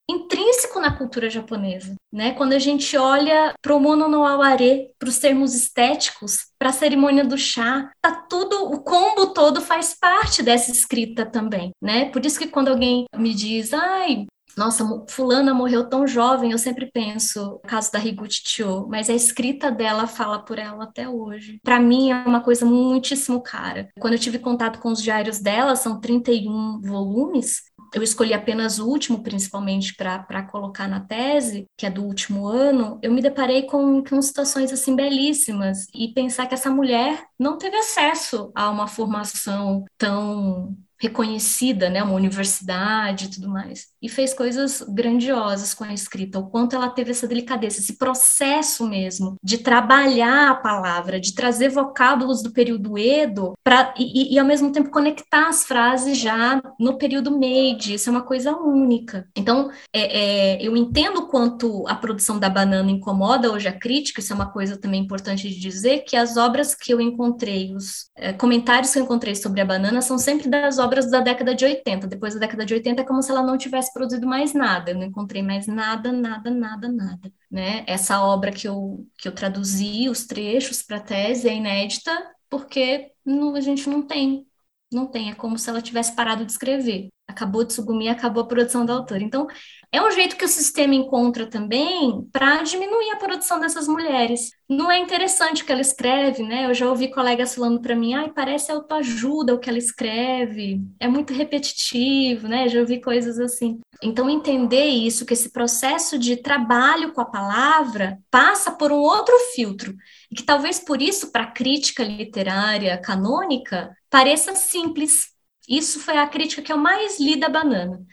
intrínseco 0.09 0.79
na 0.79 0.95
cultura 0.95 1.29
japonesa, 1.29 1.95
né? 2.11 2.33
Quando 2.33 2.53
a 2.53 2.59
gente 2.59 2.97
olha 2.97 3.53
para 3.61 3.73
o 3.73 3.79
mono 3.79 4.09
no 4.09 4.25
aware, 4.25 4.91
para 4.99 5.07
os 5.07 5.19
termos 5.19 5.53
estéticos, 5.53 6.47
para 6.59 6.69
a 6.69 6.73
cerimônia 6.73 7.23
do 7.23 7.37
chá, 7.37 7.89
tá 8.01 8.11
tudo, 8.11 8.71
o 8.71 8.81
combo 8.83 9.27
todo 9.27 9.61
faz 9.61 9.95
parte 9.97 10.43
dessa 10.43 10.71
escrita 10.71 11.25
também, 11.25 11.71
né? 11.81 12.09
Por 12.09 12.25
isso 12.25 12.37
que 12.37 12.47
quando 12.47 12.69
alguém 12.69 13.05
me 13.15 13.33
diz, 13.33 13.73
ai, 13.73 14.25
nossa, 14.57 14.83
fulana 15.07 15.53
morreu 15.53 15.87
tão 15.87 16.05
jovem, 16.05 16.51
eu 16.51 16.57
sempre 16.57 16.89
penso, 16.91 17.55
o 17.55 17.59
caso 17.59 17.91
da 17.91 17.99
Higuchi 17.99 18.41
Chio, 18.43 18.87
mas 18.89 19.09
a 19.09 19.13
escrita 19.13 19.71
dela 19.71 20.07
fala 20.07 20.39
por 20.39 20.59
ela 20.59 20.83
até 20.83 21.07
hoje. 21.07 21.59
Para 21.63 21.79
mim 21.79 22.11
é 22.11 22.15
uma 22.15 22.41
coisa 22.41 22.65
muitíssimo 22.65 23.41
cara. 23.41 23.89
Quando 23.99 24.13
eu 24.13 24.19
tive 24.19 24.39
contato 24.39 24.79
com 24.79 24.91
os 24.91 25.01
diários 25.01 25.39
dela, 25.39 25.75
são 25.75 25.99
31 25.99 26.81
volumes, 26.81 27.63
eu 27.93 28.01
escolhi 28.01 28.33
apenas 28.33 28.79
o 28.79 28.87
último, 28.87 29.21
principalmente, 29.21 29.93
para 29.95 30.43
colocar 30.43 30.87
na 30.87 30.99
tese, 30.99 31.67
que 31.77 31.85
é 31.85 31.89
do 31.89 32.03
último 32.03 32.47
ano, 32.47 32.99
eu 33.01 33.11
me 33.11 33.21
deparei 33.21 33.63
com, 33.63 34.03
com 34.03 34.21
situações 34.21 34.71
assim 34.71 34.95
belíssimas. 34.95 35.87
E 35.93 36.13
pensar 36.13 36.47
que 36.47 36.53
essa 36.53 36.69
mulher 36.69 37.25
não 37.37 37.57
teve 37.57 37.75
acesso 37.77 38.51
a 38.55 38.69
uma 38.69 38.87
formação 38.87 39.85
tão 39.97 40.75
reconhecida, 41.01 41.89
né, 41.89 42.03
uma 42.03 42.13
universidade 42.13 43.25
e 43.25 43.27
tudo 43.29 43.49
mais, 43.49 43.87
e 43.99 44.07
fez 44.07 44.35
coisas 44.35 44.81
grandiosas 44.87 45.73
com 45.73 45.83
a 45.83 45.93
escrita, 45.93 46.37
o 46.37 46.47
quanto 46.47 46.75
ela 46.75 46.89
teve 46.89 47.09
essa 47.09 47.27
delicadeza, 47.27 47.79
esse 47.79 47.97
processo 47.97 48.87
mesmo 48.87 49.35
de 49.43 49.57
trabalhar 49.57 50.51
a 50.51 50.55
palavra, 50.55 51.19
de 51.19 51.33
trazer 51.33 51.69
vocábulos 51.69 52.43
do 52.43 52.51
período 52.51 52.99
Edo 52.99 53.53
para 53.63 53.95
e, 53.97 54.35
e, 54.35 54.39
ao 54.39 54.45
mesmo 54.45 54.71
tempo 54.71 54.91
conectar 54.91 55.49
as 55.49 55.63
frases 55.63 56.19
já 56.19 56.61
no 56.79 56.97
período 56.99 57.35
Meiji, 57.35 57.95
isso 57.95 58.07
é 58.07 58.11
uma 58.11 58.21
coisa 58.21 58.55
única. 58.55 59.27
Então, 59.35 59.71
é, 59.91 60.59
é, 60.59 60.61
eu 60.61 60.77
entendo 60.77 61.27
quanto 61.27 61.87
a 61.87 61.95
produção 61.95 62.37
da 62.37 62.49
banana 62.49 62.91
incomoda 62.91 63.51
hoje 63.51 63.67
a 63.67 63.77
crítica, 63.77 64.19
isso 64.19 64.33
é 64.33 64.35
uma 64.35 64.51
coisa 64.51 64.77
também 64.77 65.01
importante 65.01 65.49
de 65.49 65.59
dizer, 65.59 66.03
que 66.05 66.15
as 66.15 66.37
obras 66.37 66.75
que 66.75 66.93
eu 66.93 67.01
encontrei, 67.01 67.73
os 67.73 68.11
é, 68.15 68.33
comentários 68.33 68.93
que 68.93 68.99
eu 68.99 69.03
encontrei 69.03 69.35
sobre 69.35 69.61
a 69.61 69.65
banana 69.65 70.01
são 70.01 70.19
sempre 70.19 70.47
das 70.47 70.77
obras 70.77 70.90
obras 70.91 71.09
da 71.09 71.21
década 71.21 71.55
de 71.55 71.63
80. 71.63 72.05
Depois 72.05 72.33
da 72.33 72.41
década 72.41 72.65
de 72.65 72.73
80 72.73 73.01
é 73.01 73.05
como 73.05 73.23
se 73.23 73.31
ela 73.31 73.41
não 73.41 73.57
tivesse 73.57 73.93
produzido 73.93 74.27
mais 74.27 74.53
nada. 74.53 74.91
Eu 74.91 74.95
não 74.95 75.05
encontrei 75.05 75.41
mais 75.41 75.65
nada, 75.65 76.11
nada, 76.11 76.51
nada, 76.51 76.89
nada. 76.89 77.31
Né? 77.49 77.85
Essa 77.87 78.21
obra 78.21 78.51
que 78.51 78.67
eu, 78.67 79.07
que 79.17 79.27
eu 79.27 79.31
traduzi, 79.31 80.09
os 80.09 80.25
trechos 80.25 80.83
para 80.83 80.97
a 80.97 81.01
tese, 81.01 81.47
é 81.47 81.55
inédita 81.55 82.11
porque 82.49 83.11
não, 83.25 83.55
a 83.55 83.61
gente 83.61 83.89
não 83.89 84.01
tem. 84.05 84.45
Não 84.91 85.07
tem. 85.07 85.29
É 85.29 85.35
como 85.35 85.57
se 85.57 85.69
ela 85.69 85.81
tivesse 85.81 86.13
parado 86.15 86.45
de 86.45 86.51
escrever. 86.51 87.07
Acabou 87.27 87.63
de 87.63 87.71
subir, 87.71 88.09
acabou 88.09 88.43
a 88.43 88.47
produção 88.47 88.85
da 88.85 88.93
autora. 88.93 89.23
Então, 89.23 89.47
é 89.89 90.01
um 90.01 90.11
jeito 90.11 90.35
que 90.35 90.43
o 90.43 90.49
sistema 90.49 90.93
encontra 90.93 91.45
também 91.45 92.27
para 92.29 92.61
diminuir 92.61 93.11
a 93.11 93.15
produção 93.15 93.57
dessas 93.57 93.87
mulheres. 93.87 94.51
Não 94.69 94.91
é 94.91 94.99
interessante 94.99 95.63
o 95.63 95.65
que 95.65 95.71
ela 95.71 95.79
escreve, 95.79 96.43
né? 96.43 96.65
Eu 96.65 96.73
já 96.73 96.89
ouvi 96.89 97.09
colegas 97.09 97.55
falando 97.55 97.79
para 97.79 97.95
mim, 97.95 98.13
ai, 98.13 98.29
parece 98.33 98.69
autoajuda 98.69 99.53
o 99.53 99.59
que 99.59 99.69
ela 99.69 99.77
escreve, 99.77 100.81
é 100.99 101.07
muito 101.07 101.33
repetitivo, 101.33 102.49
né? 102.49 102.67
Já 102.67 102.81
ouvi 102.81 102.99
coisas 102.99 103.39
assim. 103.39 103.79
Então, 104.03 104.29
entender 104.29 104.85
isso, 104.85 105.25
que 105.25 105.33
esse 105.33 105.51
processo 105.51 106.19
de 106.19 106.35
trabalho 106.35 107.13
com 107.13 107.21
a 107.21 107.25
palavra 107.25 108.19
passa 108.29 108.71
por 108.71 108.91
um 108.91 108.99
outro 108.99 109.33
filtro, 109.53 109.95
e 110.29 110.35
que 110.35 110.43
talvez 110.43 110.79
por 110.79 111.01
isso, 111.01 111.31
para 111.31 111.43
a 111.43 111.51
crítica 111.51 112.03
literária 112.03 112.97
canônica, 112.97 113.95
pareça 114.11 114.55
simples. 114.55 115.31
Isso 115.67 115.99
foi 115.99 116.17
a 116.17 116.27
crítica 116.27 116.61
que 116.61 116.71
eu 116.71 116.77
mais 116.77 117.19
li 117.19 117.39
da 117.39 117.49
banana 117.49 118.05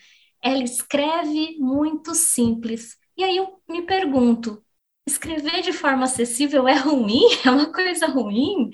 ela 0.42 0.62
escreve 0.62 1.56
muito 1.58 2.14
simples. 2.14 2.96
E 3.16 3.24
aí 3.24 3.36
eu 3.36 3.60
me 3.68 3.82
pergunto: 3.82 4.64
escrever 5.06 5.62
de 5.62 5.72
forma 5.72 6.04
acessível 6.04 6.68
é 6.68 6.74
ruim? 6.74 7.22
É 7.44 7.50
uma 7.50 7.72
coisa 7.72 8.06
ruim? 8.06 8.70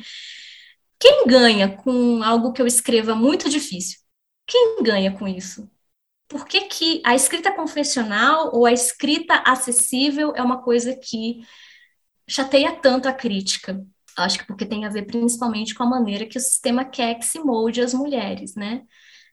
Quem 0.99 1.27
ganha 1.27 1.77
com 1.77 2.23
algo 2.23 2.53
que 2.53 2.63
eu 2.63 2.67
escreva 2.67 3.15
muito 3.15 3.49
difícil? 3.51 4.01
Quem 4.47 4.83
ganha 4.83 5.13
com 5.17 5.27
isso? 5.29 5.71
Por 6.29 6.47
que, 6.47 6.63
que 6.63 7.03
a 7.05 7.15
escrita 7.15 7.53
confessional 7.55 8.51
ou 8.55 8.67
a 8.67 8.73
escrita 8.73 9.37
acessível 9.47 10.33
é 10.35 10.43
uma 10.43 10.63
coisa 10.63 10.97
que 10.97 11.41
chateia 12.29 12.73
tanto 12.73 13.09
a 13.09 13.13
crítica? 13.13 13.85
Acho 14.17 14.39
que 14.39 14.47
porque 14.47 14.67
tem 14.67 14.85
a 14.85 14.89
ver 14.89 15.07
principalmente 15.07 15.75
com 15.75 15.83
a 15.83 15.89
maneira 15.89 16.27
que 16.27 16.39
o 16.39 16.41
sistema 16.41 16.85
quer 16.85 17.15
que 17.17 17.27
se 17.27 17.39
molde 17.41 17.81
as 17.81 17.93
mulheres, 17.93 18.55
né? 18.55 18.83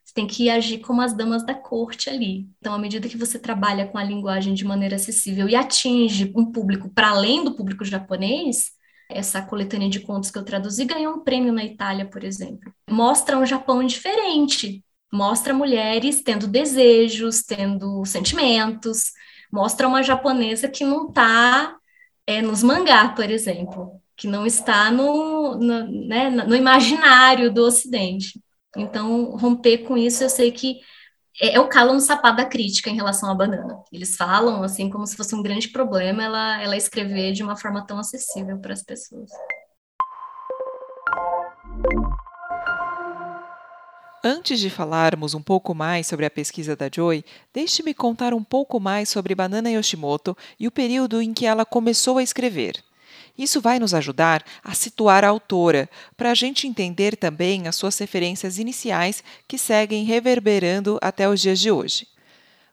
Você 0.04 0.14
tem 0.14 0.26
que 0.26 0.50
agir 0.50 0.78
como 0.78 1.00
as 1.00 1.16
damas 1.16 1.46
da 1.46 1.54
corte 1.54 2.10
ali. 2.10 2.48
Então, 2.58 2.74
à 2.74 2.78
medida 2.78 3.08
que 3.08 3.16
você 3.16 3.38
trabalha 3.38 3.86
com 3.86 3.96
a 3.98 4.04
linguagem 4.04 4.52
de 4.54 4.64
maneira 4.64 4.96
acessível 4.96 5.48
e 5.48 5.54
atinge 5.54 6.32
um 6.36 6.50
público 6.50 6.90
para 6.90 7.10
além 7.10 7.44
do 7.44 7.54
público 7.54 7.84
japonês, 7.84 8.72
essa 9.08 9.40
coletânea 9.42 9.88
de 9.88 10.00
contos 10.00 10.30
que 10.30 10.38
eu 10.38 10.44
traduzi 10.44 10.84
ganhou 10.84 11.14
um 11.14 11.20
prêmio 11.20 11.52
na 11.52 11.64
Itália, 11.64 12.06
por 12.06 12.24
exemplo. 12.24 12.72
Mostra 12.90 13.38
um 13.38 13.46
Japão 13.46 13.84
diferente, 13.84 14.84
mostra 15.12 15.54
mulheres 15.54 16.22
tendo 16.22 16.46
desejos, 16.48 17.42
tendo 17.42 18.04
sentimentos, 18.04 19.12
mostra 19.52 19.86
uma 19.86 20.02
japonesa 20.02 20.68
que 20.68 20.84
não 20.84 21.08
está 21.08 21.76
é, 22.26 22.40
nos 22.42 22.62
mangá, 22.62 23.10
por 23.10 23.30
exemplo, 23.30 24.01
que 24.22 24.28
não 24.28 24.46
está 24.46 24.88
no, 24.88 25.56
no, 25.56 26.06
né, 26.06 26.30
no 26.30 26.54
imaginário 26.54 27.52
do 27.52 27.64
Ocidente. 27.64 28.40
Então, 28.76 29.36
romper 29.36 29.78
com 29.78 29.98
isso, 29.98 30.22
eu 30.22 30.30
sei 30.30 30.52
que 30.52 30.78
é, 31.40 31.56
é, 31.56 31.60
o 31.60 31.66
calo 31.66 31.92
no 31.92 31.98
sapato 31.98 32.36
da 32.36 32.44
crítica 32.44 32.88
em 32.88 32.94
relação 32.94 33.28
à 33.28 33.34
banana. 33.34 33.82
Eles 33.92 34.14
falam, 34.14 34.62
assim, 34.62 34.88
como 34.88 35.04
se 35.08 35.16
fosse 35.16 35.34
um 35.34 35.42
grande 35.42 35.70
problema 35.70 36.22
ela, 36.22 36.62
ela 36.62 36.76
escrever 36.76 37.32
de 37.32 37.42
uma 37.42 37.56
forma 37.56 37.84
tão 37.84 37.98
acessível 37.98 38.56
para 38.60 38.72
as 38.72 38.84
pessoas. 38.84 39.28
Antes 44.22 44.60
de 44.60 44.70
falarmos 44.70 45.34
um 45.34 45.42
pouco 45.42 45.74
mais 45.74 46.06
sobre 46.06 46.24
a 46.24 46.30
pesquisa 46.30 46.76
da 46.76 46.88
Joy, 46.88 47.24
deixe-me 47.52 47.92
contar 47.92 48.32
um 48.32 48.44
pouco 48.44 48.78
mais 48.78 49.08
sobre 49.08 49.34
Banana 49.34 49.68
Yoshimoto 49.68 50.36
e 50.60 50.68
o 50.68 50.70
período 50.70 51.20
em 51.20 51.34
que 51.34 51.44
ela 51.44 51.64
começou 51.64 52.18
a 52.18 52.22
escrever. 52.22 52.84
Isso 53.36 53.60
vai 53.60 53.78
nos 53.78 53.94
ajudar 53.94 54.44
a 54.62 54.74
situar 54.74 55.24
a 55.24 55.28
autora, 55.28 55.88
para 56.16 56.30
a 56.30 56.34
gente 56.34 56.66
entender 56.66 57.16
também 57.16 57.66
as 57.66 57.76
suas 57.76 57.98
referências 57.98 58.58
iniciais 58.58 59.24
que 59.48 59.56
seguem 59.56 60.04
reverberando 60.04 60.98
até 61.00 61.28
os 61.28 61.40
dias 61.40 61.58
de 61.58 61.70
hoje. 61.70 62.06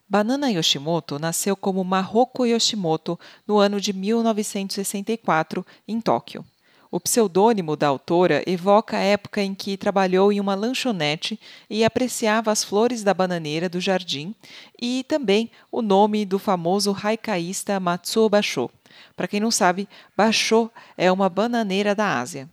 Banana 0.08 0.50
Yoshimoto 0.52 1.19
nasceu 1.19 1.56
como 1.56 1.84
Mahoko 1.84 2.45
Yoshimoto 2.45 3.19
no 3.48 3.60
ano 3.60 3.80
de 3.80 3.93
1964, 3.93 5.65
em 5.88 6.02
Tóquio. 6.02 6.43
O 6.91 7.00
pseudônimo 7.00 7.76
da 7.76 7.88
autora 7.88 8.43
evoca 8.48 8.98
a 8.98 9.02
época 9.02 9.43
em 9.43 9.54
que 9.54 9.78
trabalhou 9.78 10.34
em 10.34 10.39
uma 10.39 10.56
lanchonete 10.56 11.39
e 11.69 11.86
apreciava 11.86 12.52
as 12.52 12.63
flores 12.63 13.04
da 13.04 13.13
bananeira 13.13 13.69
do 13.69 13.80
jardim 13.80 14.34
e 14.82 15.06
também 15.08 15.52
o 15.72 15.84
nome 15.84 16.26
do 16.26 16.39
famoso 16.39 16.98
haikaísta 17.00 17.80
Matsuo 17.80 18.28
Basho. 18.28 18.67
Para 19.16 19.28
quem 19.28 19.40
não 19.40 19.52
sabe, 19.52 19.88
Basho 20.16 20.70
é 20.98 21.12
uma 21.12 21.30
bananeira 21.30 21.94
da 21.94 22.20
Ásia. 22.20 22.50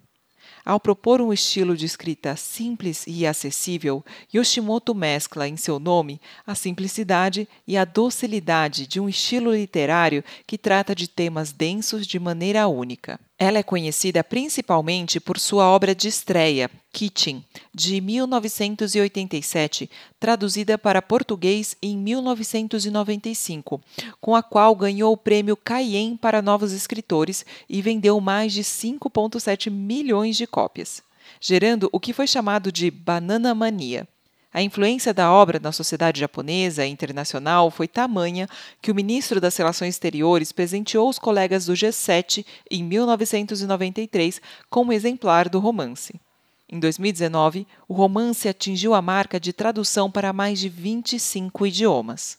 Ao 0.66 0.80
propor 0.80 1.20
um 1.20 1.32
estilo 1.32 1.76
de 1.76 1.86
escrita 1.86 2.34
simples 2.34 3.04
e 3.06 3.24
acessível, 3.24 4.04
Yoshimoto 4.34 4.96
mescla 4.96 5.46
em 5.46 5.56
seu 5.56 5.78
nome 5.78 6.20
a 6.44 6.56
simplicidade 6.56 7.48
e 7.68 7.76
a 7.76 7.84
docilidade 7.84 8.84
de 8.84 8.98
um 8.98 9.08
estilo 9.08 9.54
literário 9.54 10.24
que 10.44 10.58
trata 10.58 10.92
de 10.92 11.06
temas 11.06 11.52
densos 11.52 12.04
de 12.04 12.18
maneira 12.18 12.66
única. 12.66 13.20
Ela 13.38 13.58
é 13.58 13.62
conhecida 13.62 14.24
principalmente 14.24 15.20
por 15.20 15.38
sua 15.38 15.68
obra 15.68 15.94
de 15.94 16.08
estreia, 16.08 16.70
Kitchen, 16.90 17.44
de 17.74 18.00
1987, 18.00 19.90
traduzida 20.18 20.78
para 20.78 21.02
português 21.02 21.76
em 21.82 21.98
1995, 21.98 23.78
com 24.22 24.34
a 24.34 24.42
qual 24.42 24.74
ganhou 24.74 25.12
o 25.12 25.18
prêmio 25.18 25.54
Cayen 25.54 26.16
para 26.16 26.40
novos 26.40 26.72
escritores 26.72 27.44
e 27.68 27.82
vendeu 27.82 28.18
mais 28.22 28.54
de 28.54 28.62
5,7 28.62 29.70
milhões 29.70 30.34
de 30.38 30.46
cópias, 30.46 31.02
gerando 31.38 31.90
o 31.92 32.00
que 32.00 32.14
foi 32.14 32.26
chamado 32.26 32.72
de 32.72 32.90
banana 32.90 33.54
mania. 33.54 34.08
A 34.56 34.62
influência 34.62 35.12
da 35.12 35.30
obra 35.30 35.60
na 35.62 35.70
sociedade 35.70 36.18
japonesa 36.18 36.86
e 36.86 36.88
internacional 36.88 37.70
foi 37.70 37.86
tamanha 37.86 38.48
que 38.80 38.90
o 38.90 38.94
ministro 38.94 39.38
das 39.38 39.54
Relações 39.54 39.96
Exteriores 39.96 40.50
presenteou 40.50 41.10
os 41.10 41.18
colegas 41.18 41.66
do 41.66 41.74
G7 41.74 42.42
em 42.70 42.82
1993 42.82 44.40
como 44.70 44.94
exemplar 44.94 45.50
do 45.50 45.58
romance. 45.58 46.18
Em 46.72 46.80
2019, 46.80 47.66
o 47.86 47.92
romance 47.92 48.48
atingiu 48.48 48.94
a 48.94 49.02
marca 49.02 49.38
de 49.38 49.52
tradução 49.52 50.10
para 50.10 50.32
mais 50.32 50.58
de 50.58 50.70
25 50.70 51.66
idiomas. 51.66 52.38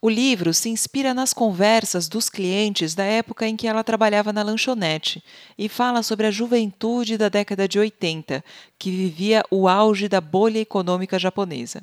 O 0.00 0.08
livro 0.08 0.54
se 0.54 0.68
inspira 0.68 1.12
nas 1.12 1.34
conversas 1.34 2.06
dos 2.06 2.30
clientes 2.30 2.94
da 2.94 3.02
época 3.02 3.48
em 3.48 3.56
que 3.56 3.66
ela 3.66 3.82
trabalhava 3.82 4.32
na 4.32 4.44
lanchonete 4.44 5.20
e 5.58 5.68
fala 5.68 6.04
sobre 6.04 6.24
a 6.28 6.30
juventude 6.30 7.18
da 7.18 7.28
década 7.28 7.66
de 7.66 7.80
80, 7.80 8.44
que 8.78 8.92
vivia 8.92 9.42
o 9.50 9.66
auge 9.66 10.08
da 10.08 10.20
bolha 10.20 10.60
econômica 10.60 11.18
japonesa. 11.18 11.82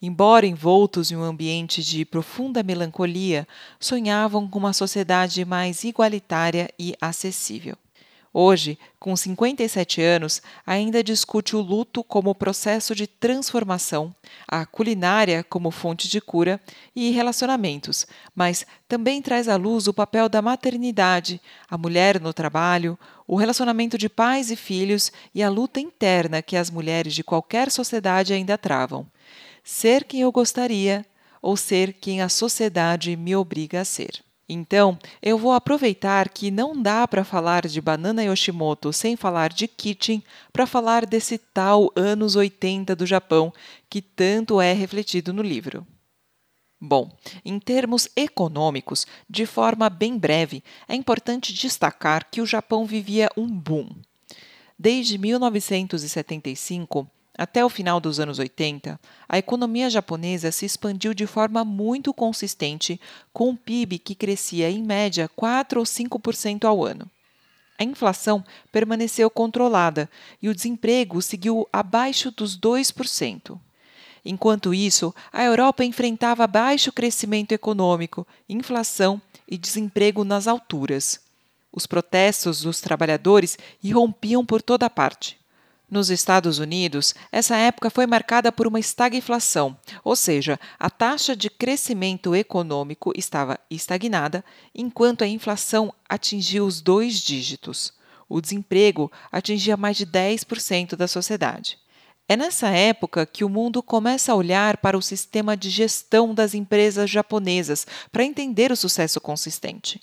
Embora 0.00 0.46
envoltos 0.46 1.12
em 1.12 1.16
um 1.16 1.22
ambiente 1.22 1.82
de 1.82 2.02
profunda 2.06 2.62
melancolia, 2.62 3.46
sonhavam 3.78 4.48
com 4.48 4.58
uma 4.58 4.72
sociedade 4.72 5.44
mais 5.44 5.84
igualitária 5.84 6.70
e 6.78 6.94
acessível. 6.98 7.76
Hoje, 8.32 8.78
com 9.00 9.16
57 9.16 10.00
anos, 10.00 10.40
ainda 10.64 11.02
discute 11.02 11.56
o 11.56 11.60
luto 11.60 12.04
como 12.04 12.32
processo 12.32 12.94
de 12.94 13.08
transformação, 13.08 14.14
a 14.46 14.64
culinária 14.64 15.42
como 15.42 15.72
fonte 15.72 16.08
de 16.08 16.20
cura 16.20 16.60
e 16.94 17.10
relacionamentos, 17.10 18.06
mas 18.32 18.64
também 18.86 19.20
traz 19.20 19.48
à 19.48 19.56
luz 19.56 19.88
o 19.88 19.94
papel 19.94 20.28
da 20.28 20.40
maternidade, 20.40 21.40
a 21.68 21.76
mulher 21.76 22.20
no 22.20 22.32
trabalho, 22.32 22.96
o 23.26 23.34
relacionamento 23.34 23.98
de 23.98 24.08
pais 24.08 24.48
e 24.52 24.56
filhos 24.56 25.10
e 25.34 25.42
a 25.42 25.48
luta 25.48 25.80
interna 25.80 26.40
que 26.40 26.56
as 26.56 26.70
mulheres 26.70 27.14
de 27.14 27.24
qualquer 27.24 27.68
sociedade 27.68 28.32
ainda 28.32 28.56
travam. 28.56 29.08
Ser 29.64 30.04
quem 30.04 30.20
eu 30.20 30.30
gostaria 30.30 31.04
ou 31.42 31.56
ser 31.56 31.94
quem 31.94 32.22
a 32.22 32.28
sociedade 32.28 33.16
me 33.16 33.34
obriga 33.34 33.80
a 33.80 33.84
ser. 33.84 34.22
Então, 34.52 34.98
eu 35.22 35.38
vou 35.38 35.52
aproveitar 35.52 36.28
que 36.28 36.50
não 36.50 36.82
dá 36.82 37.06
para 37.06 37.22
falar 37.22 37.68
de 37.68 37.80
Banana 37.80 38.24
Yoshimoto 38.24 38.92
sem 38.92 39.14
falar 39.14 39.52
de 39.52 39.68
Kitchen 39.68 40.24
para 40.52 40.66
falar 40.66 41.06
desse 41.06 41.38
tal 41.38 41.92
anos 41.94 42.34
80 42.34 42.96
do 42.96 43.06
Japão 43.06 43.52
que 43.88 44.02
tanto 44.02 44.60
é 44.60 44.72
refletido 44.72 45.32
no 45.32 45.40
livro. 45.40 45.86
Bom, 46.80 47.16
em 47.44 47.60
termos 47.60 48.08
econômicos, 48.16 49.06
de 49.28 49.46
forma 49.46 49.88
bem 49.88 50.18
breve, 50.18 50.64
é 50.88 50.96
importante 50.96 51.54
destacar 51.54 52.28
que 52.28 52.40
o 52.40 52.46
Japão 52.46 52.84
vivia 52.84 53.30
um 53.36 53.46
boom. 53.46 53.88
Desde 54.76 55.16
1975, 55.16 57.08
até 57.40 57.64
o 57.64 57.70
final 57.70 57.98
dos 58.00 58.20
anos 58.20 58.38
80, 58.38 59.00
a 59.26 59.38
economia 59.38 59.88
japonesa 59.88 60.52
se 60.52 60.66
expandiu 60.66 61.14
de 61.14 61.26
forma 61.26 61.64
muito 61.64 62.12
consistente, 62.12 63.00
com 63.32 63.48
um 63.48 63.56
PIB 63.56 63.98
que 63.98 64.14
crescia 64.14 64.70
em 64.70 64.82
média 64.82 65.26
4 65.34 65.80
ou 65.80 65.86
5% 65.86 66.66
ao 66.66 66.84
ano. 66.84 67.10
A 67.78 67.82
inflação 67.82 68.44
permaneceu 68.70 69.30
controlada 69.30 70.06
e 70.42 70.50
o 70.50 70.54
desemprego 70.54 71.22
seguiu 71.22 71.66
abaixo 71.72 72.30
dos 72.30 72.60
2%. 72.60 73.58
Enquanto 74.22 74.74
isso, 74.74 75.14
a 75.32 75.42
Europa 75.42 75.82
enfrentava 75.82 76.46
baixo 76.46 76.92
crescimento 76.92 77.52
econômico, 77.52 78.26
inflação 78.50 79.18
e 79.48 79.56
desemprego 79.56 80.24
nas 80.24 80.46
alturas. 80.46 81.18
Os 81.72 81.86
protestos 81.86 82.60
dos 82.60 82.82
trabalhadores 82.82 83.56
irrompiam 83.82 84.44
por 84.44 84.60
toda 84.60 84.90
parte. 84.90 85.39
Nos 85.90 86.08
Estados 86.08 86.60
Unidos, 86.60 87.16
essa 87.32 87.56
época 87.56 87.90
foi 87.90 88.06
marcada 88.06 88.52
por 88.52 88.64
uma 88.64 88.78
estagflação, 88.78 89.76
ou 90.04 90.14
seja, 90.14 90.58
a 90.78 90.88
taxa 90.88 91.34
de 91.34 91.50
crescimento 91.50 92.32
econômico 92.32 93.12
estava 93.16 93.58
estagnada, 93.68 94.44
enquanto 94.72 95.24
a 95.24 95.26
inflação 95.26 95.92
atingiu 96.08 96.64
os 96.64 96.80
dois 96.80 97.18
dígitos. 97.18 97.92
O 98.28 98.40
desemprego 98.40 99.10
atingia 99.32 99.76
mais 99.76 99.96
de 99.96 100.06
10% 100.06 100.94
da 100.94 101.08
sociedade. 101.08 101.76
É 102.28 102.36
nessa 102.36 102.68
época 102.68 103.26
que 103.26 103.42
o 103.42 103.48
mundo 103.48 103.82
começa 103.82 104.30
a 104.30 104.36
olhar 104.36 104.76
para 104.76 104.96
o 104.96 105.02
sistema 105.02 105.56
de 105.56 105.68
gestão 105.68 106.32
das 106.32 106.54
empresas 106.54 107.10
japonesas 107.10 107.84
para 108.12 108.22
entender 108.22 108.70
o 108.70 108.76
sucesso 108.76 109.20
consistente. 109.20 110.00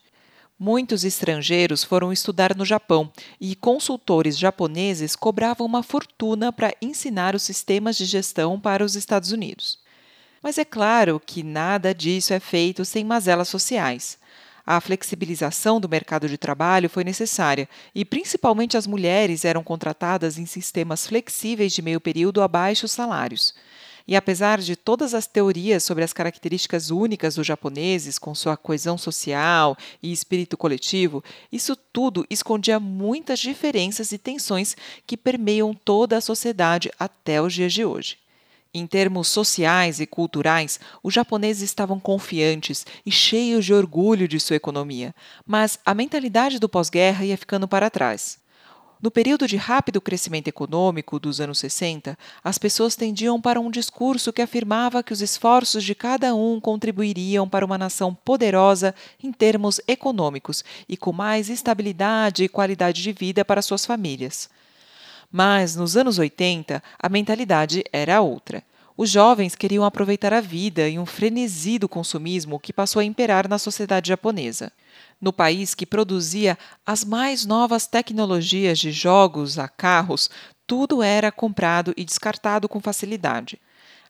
Muitos 0.60 1.03
estrangeiros 1.03 1.84
foram 1.84 2.12
estudar 2.12 2.55
no 2.55 2.66
Japão 2.66 3.12
e 3.39 3.55
consultores 3.55 4.36
japoneses 4.36 5.16
cobravam 5.16 5.68
uma 5.68 5.84
fortuna 5.84 6.51
para 6.51 6.74
ensinar 6.82 7.36
os 7.36 7.43
sistemas 7.43 7.95
de 7.95 8.05
gestão 8.05 8.60
para 8.60 8.84
os 8.84 8.95
Estados 8.95 9.32
Unidos. 9.32 9.78
Mas 10.41 10.58
é 10.58 10.66
claro 10.66 11.22
que 11.24 11.43
nada 11.43 11.93
disso 11.93 12.34
é 12.34 12.39
feito 12.39 12.84
sem 12.84 13.03
mazelas 13.03 13.49
sociais. 13.49 14.18
A 14.66 14.82
flexibilização 14.82 15.80
do 15.80 15.88
mercado 15.88 16.28
de 16.28 16.39
trabalho 16.39 16.89
foi 16.89 17.03
necessária 17.03 17.70
e, 17.93 18.03
principalmente, 18.03 18.76
as 18.76 18.88
mulheres 18.88 19.45
eram 19.45 19.64
contratadas 19.64 20.39
em 20.39 20.47
sistemas 20.47 21.05
flexíveis 21.05 21.72
de 21.72 21.84
meio 21.84 22.01
período 22.01 22.41
a 22.41 22.47
baixos 22.47 22.91
salários. 22.91 23.53
E 24.08 24.16
apesar 24.16 24.60
de 24.60 24.78
todas 24.78 25.14
as 25.14 25.28
teorias 25.28 25.84
sobre 25.84 26.03
as 26.03 26.14
características 26.14 26.89
únicas 26.89 27.36
dos 27.36 27.45
japoneses, 27.45 28.18
com 28.18 28.34
sua 28.34 28.55
coesão 28.55 28.97
social 28.97 29.76
e 30.01 30.14
espírito 30.14 30.55
coletivo, 30.55 31.22
isso 31.51 31.76
tudo 31.76 32.26
escondia 32.30 32.80
muitas 32.80 33.39
diferenças 33.39 34.14
e 34.14 34.18
tensões 34.18 34.78
que 35.05 35.18
permeiam 35.18 35.74
toda 35.74 36.16
a 36.16 36.22
sociedade 36.22 36.89
até 36.97 37.41
os 37.41 37.53
dias 37.53 37.74
de 37.74 37.84
hoje. 37.84 38.18
Em 38.74 38.88
termos 38.88 39.28
sociais 39.28 39.99
e 39.99 40.05
culturais, 40.05 40.80
os 41.03 41.14
japoneses 41.14 41.64
estavam 41.64 41.99
confiantes 41.99 42.86
e 43.05 43.12
cheios 43.12 43.66
de 43.66 43.74
orgulho 43.74 44.28
de 44.28 44.39
sua 44.39 44.55
economia, 44.55 45.14
mas 45.45 45.80
a 45.86 45.93
mentalidade 45.93 46.60
do 46.60 46.70
pós-guerra 46.70 47.26
ia 47.26 47.38
ficando 47.38 47.68
para 47.68 47.89
trás. 47.89 48.39
No 49.02 49.12
período 49.12 49.48
de 49.48 49.58
rápido 49.58 50.02
crescimento 50.02 50.48
econômico 50.48 51.20
dos 51.20 51.39
anos 51.39 51.60
60, 51.60 52.18
as 52.43 52.58
pessoas 52.58 52.95
tendiam 52.95 53.39
para 53.39 53.60
um 53.60 53.70
discurso 53.70 54.34
que 54.34 54.41
afirmava 54.41 55.04
que 55.04 55.14
os 55.14 55.22
esforços 55.22 55.84
de 55.84 55.93
cada 55.93 56.34
um 56.34 56.60
contribuiriam 56.60 57.48
para 57.48 57.66
uma 57.66 57.78
nação 57.78 58.14
poderosa 58.14 58.95
em 59.24 59.32
termos 59.32 59.80
econômicos 59.88 60.64
e 60.89 60.98
com 60.98 61.14
mais 61.14 61.48
estabilidade 61.48 62.43
e 62.43 62.50
qualidade 62.50 63.04
de 63.04 63.12
vida 63.12 63.45
para 63.45 63.62
suas 63.62 63.86
famílias. 63.86 64.50
Mas, 65.32 65.76
nos 65.76 65.95
anos 65.95 66.18
80, 66.18 66.82
a 66.98 67.10
mentalidade 67.10 67.84
era 67.93 68.20
outra. 68.22 68.64
Os 68.98 69.12
jovens 69.12 69.56
queriam 69.56 69.86
aproveitar 69.86 70.34
a 70.34 70.41
vida 70.41 70.89
e 70.89 70.98
um 70.98 71.06
frenesi 71.06 71.78
do 71.78 71.88
consumismo 71.88 72.60
que 72.60 72.74
passou 72.74 73.00
a 73.00 73.06
imperar 73.06 73.48
na 73.48 73.60
sociedade 73.60 74.10
japonesa 74.10 74.74
no 75.20 75.34
país 75.34 75.74
que 75.74 75.86
produzia 75.86 76.58
as 76.86 77.04
mais 77.04 77.45
novas 77.45 77.88
tecnologias 77.88 78.80
de 78.80 78.91
jogos 78.91 79.58
a 79.58 79.68
carros, 79.68 80.30
tudo 80.66 81.02
era 81.02 81.32
comprado 81.32 81.93
e 81.98 82.04
descartado 82.04 82.70
com 82.70 82.80
facilidade. 82.80 83.60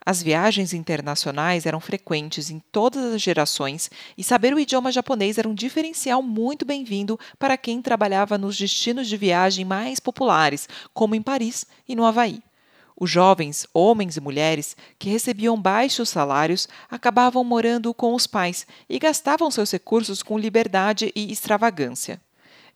As 0.05 0.23
viagens 0.23 0.73
internacionais 0.73 1.65
eram 1.65 1.81
frequentes 1.81 2.49
em 2.49 2.59
todas 2.71 3.13
as 3.13 3.21
gerações 3.21 3.89
e 4.17 4.23
saber 4.23 4.53
o 4.53 4.59
idioma 4.59 4.91
japonês 4.91 5.37
era 5.37 5.49
um 5.49 5.53
diferencial 5.53 6.23
muito 6.23 6.65
bem-vindo 6.65 7.19
para 7.37 7.57
quem 7.57 7.81
trabalhava 7.81 8.37
nos 8.37 8.57
destinos 8.57 9.07
de 9.07 9.17
viagem 9.17 9.65
mais 9.65 9.99
populares, 9.99 10.69
como 10.93 11.13
em 11.13 11.21
Paris 11.21 11.65
e 11.87 11.93
no 11.93 12.05
Havaí. 12.05 12.41
Os 12.99 13.11
jovens, 13.11 13.67
homens 13.73 14.17
e 14.17 14.21
mulheres, 14.21 14.75
que 14.97 15.09
recebiam 15.09 15.61
baixos 15.61 16.09
salários, 16.09 16.67
acabavam 16.89 17.43
morando 17.43 17.93
com 17.93 18.15
os 18.15 18.25
pais 18.25 18.65
e 18.89 18.97
gastavam 18.97 19.51
seus 19.51 19.71
recursos 19.71 20.23
com 20.23 20.37
liberdade 20.37 21.11
e 21.15 21.31
extravagância. 21.31 22.19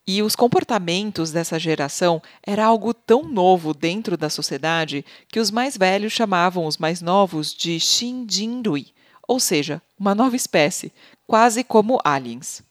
E 0.06 0.22
os 0.22 0.36
comportamentos 0.36 1.32
dessa 1.32 1.58
geração 1.58 2.22
era 2.46 2.66
algo 2.66 2.94
tão 2.94 3.24
novo 3.24 3.74
dentro 3.74 4.16
da 4.16 4.30
sociedade 4.30 5.04
que 5.28 5.40
os 5.40 5.50
mais 5.50 5.76
velhos 5.76 6.14
chamavam 6.14 6.66
os 6.66 6.78
mais 6.78 7.02
novos 7.02 7.54
de 7.54 7.80
Shinjinrui, 7.80 8.88
ou 9.28 9.40
seja, 9.40 9.82
uma 9.98 10.14
nova 10.14 10.36
espécie, 10.36 10.92
quase 11.26 11.64
como 11.64 12.00
aliens. 12.04 12.64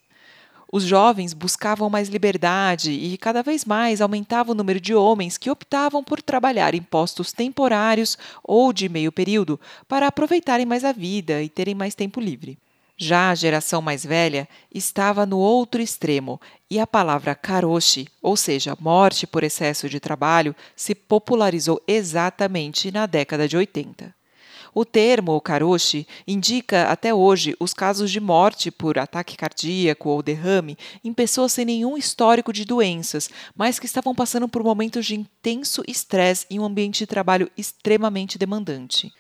Os 0.73 0.85
jovens 0.85 1.35
buscavam 1.35 1.91
mais 1.91 2.09
liberdade 2.09 2.93
e 2.93 3.19
cada 3.19 3.43
vez 3.43 3.65
mais 3.65 4.01
aumentava 4.01 4.53
o 4.53 4.55
número 4.55 4.81
de 4.81 4.95
homens 4.95 5.37
que 5.37 5.51
optavam 5.51 6.05
por 6.05 6.23
trabalhar 6.23 6.77
em 6.77 6.83
postos 6.83 7.33
temporários 7.33 8.17
ou 8.45 8.73
de 8.73 8.89
meio 8.89 9.11
período 9.11 9.59
para 9.89 10.07
aproveitarem 10.07 10.65
mais 10.65 10.85
a 10.85 10.93
vida 10.93 11.43
e 11.43 11.49
terem 11.49 11.75
mais 11.75 11.97
tempo 11.97 12.21
livre. 12.21 12.57
Já 12.97 13.31
a 13.31 13.35
geração 13.35 13.83
mais 13.83 14.05
velha 14.05 14.49
estava 14.73 15.27
no 15.27 15.39
outro 15.39 15.81
extremo 15.81 16.41
e 16.71 16.79
a 16.79 16.87
palavra 16.87 17.35
karoshi, 17.35 18.07
ou 18.23 18.37
seja, 18.37 18.77
morte 18.79 19.27
por 19.27 19.43
excesso 19.43 19.89
de 19.89 19.99
trabalho, 19.99 20.55
se 20.77 20.95
popularizou 20.95 21.83
exatamente 21.89 22.93
na 22.93 23.07
década 23.07 23.49
de 23.49 23.57
80. 23.57 24.20
O 24.73 24.85
termo 24.85 25.41
karoshi 25.41 26.07
indica 26.27 26.85
até 26.85 27.13
hoje 27.13 27.57
os 27.59 27.75
casos 27.75 28.11
de 28.11 28.21
morte 28.21 28.71
por 28.71 28.99
ataque 28.99 29.37
cardíaco 29.37 30.09
ou 30.09 30.23
derrame 30.23 30.79
em 31.03 31.13
pessoas 31.13 31.53
sem 31.53 31.65
nenhum 31.65 31.97
histórico 31.97 32.53
de 32.53 32.65
doenças, 32.65 33.29
mas 33.57 33.79
que 33.79 33.87
estavam 33.87 34.15
passando 34.15 34.49
por 34.49 34.63
momentos 34.63 35.07
de 35.07 35.17
intenso 35.17 35.83
estresse 35.89 36.47
em 36.49 36.61
um 36.61 36.65
ambiente 36.65 37.01
de 37.01 37.07
trabalho 37.07 37.51
extremamente 37.57 38.39
demandante. 38.39 39.13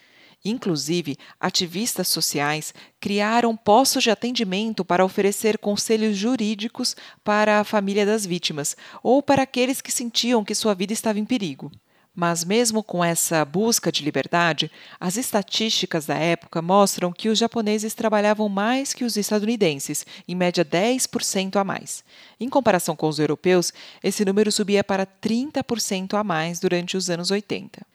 Inclusive, 0.45 1.19
ativistas 1.39 2.09
sociais 2.09 2.73
criaram 2.99 3.55
postos 3.55 4.05
de 4.05 4.11
atendimento 4.11 4.85
para 4.85 5.05
oferecer 5.05 5.59
conselhos 5.59 6.17
jurídicos 6.17 6.97
para 7.23 7.61
a 7.61 7.65
família 7.65 8.07
das 8.07 8.25
vítimas 8.25 8.75
ou 9.03 9.23
para 9.23 9.43
aqueles 9.43 9.83
que 9.83 9.93
sentiam 9.93 10.45
que 10.45 10.55
sua 10.55 10.75
vida 10.75 10.95
estava 10.95 11.19
em 11.19 11.27
perigo. 11.27 11.71
Mas, 12.15 12.45
mesmo 12.45 12.83
com 12.83 13.05
essa 13.05 13.45
busca 13.45 13.93
de 13.93 14.03
liberdade, 14.03 14.71
as 14.99 15.17
estatísticas 15.17 16.07
da 16.07 16.17
época 16.17 16.61
mostram 16.61 17.13
que 17.13 17.29
os 17.29 17.39
japoneses 17.39 17.95
trabalhavam 17.95 18.49
mais 18.49 18.93
que 18.93 19.05
os 19.05 19.17
estadunidenses, 19.17 20.05
em 20.27 20.35
média 20.35 20.65
10% 20.65 21.57
a 21.57 21.65
mais. 21.65 22.05
Em 22.39 22.49
comparação 22.49 22.97
com 22.97 23.09
os 23.09 23.19
europeus, 23.19 23.73
esse 24.03 24.25
número 24.25 24.51
subia 24.51 24.83
para 24.83 25.07
30% 25.07 26.15
a 26.15 26.25
mais 26.25 26.59
durante 26.59 26.97
os 26.97 27.09
anos 27.09 27.31
80 27.31 27.87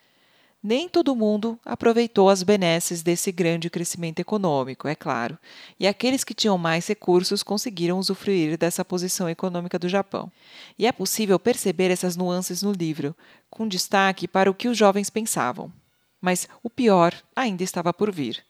nem 0.66 0.89
todo 0.89 1.16
mundo 1.16 1.59
aproveitou 1.63 2.28
as 2.28 2.41
benesses 2.41 3.03
desse 3.03 3.32
grande 3.32 3.70
crescimento 3.70 4.20
econômico, 4.20 4.88
é 4.88 4.95
claro, 4.95 5.38
e 5.80 5.86
aqueles 5.86 6.24
que 6.24 6.34
tinham 6.34 6.57
mais 6.57 6.88
recursos 6.88 7.43
conseguiram 7.43 7.99
usufruir 7.99 8.57
dessa 8.57 8.84
posição 8.84 9.30
econômica 9.30 9.78
do 9.78 9.88
Japão. 9.88 10.32
E 10.80 10.88
é 10.88 10.91
possível 10.91 11.38
perceber 11.38 11.91
essas 11.91 12.18
nuances 12.18 12.63
no 12.63 12.72
livro, 12.72 13.16
com 13.47 13.68
destaque 13.68 14.28
para 14.28 14.49
o 14.49 14.55
que 14.55 14.68
os 14.68 14.76
jovens 14.76 15.11
pensavam. 15.11 15.72
Mas 16.20 16.47
o 16.63 16.70
pior 16.70 17.13
ainda 17.36 17.61
estava 17.61 17.93
por 17.93 18.11
vir. 18.11 18.43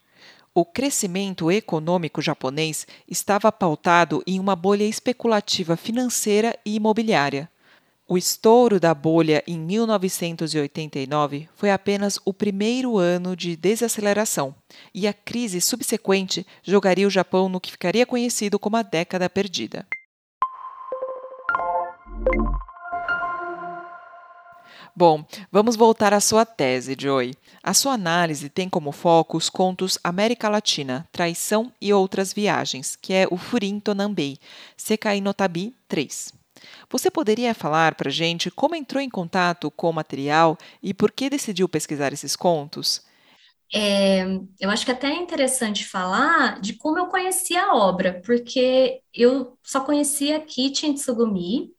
O 0.53 0.63
crescimento 0.63 1.51
econômico 1.51 2.21
japonês 2.21 2.87
estava 3.09 3.51
pautado 3.51 4.23
em 4.25 4.39
uma 4.39 4.55
bolha 4.55 4.85
especulativa 4.85 5.75
financeira 5.75 6.57
e 6.65 6.77
imobiliária 6.77 7.49
o 8.07 8.17
estouro 8.17 8.79
da 8.79 8.93
bolha 8.93 9.43
em 9.47 9.57
1989 9.59 11.49
foi 11.55 11.71
apenas 11.71 12.19
o 12.23 12.31
primeiro 12.31 12.97
ano 12.97 13.35
de 13.35 13.55
desaceleração, 13.55 14.53
e 14.93 15.07
a 15.07 15.13
crise 15.13 15.59
subsequente 15.59 16.45
jogaria 16.63 17.07
o 17.07 17.09
Japão 17.09 17.49
no 17.49 17.59
que 17.59 17.71
ficaria 17.71 18.05
conhecido 18.05 18.59
como 18.59 18.77
a 18.77 18.83
década 18.83 19.27
perdida. 19.27 19.87
Bom, 24.95 25.25
vamos 25.51 25.75
voltar 25.75 26.13
à 26.13 26.21
sua 26.21 26.45
tese, 26.45 26.95
Joy. 26.97 27.33
A 27.61 27.73
sua 27.73 27.93
análise 27.93 28.49
tem 28.49 28.69
como 28.69 28.93
foco 28.93 29.35
os 29.35 29.49
contos 29.49 29.97
América 30.01 30.47
Latina, 30.47 31.05
Traição 31.11 31.69
e 31.81 31.91
Outras 31.91 32.31
Viagens, 32.31 32.95
que 32.95 33.13
é 33.13 33.27
o 33.29 33.35
Furin 33.35 33.79
Tonambei, 33.79 34.37
Sekai 34.77 35.19
no 35.19 35.33
Tabi 35.33 35.75
3. 35.89 36.44
Você 36.89 37.09
poderia 37.09 37.53
falar 37.53 37.95
para 37.95 38.09
a 38.09 38.11
gente 38.11 38.51
como 38.51 38.75
entrou 38.75 39.01
em 39.01 39.09
contato 39.09 39.69
com 39.71 39.89
o 39.89 39.93
material 39.93 40.57
e 40.81 40.93
por 40.93 41.11
que 41.11 41.29
decidiu 41.29 41.67
pesquisar 41.67 42.13
esses 42.13 42.35
contos? 42.35 43.01
É, 43.73 44.23
eu 44.59 44.69
acho 44.69 44.85
que 44.85 44.91
até 44.91 45.07
é 45.07 45.15
interessante 45.15 45.85
falar 45.85 46.61
de 46.61 46.73
como 46.73 46.99
eu 46.99 47.07
conheci 47.07 47.55
a 47.55 47.73
obra, 47.73 48.21
porque 48.25 49.01
eu 49.13 49.57
só 49.63 49.81
conhecia 49.81 50.39
Kichi 50.39 50.93
Tsugumi, 50.93 51.73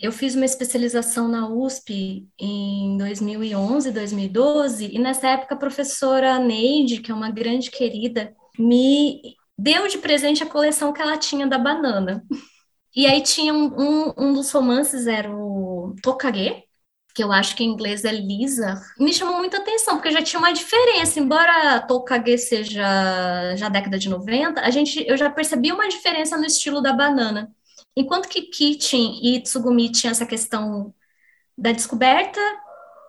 eu 0.00 0.12
fiz 0.12 0.34
uma 0.34 0.44
especialização 0.44 1.28
na 1.28 1.48
USP 1.48 2.28
em 2.38 2.96
2011, 2.98 3.92
2012, 3.92 4.94
e 4.94 4.98
nessa 4.98 5.28
época 5.28 5.54
a 5.54 5.58
professora 5.58 6.38
Neide, 6.38 7.00
que 7.00 7.10
é 7.10 7.14
uma 7.14 7.30
grande 7.30 7.70
querida, 7.70 8.34
me 8.58 9.22
deu 9.58 9.88
de 9.88 9.98
presente 9.98 10.42
a 10.42 10.46
coleção 10.46 10.92
que 10.92 11.00
ela 11.00 11.16
tinha 11.16 11.46
da 11.46 11.58
banana. 11.58 12.22
E 12.96 13.06
aí 13.06 13.22
tinha 13.22 13.52
um, 13.52 13.66
um, 13.78 14.14
um 14.16 14.32
dos 14.32 14.50
romances, 14.50 15.06
era 15.06 15.30
o 15.30 15.94
Tokage, 16.02 16.64
que 17.14 17.22
eu 17.22 17.30
acho 17.30 17.54
que 17.54 17.62
em 17.62 17.68
inglês 17.68 18.04
é 18.04 18.12
Lisa, 18.12 18.82
me 18.98 19.12
chamou 19.12 19.36
muita 19.36 19.58
atenção, 19.58 19.96
porque 19.96 20.10
já 20.10 20.22
tinha 20.22 20.40
uma 20.40 20.52
diferença, 20.52 21.20
embora 21.20 21.80
Tokage 21.80 22.38
seja 22.38 23.54
já 23.54 23.68
década 23.68 23.98
de 23.98 24.08
90, 24.08 24.62
a 24.62 24.70
gente, 24.70 25.04
eu 25.06 25.16
já 25.16 25.28
percebi 25.30 25.70
uma 25.72 25.88
diferença 25.88 26.38
no 26.38 26.46
estilo 26.46 26.80
da 26.80 26.94
banana. 26.94 27.54
Enquanto 27.94 28.28
que 28.28 28.42
Kitchen 28.42 29.20
e 29.22 29.42
Tsugumi 29.42 29.92
tinham 29.92 30.12
essa 30.12 30.26
questão 30.26 30.94
da 31.56 31.72
descoberta 31.72 32.40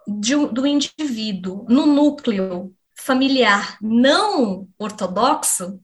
de, 0.07 0.35
do 0.47 0.67
indivíduo 0.67 1.65
no 1.69 1.85
núcleo 1.85 2.73
familiar 2.95 3.77
não 3.81 4.67
ortodoxo, 4.77 5.79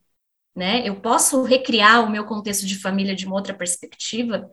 né? 0.56 0.88
Eu 0.88 0.99
posso 1.01 1.43
recriar 1.43 2.06
o 2.06 2.10
meu 2.10 2.26
contexto 2.26 2.66
de 2.66 2.80
família 2.80 3.16
de 3.16 3.26
uma 3.26 3.36
outra 3.36 3.54
perspectiva, 3.54 4.49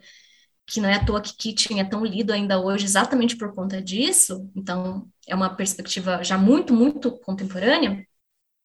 que 0.67 0.81
não 0.81 0.89
é 0.89 0.95
à 0.95 1.05
toa 1.05 1.21
que 1.21 1.37
Kitchen 1.37 1.81
é 1.81 1.85
tão 1.85 2.05
lido 2.05 2.33
ainda 2.33 2.61
hoje 2.61 2.85
exatamente 2.85 3.37
por 3.37 3.55
conta 3.55 3.83
disso. 3.83 4.49
Então, 4.55 5.09
é 5.27 5.35
uma 5.35 5.55
perspectiva 5.55 6.23
já 6.23 6.39
muito, 6.39 6.73
muito 6.73 7.13
contemporânea. 7.21 8.07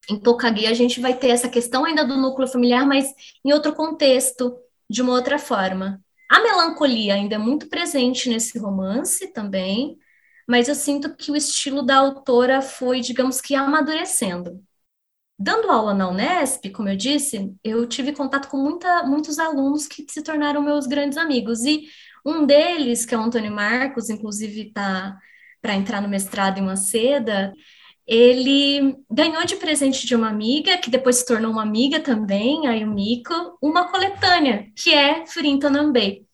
Em 0.10 0.20
Tokage, 0.20 0.68
a 0.68 0.74
gente 0.74 1.00
vai 1.00 1.18
ter 1.18 1.30
essa 1.30 1.50
questão 1.50 1.84
ainda 1.84 2.06
do 2.06 2.16
núcleo 2.16 2.48
familiar, 2.48 2.86
mas 2.86 3.12
em 3.44 3.52
outro 3.54 3.74
contexto, 3.74 4.56
de 4.90 5.02
uma 5.02 5.14
outra 5.14 5.40
forma. 5.40 6.00
A 6.30 6.42
melancolia 6.42 7.16
ainda 7.16 7.36
é 7.36 7.40
muito 7.40 7.68
presente 7.70 8.30
nesse 8.30 8.58
romance 8.60 9.28
também, 9.34 9.98
mas 10.48 10.68
eu 10.68 10.76
sinto 10.76 11.16
que 11.16 11.32
o 11.32 11.36
estilo 11.36 11.82
da 11.84 11.98
autora 11.98 12.62
foi, 12.62 13.00
digamos 13.00 13.42
que, 13.42 13.56
amadurecendo. 13.56 14.64
Dando 15.38 15.70
aula 15.70 15.94
na 15.94 16.10
Unesp, 16.10 16.70
como 16.72 16.88
eu 16.88 16.96
disse, 16.96 17.54
eu 17.64 17.86
tive 17.88 18.14
contato 18.14 18.48
com 18.48 18.58
muita, 18.58 19.04
muitos 19.04 19.38
alunos 19.38 19.88
que 19.88 20.06
se 20.10 20.24
tornaram 20.24 20.62
meus 20.62 20.88
grandes 20.88 21.18
amigos. 21.18 21.66
E 21.66 21.84
um 22.26 22.46
deles, 22.46 23.06
que 23.06 23.14
é 23.14 23.18
o 23.18 23.22
Antônio 23.22 23.52
Marcos, 23.52 24.10
inclusive 24.10 24.68
está 24.68 25.18
para 25.62 25.76
entrar 25.76 26.02
no 26.02 26.08
mestrado 26.08 26.60
em 26.60 26.62
uma 26.62 26.76
seda, 26.78 27.52
ele 28.08 28.96
ganhou 29.10 29.44
de 29.46 29.56
presente 29.56 30.06
de 30.06 30.16
uma 30.16 30.30
amiga, 30.30 30.78
que 30.78 30.90
depois 30.92 31.18
se 31.18 31.26
tornou 31.26 31.52
uma 31.52 31.64
amiga 31.64 32.00
também, 32.00 32.68
a 32.68 32.74
Yumiko, 32.74 33.34
uma 33.62 33.92
coletânea, 33.92 34.68
que 34.76 34.94
é 34.94 35.26
Furinta 35.26 35.70
Nambei. 35.70 36.26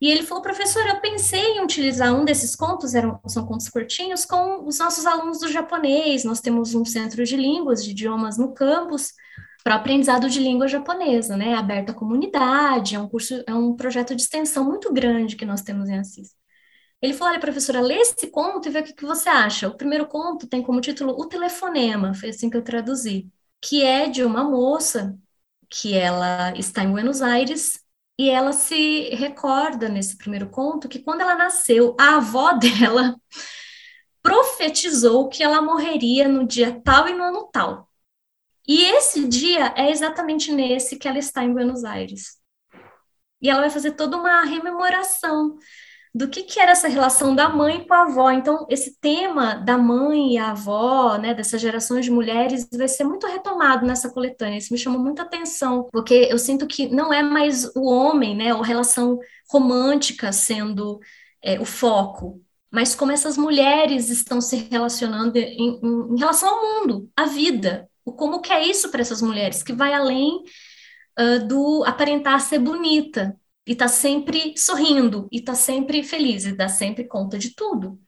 E 0.00 0.10
ele 0.10 0.22
falou, 0.22 0.42
professor, 0.42 0.86
eu 0.86 1.00
pensei 1.00 1.40
em 1.40 1.62
utilizar 1.62 2.14
um 2.14 2.24
desses 2.24 2.54
contos, 2.54 2.94
eram, 2.94 3.20
são 3.26 3.46
contos 3.46 3.68
curtinhos, 3.68 4.24
com 4.24 4.66
os 4.66 4.78
nossos 4.78 5.06
alunos 5.06 5.40
do 5.40 5.48
japonês. 5.48 6.24
Nós 6.24 6.40
temos 6.40 6.74
um 6.74 6.84
centro 6.84 7.24
de 7.24 7.36
línguas, 7.36 7.82
de 7.84 7.92
idiomas 7.92 8.36
no 8.36 8.52
campus, 8.52 9.12
para 9.64 9.74
aprendizado 9.76 10.28
de 10.28 10.38
língua 10.38 10.68
japonesa, 10.68 11.36
né? 11.36 11.54
Aberto 11.54 11.90
à 11.90 11.94
comunidade, 11.94 12.94
é 12.94 13.00
um 13.00 13.08
curso, 13.08 13.42
é 13.46 13.54
um 13.54 13.74
projeto 13.74 14.14
de 14.14 14.22
extensão 14.22 14.64
muito 14.64 14.92
grande 14.92 15.34
que 15.34 15.44
nós 15.44 15.62
temos 15.62 15.88
em 15.88 15.98
Assis. 15.98 16.34
Ele 17.02 17.12
falou: 17.14 17.32
olha, 17.32 17.40
professora, 17.40 17.80
lê 17.80 17.96
esse 17.96 18.28
conto 18.28 18.68
e 18.68 18.70
vê 18.70 18.80
o 18.80 18.84
que, 18.84 18.92
que 18.94 19.04
você 19.04 19.28
acha. 19.28 19.68
O 19.68 19.76
primeiro 19.76 20.06
conto 20.06 20.46
tem 20.46 20.62
como 20.62 20.80
título 20.80 21.12
O 21.18 21.26
Telefonema, 21.26 22.14
foi 22.14 22.30
assim 22.30 22.48
que 22.50 22.56
eu 22.56 22.62
traduzi, 22.62 23.30
que 23.60 23.82
é 23.82 24.08
de 24.08 24.22
uma 24.24 24.44
moça 24.44 25.18
que 25.68 25.94
ela 25.94 26.52
está 26.56 26.84
em 26.84 26.92
Buenos 26.92 27.22
Aires 27.22 27.80
e 28.18 28.30
ela 28.30 28.52
se 28.52 29.10
recorda 29.14 29.88
nesse 29.88 30.16
primeiro 30.16 30.48
conto 30.48 30.88
que 30.88 31.00
quando 31.00 31.20
ela 31.20 31.34
nasceu, 31.34 31.94
a 31.98 32.16
avó 32.16 32.52
dela 32.58 33.16
profetizou 34.22 35.28
que 35.28 35.42
ela 35.42 35.62
morreria 35.62 36.26
no 36.28 36.46
dia 36.46 36.80
tal 36.82 37.08
e 37.08 37.14
no 37.14 37.24
ano 37.24 37.48
tal. 37.52 37.88
E 38.66 38.84
esse 38.84 39.28
dia 39.28 39.72
é 39.76 39.90
exatamente 39.90 40.50
nesse 40.50 40.96
que 40.96 41.06
ela 41.06 41.18
está 41.18 41.44
em 41.44 41.52
Buenos 41.52 41.84
Aires. 41.84 42.40
E 43.40 43.48
ela 43.48 43.60
vai 43.60 43.70
fazer 43.70 43.92
toda 43.92 44.16
uma 44.16 44.42
rememoração 44.42 45.56
do 46.16 46.28
que, 46.28 46.44
que 46.44 46.58
era 46.58 46.72
essa 46.72 46.88
relação 46.88 47.34
da 47.34 47.46
mãe 47.46 47.86
com 47.86 47.92
a 47.92 48.04
avó. 48.04 48.30
Então, 48.30 48.66
esse 48.70 48.98
tema 48.98 49.54
da 49.54 49.76
mãe 49.76 50.32
e 50.32 50.38
a 50.38 50.52
avó, 50.52 51.18
né, 51.18 51.34
dessas 51.34 51.60
gerações 51.60 52.06
de 52.06 52.10
mulheres, 52.10 52.66
vai 52.72 52.88
ser 52.88 53.04
muito 53.04 53.26
retomado 53.26 53.84
nessa 53.84 54.08
coletânea. 54.08 54.56
Isso 54.56 54.72
me 54.72 54.78
chamou 54.78 54.98
muita 54.98 55.20
atenção, 55.20 55.86
porque 55.92 56.26
eu 56.30 56.38
sinto 56.38 56.66
que 56.66 56.88
não 56.88 57.12
é 57.12 57.22
mais 57.22 57.66
o 57.76 57.84
homem, 57.84 58.34
né, 58.34 58.54
ou 58.54 58.62
relação 58.62 59.18
romântica 59.46 60.32
sendo 60.32 60.98
é, 61.42 61.60
o 61.60 61.66
foco, 61.66 62.40
mas 62.70 62.94
como 62.94 63.12
essas 63.12 63.36
mulheres 63.36 64.08
estão 64.08 64.40
se 64.40 64.56
relacionando 64.70 65.36
em, 65.36 65.78
em, 65.82 66.14
em 66.14 66.18
relação 66.18 66.48
ao 66.48 66.62
mundo, 66.62 67.10
à 67.14 67.26
vida, 67.26 67.90
o 68.06 68.12
como 68.12 68.40
que 68.40 68.54
é 68.54 68.66
isso 68.66 68.90
para 68.90 69.02
essas 69.02 69.20
mulheres, 69.20 69.62
que 69.62 69.74
vai 69.74 69.92
além 69.92 70.42
uh, 71.18 71.46
do 71.46 71.84
aparentar 71.84 72.40
ser 72.40 72.58
bonita, 72.58 73.38
e 73.66 73.74
tá 73.74 73.88
sempre 73.88 74.54
sorrindo, 74.56 75.28
e 75.32 75.40
tá 75.40 75.54
sempre 75.54 76.02
feliz, 76.02 76.46
e 76.46 76.52
dá 76.52 76.68
sempre 76.68 77.04
conta 77.04 77.36
de 77.38 77.54
tudo. 77.54 77.98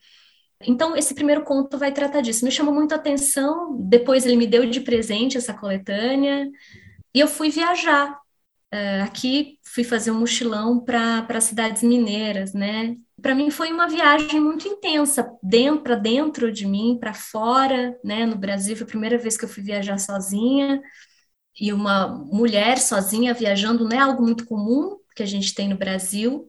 Então, 0.66 0.96
esse 0.96 1.14
primeiro 1.14 1.44
conto 1.44 1.78
vai 1.78 1.92
tratar 1.92 2.20
disso. 2.20 2.44
Me 2.44 2.50
chamou 2.50 2.74
muito 2.74 2.92
a 2.92 2.96
atenção. 2.96 3.76
Depois, 3.80 4.26
ele 4.26 4.36
me 4.36 4.46
deu 4.46 4.68
de 4.68 4.80
presente 4.80 5.36
essa 5.36 5.54
coletânea, 5.54 6.48
e 7.14 7.20
eu 7.20 7.28
fui 7.28 7.50
viajar. 7.50 8.18
Uh, 8.72 9.02
aqui, 9.02 9.58
fui 9.64 9.82
fazer 9.82 10.10
um 10.10 10.20
mochilão 10.20 10.78
para 10.78 11.40
cidades 11.40 11.82
mineiras, 11.82 12.52
né? 12.52 12.96
Para 13.20 13.34
mim, 13.34 13.50
foi 13.50 13.72
uma 13.72 13.88
viagem 13.88 14.40
muito 14.40 14.68
intensa, 14.68 15.28
dentro, 15.42 15.82
para 15.82 15.94
dentro 15.96 16.52
de 16.52 16.66
mim, 16.66 16.98
para 17.00 17.14
fora, 17.14 17.98
né? 18.04 18.26
No 18.26 18.36
Brasil, 18.36 18.76
foi 18.76 18.84
a 18.84 18.88
primeira 18.88 19.18
vez 19.18 19.36
que 19.38 19.44
eu 19.44 19.48
fui 19.48 19.62
viajar 19.62 19.98
sozinha. 19.98 20.82
E 21.58 21.72
uma 21.72 22.08
mulher 22.08 22.78
sozinha 22.78 23.34
viajando 23.34 23.84
não 23.88 23.96
é 23.96 23.98
algo 24.00 24.22
muito 24.22 24.46
comum, 24.46 24.98
que 25.18 25.22
a 25.22 25.26
gente 25.26 25.52
tem 25.52 25.68
no 25.68 25.76
Brasil, 25.76 26.48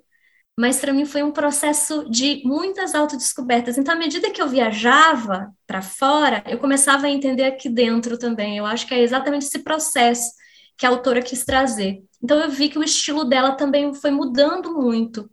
mas 0.55 0.79
para 0.79 0.93
mim 0.93 1.05
foi 1.05 1.23
um 1.23 1.31
processo 1.31 2.07
de 2.09 2.41
muitas 2.45 2.93
autodescobertas. 2.93 3.77
Então, 3.77 3.95
à 3.95 3.97
medida 3.97 4.29
que 4.29 4.41
eu 4.41 4.47
viajava 4.47 5.51
para 5.65 5.81
fora, 5.81 6.43
eu 6.47 6.59
começava 6.59 7.07
a 7.07 7.09
entender 7.09 7.45
aqui 7.45 7.67
dentro 7.67 8.17
também. 8.17 8.57
Eu 8.57 8.65
acho 8.65 8.85
que 8.85 8.93
é 8.93 9.01
exatamente 9.01 9.45
esse 9.45 9.59
processo 9.59 10.31
que 10.77 10.85
a 10.85 10.89
autora 10.89 11.21
quis 11.21 11.43
trazer. 11.43 12.03
Então, 12.23 12.37
eu 12.37 12.49
vi 12.51 12.69
que 12.69 12.77
o 12.77 12.83
estilo 12.83 13.23
dela 13.25 13.53
também 13.53 13.91
foi 13.93 14.11
mudando 14.11 14.75
muito. 14.75 15.29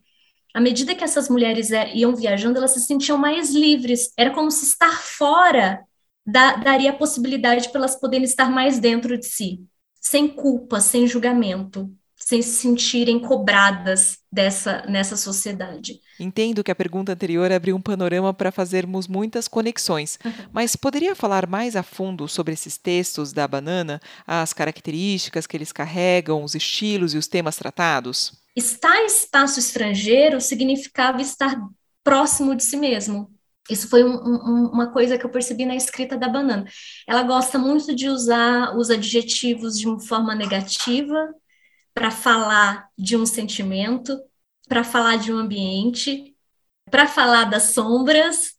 À 0.55 0.61
medida 0.61 0.95
que 0.95 1.05
essas 1.05 1.28
mulheres 1.28 1.70
é, 1.72 1.95
iam 1.95 2.16
viajando, 2.16 2.57
elas 2.57 2.70
se 2.70 2.80
sentiam 2.80 3.18
mais 3.18 3.51
livres. 3.55 4.12
Era 4.16 4.30
como 4.30 4.51
se 4.51 4.64
estar 4.64 5.03
fora 5.03 5.84
da, 6.24 6.57
daria 6.57 6.91
a 6.91 6.97
possibilidade 6.97 7.68
para 7.68 7.80
elas 7.80 7.97
poderem 8.01 8.24
estar 8.24 8.51
mais 8.51 8.78
dentro 8.78 9.18
de 9.18 9.26
si, 9.26 9.61
sem 10.01 10.26
culpa, 10.26 10.80
sem 10.80 11.07
julgamento 11.07 11.93
sem 12.27 12.43
se 12.43 12.57
sentirem 12.57 13.20
cobradas 13.20 14.18
dessa 14.33 14.85
nessa 14.89 15.16
sociedade. 15.16 16.01
Entendo 16.18 16.64
que 16.64 16.72
a 16.72 16.74
pergunta 16.74 17.12
anterior 17.12 17.53
abriu 17.53 17.77
um 17.77 17.81
panorama 17.81 18.35
para 18.35 18.51
fazermos 18.51 19.07
muitas 19.07 19.47
conexões, 19.47 20.18
uhum. 20.24 20.33
mas 20.53 20.74
poderia 20.74 21.14
falar 21.14 21.47
mais 21.47 21.77
a 21.77 21.85
fundo 21.85 22.27
sobre 22.27 22.53
esses 22.53 22.77
textos 22.77 23.33
da 23.33 23.47
banana, 23.47 24.01
as 24.27 24.53
características 24.53 25.47
que 25.47 25.57
eles 25.57 25.70
carregam, 25.70 26.43
os 26.43 26.57
estilos 26.57 27.14
e 27.14 27.16
os 27.16 27.29
temas 27.29 27.57
tratados? 27.57 28.33
Estar 28.57 29.03
em 29.03 29.07
espaço 29.07 29.61
estrangeiro 29.61 30.41
significava 30.41 31.22
estar 31.22 31.57
próximo 32.03 32.57
de 32.57 32.64
si 32.64 32.77
mesmo. 32.77 33.31
Isso 33.70 33.89
foi 33.89 34.03
um, 34.03 34.16
um, 34.16 34.70
uma 34.72 34.89
coisa 34.89 35.16
que 35.16 35.24
eu 35.24 35.31
percebi 35.31 35.64
na 35.64 35.77
escrita 35.77 36.16
da 36.16 36.29
banana. 36.29 36.64
Ela 37.07 37.22
gosta 37.22 37.57
muito 37.57 37.95
de 37.95 38.09
usar 38.09 38.77
os 38.77 38.91
adjetivos 38.91 39.79
de 39.79 39.87
uma 39.87 40.01
forma 40.01 40.35
negativa, 40.35 41.33
para 41.97 42.11
falar 42.11 42.90
de 42.99 43.16
um 43.16 43.24
sentimento, 43.24 44.20
para 44.68 44.84
falar 44.84 45.16
de 45.16 45.32
um 45.32 45.38
ambiente, 45.38 46.36
para 46.90 47.07
falar 47.07 47.44
das 47.44 47.70
sombras, 47.72 48.55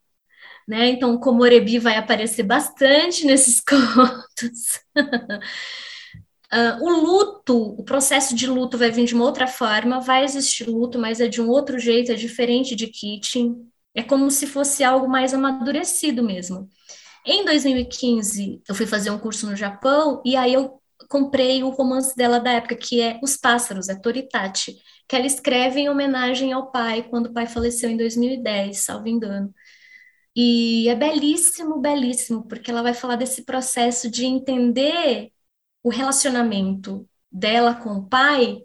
né? 0.67 0.89
Então, 0.89 1.13
o 1.13 1.19
Komorebi 1.19 1.77
vai 1.77 1.97
aparecer 1.97 2.41
bastante 2.41 3.27
nesses 3.27 3.61
contos. 3.61 4.81
uh, 6.51 6.81
o 6.81 6.89
luto, 6.89 7.55
o 7.79 7.83
processo 7.83 8.33
de 8.35 8.47
luto 8.47 8.75
vai 8.75 8.89
vir 8.89 9.05
de 9.05 9.13
uma 9.13 9.25
outra 9.25 9.45
forma, 9.45 9.99
vai 9.99 10.23
existir 10.23 10.67
luto, 10.67 10.97
mas 10.97 11.21
é 11.21 11.27
de 11.27 11.39
um 11.39 11.47
outro 11.47 11.77
jeito, 11.77 12.11
é 12.11 12.15
diferente 12.15 12.75
de 12.75 12.87
Kitchen. 12.87 13.55
É 13.93 14.01
como 14.01 14.31
se 14.31 14.47
fosse 14.47 14.83
algo 14.83 15.07
mais 15.07 15.31
amadurecido 15.31 16.23
mesmo. 16.23 16.67
Em 17.23 17.45
2015, 17.45 18.63
eu 18.67 18.73
fui 18.73 18.87
fazer 18.87 19.11
um 19.11 19.19
curso 19.19 19.47
no 19.47 19.55
Japão 19.55 20.23
e 20.25 20.35
aí 20.35 20.53
eu 20.55 20.81
comprei 21.07 21.63
o 21.63 21.69
romance 21.69 22.15
dela 22.15 22.39
da 22.39 22.51
época, 22.53 22.75
que 22.75 23.01
é 23.01 23.19
Os 23.23 23.37
Pássaros, 23.37 23.89
é 23.89 23.95
Toritati, 23.95 24.77
que 25.07 25.15
ela 25.15 25.25
escreve 25.25 25.81
em 25.81 25.89
homenagem 25.89 26.53
ao 26.53 26.71
pai, 26.71 27.03
quando 27.03 27.27
o 27.27 27.33
pai 27.33 27.47
faleceu 27.47 27.89
em 27.89 27.97
2010, 27.97 28.83
salvo 28.83 29.07
engano. 29.07 29.53
E 30.35 30.87
é 30.89 30.95
belíssimo, 30.95 31.79
belíssimo, 31.79 32.47
porque 32.47 32.69
ela 32.69 32.83
vai 32.83 32.93
falar 32.93 33.15
desse 33.15 33.43
processo 33.43 34.09
de 34.09 34.25
entender 34.25 35.31
o 35.83 35.89
relacionamento 35.89 37.07
dela 37.31 37.75
com 37.75 37.91
o 37.91 38.07
pai 38.07 38.63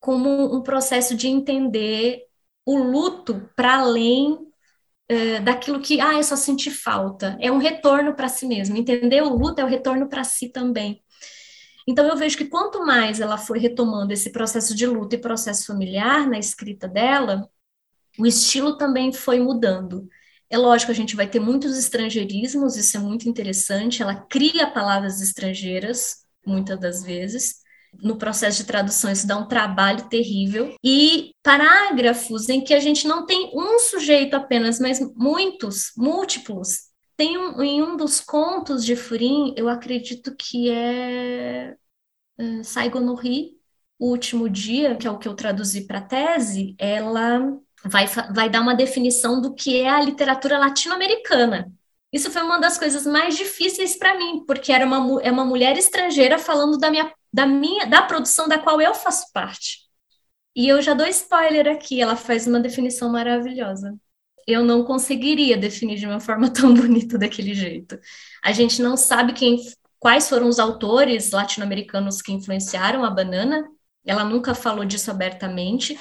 como 0.00 0.54
um 0.54 0.62
processo 0.62 1.16
de 1.16 1.28
entender 1.28 2.24
o 2.66 2.76
luto 2.78 3.48
para 3.56 3.78
além 3.78 4.38
é, 5.08 5.40
daquilo 5.40 5.80
que, 5.80 6.00
ah, 6.00 6.14
eu 6.14 6.22
só 6.24 6.36
senti 6.36 6.70
falta. 6.70 7.36
É 7.40 7.50
um 7.50 7.58
retorno 7.58 8.14
para 8.14 8.28
si 8.28 8.46
mesmo, 8.46 8.76
entendeu? 8.76 9.26
O 9.26 9.36
luto 9.36 9.60
é 9.60 9.64
o 9.64 9.68
retorno 9.68 10.08
para 10.08 10.24
si 10.24 10.50
também. 10.50 11.02
Então, 11.86 12.06
eu 12.06 12.16
vejo 12.16 12.36
que 12.36 12.44
quanto 12.44 12.84
mais 12.84 13.20
ela 13.20 13.36
foi 13.36 13.58
retomando 13.58 14.12
esse 14.12 14.30
processo 14.30 14.74
de 14.74 14.86
luto 14.86 15.14
e 15.14 15.18
processo 15.18 15.66
familiar 15.66 16.28
na 16.28 16.38
escrita 16.38 16.86
dela, 16.86 17.48
o 18.18 18.26
estilo 18.26 18.76
também 18.76 19.12
foi 19.12 19.40
mudando. 19.40 20.08
É 20.50 20.58
lógico, 20.58 20.92
a 20.92 20.94
gente 20.94 21.16
vai 21.16 21.26
ter 21.26 21.40
muitos 21.40 21.78
estrangeirismos, 21.78 22.76
isso 22.76 22.96
é 22.96 23.00
muito 23.00 23.28
interessante. 23.28 24.02
Ela 24.02 24.16
cria 24.16 24.70
palavras 24.70 25.20
estrangeiras, 25.20 26.26
muitas 26.46 26.78
das 26.78 27.02
vezes. 27.02 27.62
No 28.02 28.16
processo 28.16 28.58
de 28.58 28.64
tradução, 28.64 29.10
isso 29.10 29.26
dá 29.26 29.36
um 29.38 29.48
trabalho 29.48 30.08
terrível. 30.08 30.74
E 30.84 31.34
parágrafos 31.42 32.48
em 32.48 32.62
que 32.62 32.74
a 32.74 32.80
gente 32.80 33.08
não 33.08 33.24
tem 33.24 33.50
um 33.54 33.78
sujeito 33.78 34.34
apenas, 34.34 34.78
mas 34.78 35.00
muitos, 35.16 35.92
múltiplos. 35.96 36.91
Tem 37.22 37.38
um, 37.38 37.62
em 37.62 37.80
um 37.80 37.96
dos 37.96 38.20
contos 38.20 38.84
de 38.84 38.96
Furim, 38.96 39.54
eu 39.56 39.68
acredito 39.68 40.34
que 40.34 40.68
é 40.68 41.76
uh, 42.36 42.64
Saigon 42.64 42.98
no 42.98 43.14
Ri, 43.14 43.56
o 43.96 44.08
último 44.08 44.50
dia, 44.50 44.96
que 44.96 45.06
é 45.06 45.10
o 45.10 45.16
que 45.16 45.28
eu 45.28 45.36
traduzi 45.36 45.86
para 45.86 46.00
tese, 46.00 46.74
ela 46.76 47.38
vai, 47.84 48.08
vai 48.08 48.50
dar 48.50 48.60
uma 48.60 48.74
definição 48.74 49.40
do 49.40 49.54
que 49.54 49.82
é 49.82 49.88
a 49.88 50.02
literatura 50.02 50.58
latino-americana. 50.58 51.72
Isso 52.12 52.28
foi 52.28 52.42
uma 52.42 52.58
das 52.58 52.76
coisas 52.76 53.06
mais 53.06 53.36
difíceis 53.36 53.96
para 53.96 54.18
mim, 54.18 54.44
porque 54.44 54.72
era 54.72 54.84
uma, 54.84 55.22
é 55.22 55.30
uma 55.30 55.44
mulher 55.44 55.78
estrangeira 55.78 56.40
falando 56.40 56.76
da 56.76 56.90
minha, 56.90 57.14
da 57.32 57.46
minha 57.46 57.86
da 57.86 58.02
produção 58.02 58.48
da 58.48 58.58
qual 58.58 58.80
eu 58.80 58.96
faço 58.96 59.30
parte. 59.32 59.78
E 60.56 60.66
eu 60.66 60.82
já 60.82 60.92
dou 60.92 61.06
spoiler 61.06 61.68
aqui, 61.68 62.02
ela 62.02 62.16
faz 62.16 62.48
uma 62.48 62.58
definição 62.58 63.12
maravilhosa. 63.12 63.96
Eu 64.46 64.64
não 64.64 64.84
conseguiria 64.84 65.56
definir 65.56 65.98
de 65.98 66.06
uma 66.06 66.20
forma 66.20 66.50
tão 66.52 66.74
bonita 66.74 67.18
daquele 67.18 67.54
jeito. 67.54 67.98
A 68.42 68.52
gente 68.52 68.82
não 68.82 68.96
sabe 68.96 69.32
quem, 69.32 69.58
quais 69.98 70.28
foram 70.28 70.48
os 70.48 70.58
autores 70.58 71.30
latino-americanos 71.30 72.20
que 72.20 72.32
influenciaram 72.32 73.04
a 73.04 73.10
banana. 73.10 73.64
Ela 74.04 74.24
nunca 74.24 74.54
falou 74.54 74.84
disso 74.84 75.10
abertamente, 75.10 75.98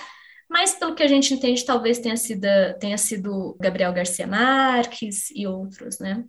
mas 0.49 0.73
pelo 0.73 0.95
que 0.95 1.03
a 1.03 1.07
gente 1.07 1.33
entende, 1.33 1.63
talvez 1.63 1.99
tenha 1.99 2.17
sido, 2.17 2.47
tenha 2.79 2.97
sido 2.97 3.55
Gabriel 3.59 3.93
Garcia 3.93 4.27
Marques 4.27 5.29
e 5.31 5.47
outros, 5.47 5.99
né? 5.99 6.25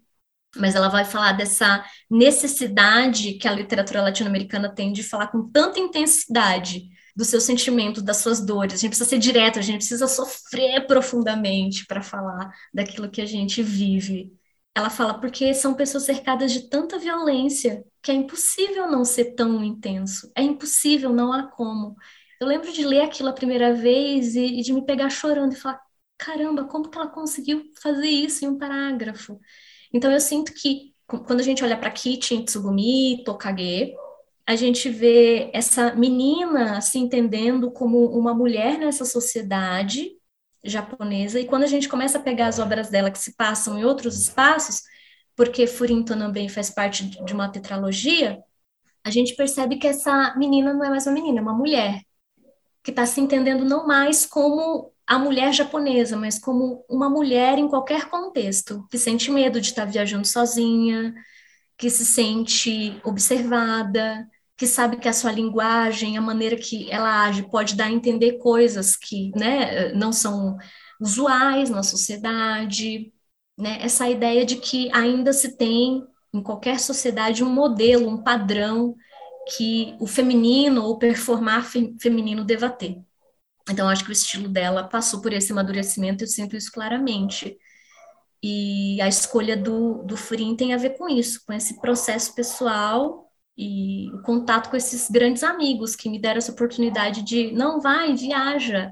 Mas 0.54 0.74
ela 0.74 0.88
vai 0.88 1.04
falar 1.04 1.32
dessa 1.32 1.84
necessidade 2.10 3.34
que 3.34 3.48
a 3.48 3.52
literatura 3.52 4.02
latino-americana 4.02 4.72
tem 4.72 4.92
de 4.92 5.02
falar 5.02 5.28
com 5.28 5.50
tanta 5.50 5.80
intensidade 5.80 6.90
dos 7.14 7.28
seus 7.28 7.44
sentimentos, 7.44 8.02
das 8.02 8.18
suas 8.18 8.40
dores. 8.40 8.74
A 8.74 8.76
gente 8.76 8.90
precisa 8.90 9.08
ser 9.08 9.18
direto, 9.18 9.58
a 9.58 9.62
gente 9.62 9.78
precisa 9.78 10.06
sofrer 10.08 10.86
profundamente 10.86 11.86
para 11.86 12.02
falar 12.02 12.50
daquilo 12.72 13.10
que 13.10 13.20
a 13.20 13.26
gente 13.26 13.62
vive. 13.62 14.32
Ela 14.74 14.88
fala 14.88 15.20
porque 15.20 15.52
são 15.52 15.74
pessoas 15.74 16.04
cercadas 16.04 16.52
de 16.52 16.68
tanta 16.68 16.98
violência 16.98 17.84
que 18.02 18.10
é 18.10 18.14
impossível 18.14 18.90
não 18.90 19.04
ser 19.04 19.34
tão 19.34 19.62
intenso. 19.62 20.30
É 20.34 20.42
impossível, 20.42 21.12
não 21.12 21.32
há 21.32 21.44
como. 21.46 21.94
Eu 22.40 22.46
lembro 22.46 22.72
de 22.72 22.84
ler 22.84 23.02
aquilo 23.02 23.28
a 23.28 23.32
primeira 23.32 23.74
vez 23.74 24.34
e, 24.34 24.60
e 24.60 24.62
de 24.62 24.72
me 24.72 24.84
pegar 24.84 25.10
chorando 25.10 25.52
e 25.52 25.56
falar: 25.56 25.80
caramba, 26.18 26.64
como 26.64 26.88
que 26.88 26.96
ela 26.98 27.08
conseguiu 27.08 27.70
fazer 27.82 28.08
isso 28.08 28.44
em 28.44 28.48
um 28.48 28.58
parágrafo? 28.58 29.38
Então 29.92 30.10
eu 30.10 30.20
sinto 30.20 30.52
que 30.54 30.92
quando 31.06 31.40
a 31.40 31.42
gente 31.42 31.62
olha 31.62 31.76
para 31.76 31.90
Kichi, 31.90 32.44
Tsugumi, 32.44 33.22
Tokage, 33.24 33.94
a 34.46 34.56
gente 34.56 34.88
vê 34.88 35.50
essa 35.52 35.94
menina 35.94 36.80
se 36.80 36.98
entendendo 36.98 37.70
como 37.70 38.06
uma 38.06 38.34
mulher 38.34 38.78
nessa 38.78 39.04
sociedade 39.04 40.10
japonesa, 40.64 41.40
e 41.40 41.46
quando 41.46 41.64
a 41.64 41.68
gente 41.68 41.88
começa 41.88 42.18
a 42.18 42.22
pegar 42.22 42.46
as 42.46 42.58
obras 42.58 42.88
dela 42.88 43.10
que 43.10 43.18
se 43.18 43.34
passam 43.36 43.78
em 43.78 43.84
outros 43.84 44.20
espaços, 44.20 44.82
porque 45.34 45.66
Furinto 45.66 46.16
também 46.16 46.48
faz 46.48 46.70
parte 46.70 47.04
de 47.04 47.32
uma 47.32 47.48
tetralogia, 47.48 48.40
a 49.04 49.10
gente 49.10 49.34
percebe 49.34 49.76
que 49.76 49.86
essa 49.86 50.34
menina 50.36 50.72
não 50.72 50.84
é 50.84 50.90
mais 50.90 51.06
uma 51.06 51.14
menina, 51.14 51.40
é 51.40 51.42
uma 51.42 51.54
mulher 51.54 52.00
que 52.82 52.90
está 52.90 53.06
se 53.06 53.20
entendendo 53.20 53.64
não 53.64 53.86
mais 53.86 54.26
como 54.26 54.92
a 55.06 55.18
mulher 55.18 55.52
japonesa, 55.52 56.16
mas 56.16 56.38
como 56.38 56.84
uma 56.88 57.08
mulher 57.08 57.58
em 57.58 57.68
qualquer 57.68 58.08
contexto, 58.08 58.86
que 58.90 58.98
sente 58.98 59.30
medo 59.30 59.60
de 59.60 59.68
estar 59.68 59.84
tá 59.84 59.90
viajando 59.90 60.26
sozinha, 60.26 61.14
que 61.82 61.90
se 61.90 62.06
sente 62.06 63.00
observada, 63.02 64.30
que 64.56 64.68
sabe 64.68 64.98
que 64.98 65.08
a 65.08 65.12
sua 65.12 65.32
linguagem, 65.32 66.16
a 66.16 66.20
maneira 66.20 66.54
que 66.54 66.88
ela 66.88 67.24
age, 67.24 67.42
pode 67.50 67.74
dar 67.74 67.86
a 67.86 67.90
entender 67.90 68.38
coisas 68.38 68.94
que 68.94 69.32
né, 69.34 69.92
não 69.92 70.12
são 70.12 70.56
usuais 71.00 71.70
na 71.70 71.82
sociedade. 71.82 73.12
Né? 73.58 73.78
Essa 73.80 74.08
ideia 74.08 74.46
de 74.46 74.58
que 74.58 74.92
ainda 74.92 75.32
se 75.32 75.56
tem, 75.56 76.04
em 76.32 76.40
qualquer 76.40 76.78
sociedade, 76.78 77.42
um 77.42 77.50
modelo, 77.50 78.08
um 78.08 78.22
padrão 78.22 78.94
que 79.56 79.96
o 79.98 80.06
feminino 80.06 80.84
ou 80.84 81.00
performar 81.00 81.68
feminino 82.00 82.44
deva 82.44 82.70
ter. 82.70 83.02
Então, 83.68 83.88
acho 83.88 84.04
que 84.04 84.10
o 84.10 84.12
estilo 84.12 84.48
dela 84.48 84.84
passou 84.84 85.20
por 85.20 85.32
esse 85.32 85.50
amadurecimento, 85.50 86.22
eu 86.22 86.28
sinto 86.28 86.54
isso 86.54 86.70
claramente. 86.70 87.58
E 88.42 89.00
a 89.00 89.08
escolha 89.08 89.56
do, 89.56 90.02
do 90.02 90.16
Furim 90.16 90.56
tem 90.56 90.74
a 90.74 90.76
ver 90.76 90.96
com 90.98 91.08
isso, 91.08 91.42
com 91.46 91.52
esse 91.52 91.80
processo 91.80 92.34
pessoal 92.34 93.30
e 93.56 94.10
o 94.14 94.22
contato 94.22 94.70
com 94.70 94.76
esses 94.76 95.08
grandes 95.10 95.42
amigos 95.42 95.94
que 95.94 96.08
me 96.08 96.18
deram 96.18 96.38
essa 96.38 96.52
oportunidade 96.52 97.22
de, 97.22 97.52
não, 97.52 97.80
vai, 97.80 98.14
viaja, 98.14 98.90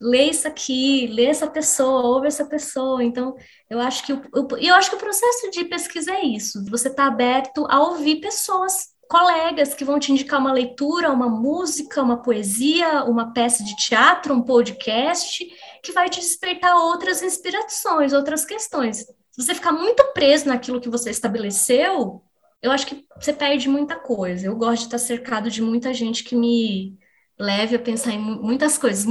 lê 0.00 0.24
isso 0.30 0.48
aqui, 0.48 1.06
lê 1.08 1.26
essa 1.26 1.48
pessoa, 1.48 2.06
ouve 2.06 2.26
essa 2.26 2.46
pessoa. 2.46 3.04
Então, 3.04 3.36
eu 3.70 3.80
acho 3.80 4.04
que 4.04 4.12
o, 4.12 4.22
eu 4.58 4.74
acho 4.74 4.90
que 4.90 4.96
o 4.96 5.00
processo 5.00 5.50
de 5.50 5.64
pesquisa 5.66 6.12
é 6.12 6.24
isso, 6.24 6.64
você 6.68 6.88
está 6.88 7.06
aberto 7.06 7.66
a 7.68 7.80
ouvir 7.82 8.20
pessoas 8.20 8.97
colegas 9.08 9.74
que 9.74 9.84
vão 9.84 9.98
te 9.98 10.12
indicar 10.12 10.38
uma 10.38 10.52
leitura, 10.52 11.10
uma 11.10 11.28
música, 11.28 12.02
uma 12.02 12.22
poesia, 12.22 13.04
uma 13.04 13.32
peça 13.32 13.64
de 13.64 13.74
teatro, 13.76 14.34
um 14.34 14.42
podcast, 14.42 15.44
que 15.82 15.92
vai 15.92 16.10
te 16.10 16.20
despertar 16.20 16.76
outras 16.76 17.22
inspirações, 17.22 18.12
outras 18.12 18.44
questões. 18.44 18.98
Se 19.30 19.42
você 19.44 19.54
ficar 19.54 19.72
muito 19.72 20.04
preso 20.12 20.48
naquilo 20.48 20.80
que 20.80 20.88
você 20.88 21.10
estabeleceu, 21.10 22.22
eu 22.60 22.70
acho 22.70 22.86
que 22.86 23.06
você 23.18 23.32
perde 23.32 23.68
muita 23.68 23.96
coisa. 23.96 24.46
Eu 24.46 24.56
gosto 24.56 24.80
de 24.80 24.86
estar 24.86 24.98
cercado 24.98 25.50
de 25.50 25.62
muita 25.62 25.94
gente 25.94 26.22
que 26.22 26.36
me 26.36 26.98
leve 27.38 27.76
a 27.76 27.78
pensar 27.78 28.12
em 28.12 28.18
muitas 28.18 28.76
coisas, 28.76 29.06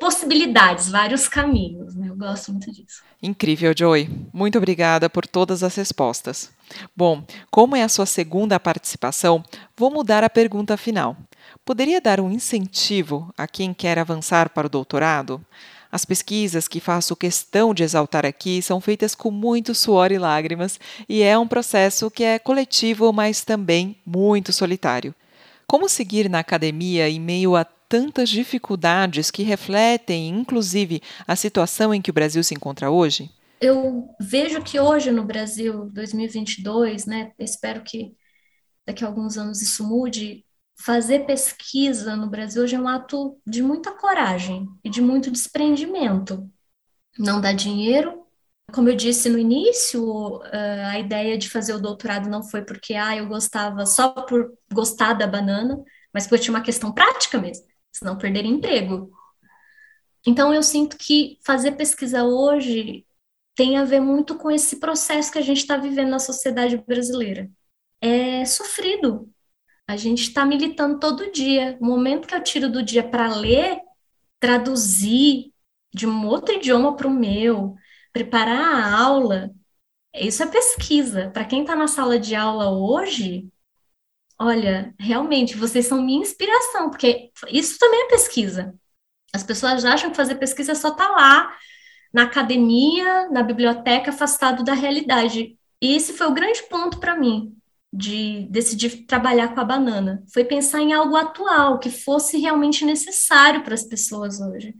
possibilidades, 0.00 0.88
vários 0.88 1.28
caminhos. 1.28 1.94
Gosto 2.22 2.52
muito 2.52 2.70
disso. 2.70 3.02
Incrível, 3.20 3.74
Joy. 3.76 4.08
Muito 4.32 4.56
obrigada 4.56 5.10
por 5.10 5.26
todas 5.26 5.64
as 5.64 5.74
respostas. 5.74 6.52
Bom, 6.96 7.24
como 7.50 7.74
é 7.74 7.82
a 7.82 7.88
sua 7.88 8.06
segunda 8.06 8.60
participação, 8.60 9.42
vou 9.76 9.90
mudar 9.90 10.22
a 10.22 10.30
pergunta 10.30 10.76
final. 10.76 11.16
Poderia 11.64 12.00
dar 12.00 12.20
um 12.20 12.30
incentivo 12.30 13.34
a 13.36 13.48
quem 13.48 13.74
quer 13.74 13.98
avançar 13.98 14.50
para 14.50 14.68
o 14.68 14.70
doutorado? 14.70 15.44
As 15.90 16.04
pesquisas 16.04 16.68
que 16.68 16.78
faço 16.78 17.16
questão 17.16 17.74
de 17.74 17.82
exaltar 17.82 18.24
aqui 18.24 18.62
são 18.62 18.80
feitas 18.80 19.16
com 19.16 19.32
muito 19.32 19.74
suor 19.74 20.12
e 20.12 20.18
lágrimas 20.18 20.78
e 21.08 21.22
é 21.22 21.36
um 21.36 21.48
processo 21.48 22.08
que 22.08 22.22
é 22.22 22.38
coletivo, 22.38 23.12
mas 23.12 23.42
também 23.42 23.96
muito 24.06 24.52
solitário. 24.52 25.12
Como 25.66 25.88
seguir 25.88 26.30
na 26.30 26.38
academia 26.38 27.08
em 27.08 27.18
meio 27.18 27.56
a 27.56 27.64
tantas 27.92 28.30
dificuldades 28.30 29.30
que 29.30 29.42
refletem, 29.42 30.30
inclusive, 30.30 31.02
a 31.28 31.36
situação 31.36 31.92
em 31.92 32.00
que 32.00 32.08
o 32.08 32.14
Brasil 32.14 32.42
se 32.42 32.54
encontra 32.54 32.90
hoje? 32.90 33.30
Eu 33.60 34.08
vejo 34.18 34.62
que 34.62 34.80
hoje 34.80 35.10
no 35.10 35.26
Brasil, 35.26 35.90
2022, 35.92 37.04
né, 37.04 37.32
espero 37.38 37.82
que 37.82 38.14
daqui 38.86 39.04
a 39.04 39.06
alguns 39.06 39.36
anos 39.36 39.60
isso 39.60 39.86
mude, 39.86 40.42
fazer 40.74 41.26
pesquisa 41.26 42.16
no 42.16 42.30
Brasil 42.30 42.62
hoje 42.62 42.76
é 42.76 42.80
um 42.80 42.88
ato 42.88 43.38
de 43.46 43.62
muita 43.62 43.92
coragem 43.92 44.66
e 44.82 44.88
de 44.88 45.02
muito 45.02 45.30
desprendimento. 45.30 46.50
Não 47.18 47.42
dá 47.42 47.52
dinheiro, 47.52 48.22
como 48.72 48.88
eu 48.88 48.96
disse 48.96 49.28
no 49.28 49.38
início, 49.38 50.42
eh, 50.44 50.84
a 50.86 50.98
ideia 50.98 51.36
de 51.36 51.50
fazer 51.50 51.74
o 51.74 51.80
doutorado 51.80 52.26
não 52.30 52.42
foi 52.42 52.62
porque 52.62 52.94
ah, 52.94 53.14
eu 53.14 53.26
gostava 53.28 53.84
só 53.84 54.08
por 54.12 54.50
gostar 54.72 55.12
da 55.12 55.26
banana, 55.26 55.78
mas 56.12 56.26
porque 56.26 56.44
tinha 56.44 56.54
uma 56.54 56.64
questão 56.64 56.90
prática 56.90 57.38
mesmo, 57.38 57.66
senão 57.92 58.16
perder 58.16 58.44
emprego. 58.44 59.10
Então 60.26 60.54
eu 60.54 60.62
sinto 60.62 60.96
que 60.96 61.38
fazer 61.44 61.72
pesquisa 61.72 62.24
hoje 62.24 63.04
tem 63.54 63.76
a 63.76 63.84
ver 63.84 64.00
muito 64.00 64.36
com 64.36 64.50
esse 64.50 64.80
processo 64.80 65.30
que 65.30 65.38
a 65.38 65.42
gente 65.42 65.58
está 65.58 65.76
vivendo 65.76 66.10
na 66.10 66.18
sociedade 66.18 66.76
brasileira. 66.78 67.50
É 68.00 68.44
sofrido. 68.44 69.30
A 69.86 69.96
gente 69.96 70.22
está 70.22 70.44
militando 70.46 70.98
todo 70.98 71.30
dia. 71.30 71.76
O 71.80 71.84
momento 71.84 72.26
que 72.26 72.34
eu 72.34 72.42
tiro 72.42 72.70
do 72.70 72.82
dia 72.82 73.06
para 73.06 73.34
ler, 73.36 73.78
traduzir 74.40 75.52
de 75.92 76.06
um 76.06 76.26
outro 76.26 76.54
idioma 76.54 76.96
para 76.96 77.06
o 77.06 77.10
meu, 77.10 77.76
preparar 78.12 78.58
a 78.58 78.98
aula, 78.98 79.50
isso 80.14 80.42
é 80.42 80.46
pesquisa. 80.46 81.30
Para 81.30 81.44
quem 81.44 81.62
está 81.62 81.76
na 81.76 81.88
sala 81.88 82.18
de 82.18 82.34
aula 82.34 82.70
hoje, 82.70 83.51
olha, 84.40 84.94
realmente 84.98 85.56
vocês 85.56 85.86
são 85.86 86.02
minha 86.02 86.20
inspiração, 86.20 86.90
porque 86.90 87.30
isso 87.50 87.78
também 87.78 88.02
é 88.02 88.08
pesquisa. 88.08 88.74
As 89.32 89.42
pessoas 89.42 89.84
acham 89.84 90.10
que 90.10 90.16
fazer 90.16 90.34
pesquisa 90.36 90.72
é 90.72 90.74
só 90.74 90.88
estar 90.88 91.08
tá 91.08 91.12
lá, 91.12 91.56
na 92.12 92.24
academia, 92.24 93.28
na 93.30 93.42
biblioteca, 93.42 94.10
afastado 94.10 94.62
da 94.62 94.74
realidade. 94.74 95.56
E 95.80 95.96
esse 95.96 96.12
foi 96.12 96.26
o 96.26 96.34
grande 96.34 96.62
ponto 96.64 96.98
para 97.00 97.16
mim, 97.18 97.56
de 97.92 98.46
decidir 98.50 99.06
trabalhar 99.06 99.54
com 99.54 99.60
a 99.60 99.64
banana. 99.64 100.22
Foi 100.32 100.44
pensar 100.44 100.80
em 100.80 100.92
algo 100.92 101.16
atual, 101.16 101.78
que 101.78 101.90
fosse 101.90 102.38
realmente 102.38 102.84
necessário 102.84 103.62
para 103.62 103.74
as 103.74 103.84
pessoas 103.84 104.40
hoje. 104.40 104.74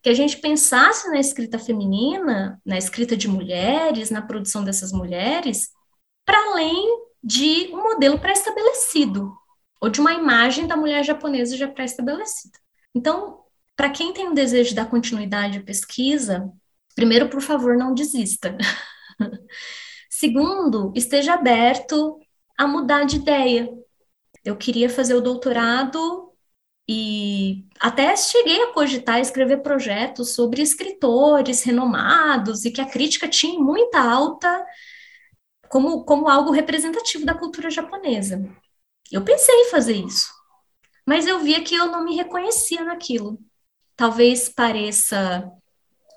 Que 0.00 0.10
a 0.10 0.14
gente 0.14 0.38
pensasse 0.38 1.08
na 1.08 1.18
escrita 1.18 1.58
feminina, 1.58 2.60
na 2.64 2.78
escrita 2.78 3.16
de 3.16 3.28
mulheres, 3.28 4.10
na 4.10 4.22
produção 4.22 4.64
dessas 4.64 4.92
mulheres, 4.92 5.68
para 6.24 6.38
além 6.50 7.11
de 7.22 7.70
um 7.72 7.82
modelo 7.82 8.18
pré-estabelecido, 8.18 9.36
ou 9.80 9.88
de 9.88 10.00
uma 10.00 10.12
imagem 10.12 10.66
da 10.66 10.76
mulher 10.76 11.04
japonesa 11.04 11.56
já 11.56 11.68
pré-estabelecida. 11.68 12.58
Então, 12.94 13.40
para 13.76 13.90
quem 13.90 14.12
tem 14.12 14.28
o 14.28 14.34
desejo 14.34 14.70
de 14.70 14.76
dar 14.76 14.88
continuidade 14.88 15.58
à 15.58 15.62
pesquisa, 15.62 16.50
primeiro, 16.94 17.28
por 17.28 17.40
favor, 17.40 17.76
não 17.76 17.94
desista. 17.94 18.56
Segundo, 20.10 20.92
esteja 20.94 21.34
aberto 21.34 22.20
a 22.56 22.66
mudar 22.66 23.04
de 23.04 23.16
ideia. 23.16 23.68
Eu 24.44 24.56
queria 24.56 24.88
fazer 24.88 25.14
o 25.14 25.20
doutorado 25.20 26.32
e 26.88 27.64
até 27.80 28.14
cheguei 28.16 28.62
a 28.62 28.72
cogitar 28.72 29.20
escrever 29.20 29.62
projetos 29.62 30.34
sobre 30.34 30.62
escritores 30.62 31.62
renomados 31.62 32.64
e 32.64 32.70
que 32.70 32.80
a 32.80 32.86
crítica 32.86 33.28
tinha 33.28 33.58
muita 33.58 34.00
alta 34.00 34.64
como, 35.72 36.04
como 36.04 36.28
algo 36.28 36.50
representativo 36.50 37.24
da 37.24 37.34
cultura 37.34 37.70
japonesa. 37.70 38.46
Eu 39.10 39.24
pensei 39.24 39.54
em 39.54 39.70
fazer 39.70 39.94
isso, 39.94 40.30
mas 41.06 41.26
eu 41.26 41.40
via 41.40 41.64
que 41.64 41.74
eu 41.74 41.86
não 41.86 42.04
me 42.04 42.14
reconhecia 42.14 42.84
naquilo. 42.84 43.38
Talvez 43.96 44.50
pareça 44.50 45.50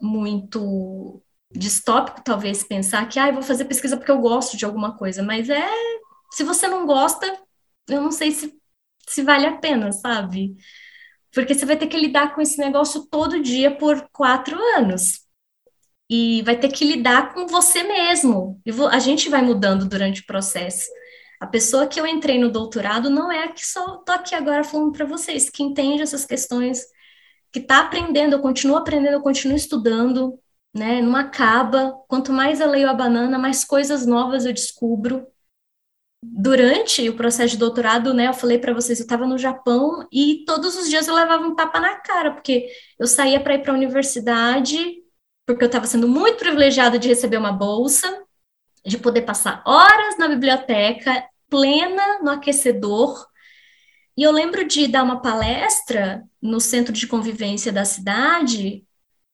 muito 0.02 1.24
distópico, 1.50 2.22
talvez, 2.22 2.66
pensar 2.66 3.08
que 3.08 3.18
ah, 3.18 3.32
vou 3.32 3.42
fazer 3.42 3.64
pesquisa 3.64 3.96
porque 3.96 4.12
eu 4.12 4.20
gosto 4.20 4.58
de 4.58 4.66
alguma 4.66 4.98
coisa, 4.98 5.24
mas 5.24 5.50
é. 5.50 5.70
Se 6.34 6.44
você 6.44 6.68
não 6.68 6.86
gosta, 6.86 7.26
eu 7.88 8.02
não 8.02 8.12
sei 8.12 8.32
se, 8.32 8.54
se 9.08 9.24
vale 9.24 9.46
a 9.46 9.58
pena, 9.58 9.94
sabe? 9.94 10.58
Porque 11.34 11.54
você 11.54 11.66
vai 11.66 11.78
ter 11.78 11.88
que 11.88 11.98
lidar 11.98 12.36
com 12.36 12.42
esse 12.42 12.58
negócio 12.58 13.08
todo 13.10 13.42
dia 13.42 13.74
por 13.78 14.10
quatro 14.12 14.60
anos. 14.76 15.25
E 16.10 16.42
vai 16.44 16.60
ter 16.60 16.70
que 16.70 16.86
lidar 16.86 17.34
com 17.34 17.48
você 17.48 17.84
mesmo. 17.84 18.62
E 18.66 18.72
a 18.92 19.00
gente 19.00 19.30
vai 19.30 19.42
mudando 19.42 19.88
durante 19.88 20.22
o 20.22 20.26
processo. 20.26 20.88
A 21.40 21.48
pessoa 21.48 21.88
que 21.88 22.00
eu 22.00 22.08
entrei 22.08 22.40
no 22.40 22.50
doutorado 22.50 23.10
não 23.10 23.32
é 23.32 23.44
a 23.44 23.52
que 23.52 23.66
só 23.66 24.00
estou 24.00 24.16
aqui 24.16 24.34
agora 24.36 24.64
falando 24.64 24.92
para 24.94 25.06
vocês, 25.06 25.50
que 25.50 25.64
entende 25.64 26.02
essas 26.02 26.26
questões, 26.26 26.86
que 27.52 27.60
está 27.60 27.80
aprendendo, 27.82 28.34
eu 28.34 28.42
continuo 28.42 28.78
aprendendo, 28.78 29.14
eu 29.14 29.22
continuo 29.22 29.56
estudando, 29.56 30.40
né? 30.74 31.02
Não 31.02 31.16
acaba. 31.16 31.94
Quanto 32.08 32.32
mais 32.34 32.60
eu 32.60 32.70
leio 32.70 32.90
a 32.90 32.94
banana, 32.94 33.38
mais 33.40 33.64
coisas 33.64 34.06
novas 34.06 34.46
eu 34.46 34.54
descubro. 34.54 35.28
Durante 36.24 37.08
o 37.08 37.16
processo 37.16 37.52
de 37.52 37.58
doutorado, 37.58 38.14
né, 38.14 38.28
eu 38.28 38.34
falei 38.34 38.58
para 38.58 38.74
vocês, 38.74 39.00
eu 39.00 39.04
estava 39.04 39.28
no 39.28 39.38
Japão 39.38 40.08
e 40.12 40.44
todos 40.46 40.76
os 40.76 40.90
dias 40.90 41.08
eu 41.08 41.14
levava 41.14 41.46
um 41.46 41.56
tapa 41.56 41.80
na 41.80 41.98
cara, 41.98 42.32
porque 42.32 42.68
eu 43.00 43.06
saía 43.06 43.40
para 43.40 43.56
ir 43.56 43.62
para 43.62 43.72
a 43.72 43.76
universidade, 43.76 45.05
porque 45.46 45.64
eu 45.64 45.68
estava 45.68 45.86
sendo 45.86 46.08
muito 46.08 46.40
privilegiada 46.40 46.98
de 46.98 47.08
receber 47.08 47.38
uma 47.38 47.52
bolsa, 47.52 48.24
de 48.86 48.98
poder 48.98 49.22
passar 49.22 49.64
horas 49.66 50.18
na 50.18 50.28
biblioteca, 50.28 51.24
plena 51.50 52.20
no 52.22 52.32
aquecedor. 52.32 53.26
E 54.18 54.24
eu 54.24 54.32
lembro 54.32 54.68
de 54.68 54.88
dar 54.88 55.04
uma 55.04 55.22
palestra 55.22 56.24
no 56.42 56.60
centro 56.60 56.94
de 56.94 57.08
convivência 57.08 57.72
da 57.72 57.86
cidade, 57.86 58.86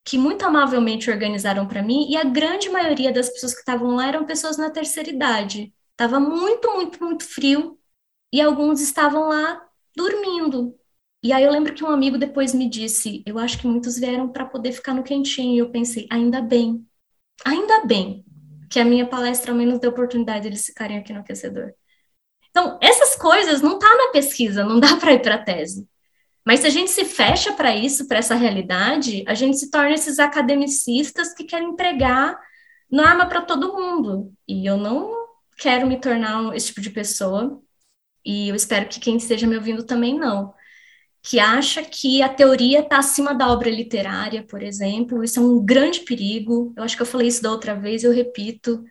que 0.03 0.18
muito 0.18 0.43
amavelmente 0.45 1.09
organizaram 1.12 1.68
para 1.68 1.84
mim, 1.84 2.09
e 2.09 2.18
a 2.18 2.24
grande 2.24 2.70
maioria 2.70 3.12
das 3.12 3.30
pessoas 3.30 3.53
que 3.53 3.59
estavam 3.59 3.95
lá 3.95 4.07
eram 4.07 4.26
pessoas 4.26 4.57
na 4.57 4.70
terceira 4.70 5.09
idade. 5.09 5.74
Estava 5.91 6.20
muito, 6.20 6.72
muito, 6.72 7.03
muito 7.03 7.24
frio, 7.24 7.78
e 8.34 8.41
alguns 8.41 8.82
estavam 8.82 9.28
lá 9.30 9.62
dormindo. 9.95 10.76
E 11.24 11.32
aí 11.32 11.43
eu 11.43 11.51
lembro 11.51 11.74
que 11.74 11.84
um 11.84 11.89
amigo 11.89 12.17
depois 12.17 12.53
me 12.53 12.69
disse: 12.69 13.24
Eu 13.26 13.38
acho 13.38 13.59
que 13.59 13.67
muitos 13.67 13.97
vieram 13.97 14.30
para 14.30 14.45
poder 14.45 14.72
ficar 14.72 14.93
no 14.93 15.03
quentinho. 15.03 15.55
E 15.55 15.57
eu 15.59 15.72
pensei: 15.72 16.07
ainda 16.09 16.41
bem, 16.41 16.86
ainda 17.45 17.86
bem 17.86 18.26
que 18.69 18.80
a 18.80 18.86
minha 18.86 19.05
palestra 19.05 19.51
ao 19.51 19.57
menos 19.57 19.80
deu 19.80 19.91
oportunidade 19.91 20.41
de 20.41 20.47
eles 20.49 20.65
ficarem 20.65 20.97
aqui 20.97 21.13
no 21.13 21.19
aquecedor. 21.19 21.74
Então, 22.49 22.78
essas 22.82 23.15
coisas 23.15 23.61
não 23.61 23.80
tá 23.80 23.88
na 23.88 24.11
pesquisa, 24.11 24.63
não 24.63 24.80
dá 24.80 24.95
para 24.99 25.13
ir 25.13 25.22
para 25.22 25.38
tese. 25.38 25.88
Mas 26.45 26.61
se 26.61 26.67
a 26.67 26.69
gente 26.69 26.89
se 26.89 27.05
fecha 27.05 27.53
para 27.53 27.76
isso, 27.76 28.07
para 28.07 28.17
essa 28.17 28.36
realidade, 28.36 29.24
a 29.28 29.34
gente 29.34 29.57
se 29.57 29.69
torna 29.69 29.93
esses 29.93 30.19
academicistas 30.19 31.34
que 31.34 31.43
querem 31.43 31.76
pregar 31.76 32.39
norma 32.91 33.28
para 33.28 33.41
todo 33.41 33.74
mundo. 33.74 34.34
E 34.47 34.65
eu 34.65 34.78
não 34.78 35.13
quero 35.57 35.88
me 35.88 35.99
tornar 35.99 36.55
esse 36.55 36.67
tipo 36.67 36.82
de 36.82 36.89
pessoa. 36.89 37.61
E 38.26 38.49
eu 38.49 38.55
espero 38.55 38.88
que 38.88 38.99
quem 38.99 39.17
esteja 39.17 39.47
me 39.47 39.55
ouvindo 39.55 39.84
também 39.84 40.17
não. 40.17 40.53
Que 41.24 41.39
acha 41.39 41.84
que 41.84 42.22
a 42.22 42.30
teoria 42.30 42.80
está 42.80 42.97
acima 42.97 43.34
da 43.34 43.51
obra 43.51 43.69
literária, 43.69 44.43
por 44.43 44.63
exemplo. 44.63 45.24
Isso 45.24 45.39
é 45.39 45.43
um 45.43 45.63
grande 45.63 46.01
perigo. 46.01 46.74
Eu 46.76 46.84
acho 46.84 46.95
que 46.95 47.01
eu 47.01 47.05
falei 47.05 47.28
isso 47.28 47.43
da 47.43 47.51
outra 47.51 47.76
vez, 47.76 48.03
eu 48.03 48.11
repito. 48.11 48.84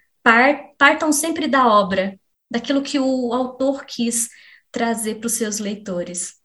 Partam 0.78 1.12
sempre 1.12 1.48
da 1.48 1.66
obra, 1.66 2.18
daquilo 2.50 2.82
que 2.82 2.98
o 3.00 3.32
autor 3.32 3.84
quis 3.84 4.28
trazer 4.70 5.16
para 5.16 5.26
os 5.26 5.32
seus 5.32 5.58
leitores 5.58 6.38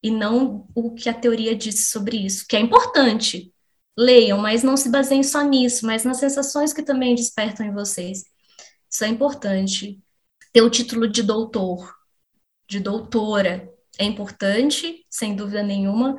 e 0.00 0.10
não 0.10 0.68
o 0.74 0.94
que 0.94 1.08
a 1.08 1.14
teoria 1.14 1.56
diz 1.56 1.88
sobre 1.90 2.18
isso, 2.18 2.46
que 2.48 2.56
é 2.56 2.60
importante. 2.60 3.52
Leiam, 3.96 4.38
mas 4.38 4.62
não 4.62 4.76
se 4.76 4.88
baseiem 4.88 5.24
só 5.24 5.42
nisso, 5.42 5.84
mas 5.84 6.04
nas 6.04 6.18
sensações 6.18 6.72
que 6.72 6.84
também 6.84 7.16
despertam 7.16 7.66
em 7.66 7.72
vocês. 7.72 8.22
Isso 8.88 9.04
é 9.04 9.08
importante. 9.08 10.00
Ter 10.52 10.62
o 10.62 10.70
título 10.70 11.08
de 11.08 11.22
doutor, 11.22 11.92
de 12.68 12.78
doutora, 12.78 13.68
é 13.98 14.04
importante, 14.04 15.04
sem 15.10 15.34
dúvida 15.34 15.62
nenhuma, 15.62 16.16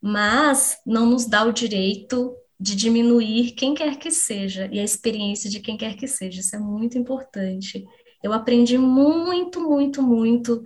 mas 0.00 0.78
não 0.86 1.06
nos 1.06 1.26
dá 1.26 1.44
o 1.44 1.52
direito 1.52 2.34
de 2.58 2.76
diminuir 2.76 3.52
quem 3.52 3.74
quer 3.74 3.96
que 3.96 4.10
seja 4.10 4.68
e 4.70 4.78
a 4.78 4.84
experiência 4.84 5.50
de 5.50 5.60
quem 5.60 5.76
quer 5.76 5.96
que 5.96 6.06
seja. 6.06 6.40
Isso 6.40 6.54
é 6.54 6.58
muito 6.58 6.96
importante. 6.98 7.84
Eu 8.22 8.32
aprendi 8.32 8.78
muito, 8.78 9.60
muito, 9.60 10.02
muito 10.02 10.62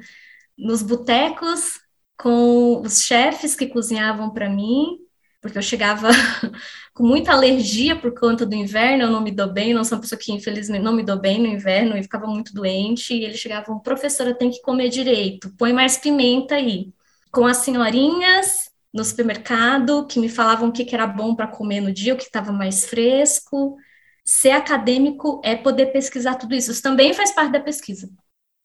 nos 0.58 0.82
botecos 0.82 1.80
com 2.18 2.80
os 2.82 3.02
chefes 3.02 3.54
que 3.54 3.66
cozinhavam 3.66 4.30
para 4.30 4.48
mim, 4.48 4.98
porque 5.46 5.58
eu 5.58 5.62
chegava 5.62 6.08
com 6.92 7.06
muita 7.06 7.32
alergia 7.32 7.94
por 7.94 8.12
conta 8.18 8.44
do 8.44 8.54
inverno, 8.54 9.04
eu 9.04 9.10
não 9.10 9.20
me 9.20 9.30
dou 9.30 9.52
bem, 9.52 9.72
não 9.72 9.84
sou 9.84 9.96
uma 9.96 10.02
pessoa 10.02 10.18
que 10.18 10.32
infelizmente 10.32 10.82
não 10.82 10.92
me 10.92 11.04
dou 11.04 11.18
bem 11.18 11.38
no 11.38 11.46
inverno 11.46 11.96
e 11.96 12.02
ficava 12.02 12.26
muito 12.26 12.52
doente, 12.52 13.14
e 13.14 13.24
eles 13.24 13.38
chegavam, 13.38 13.78
professora, 13.78 14.34
tem 14.34 14.50
que 14.50 14.60
comer 14.60 14.88
direito, 14.88 15.54
põe 15.56 15.72
mais 15.72 15.96
pimenta 15.96 16.56
aí. 16.56 16.92
Com 17.30 17.46
as 17.46 17.58
senhorinhas 17.58 18.70
no 18.92 19.04
supermercado, 19.04 20.06
que 20.06 20.18
me 20.18 20.28
falavam 20.28 20.68
o 20.68 20.72
que, 20.72 20.84
que 20.84 20.94
era 20.94 21.06
bom 21.06 21.34
para 21.34 21.46
comer 21.46 21.80
no 21.80 21.92
dia, 21.92 22.14
o 22.14 22.16
que 22.16 22.24
estava 22.24 22.50
mais 22.50 22.86
fresco. 22.86 23.76
Ser 24.24 24.50
acadêmico 24.52 25.40
é 25.44 25.54
poder 25.54 25.86
pesquisar 25.86 26.36
tudo 26.36 26.54
isso. 26.54 26.72
Isso 26.72 26.82
também 26.82 27.12
faz 27.14 27.30
parte 27.32 27.52
da 27.52 27.60
pesquisa. 27.60 28.10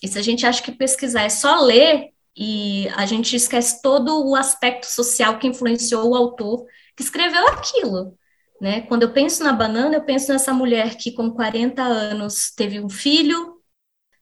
E 0.02 0.08
se 0.08 0.18
a 0.18 0.22
gente 0.22 0.46
acha 0.46 0.64
que 0.64 0.72
pesquisar 0.72 1.24
é 1.24 1.30
só 1.30 1.62
ler, 1.62 2.12
e 2.36 2.88
a 2.96 3.06
gente 3.06 3.36
esquece 3.36 3.82
todo 3.82 4.28
o 4.28 4.36
aspecto 4.36 4.86
social 4.86 5.38
que 5.38 5.48
influenciou 5.48 6.10
o 6.10 6.16
autor 6.16 6.66
que 6.96 7.04
escreveu 7.04 7.48
aquilo. 7.48 8.18
Né? 8.60 8.82
Quando 8.82 9.04
eu 9.04 9.12
penso 9.12 9.44
na 9.44 9.54
banana, 9.54 9.96
eu 9.96 10.04
penso 10.04 10.32
nessa 10.32 10.54
mulher 10.54 10.96
que 10.96 11.12
com 11.12 11.32
40 11.32 11.82
anos 11.82 12.52
teve 12.56 12.80
um 12.80 12.90
filho, 12.90 13.60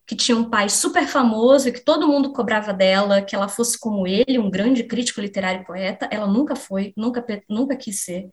que 0.06 0.16
tinha 0.16 0.36
um 0.36 0.48
pai 0.48 0.68
super 0.68 1.06
famoso 1.06 1.68
e 1.68 1.72
que 1.72 1.84
todo 1.84 2.08
mundo 2.08 2.32
cobrava 2.32 2.72
dela, 2.72 3.22
que 3.22 3.36
ela 3.36 3.48
fosse 3.48 3.78
como 3.78 4.06
ele, 4.06 4.38
um 4.38 4.50
grande 4.50 4.82
crítico 4.82 5.20
literário 5.20 5.60
e 5.60 5.64
poeta. 5.64 6.08
Ela 6.10 6.26
nunca 6.26 6.56
foi, 6.56 6.92
nunca, 6.96 7.24
nunca 7.48 7.76
quis 7.76 8.02
ser. 8.02 8.28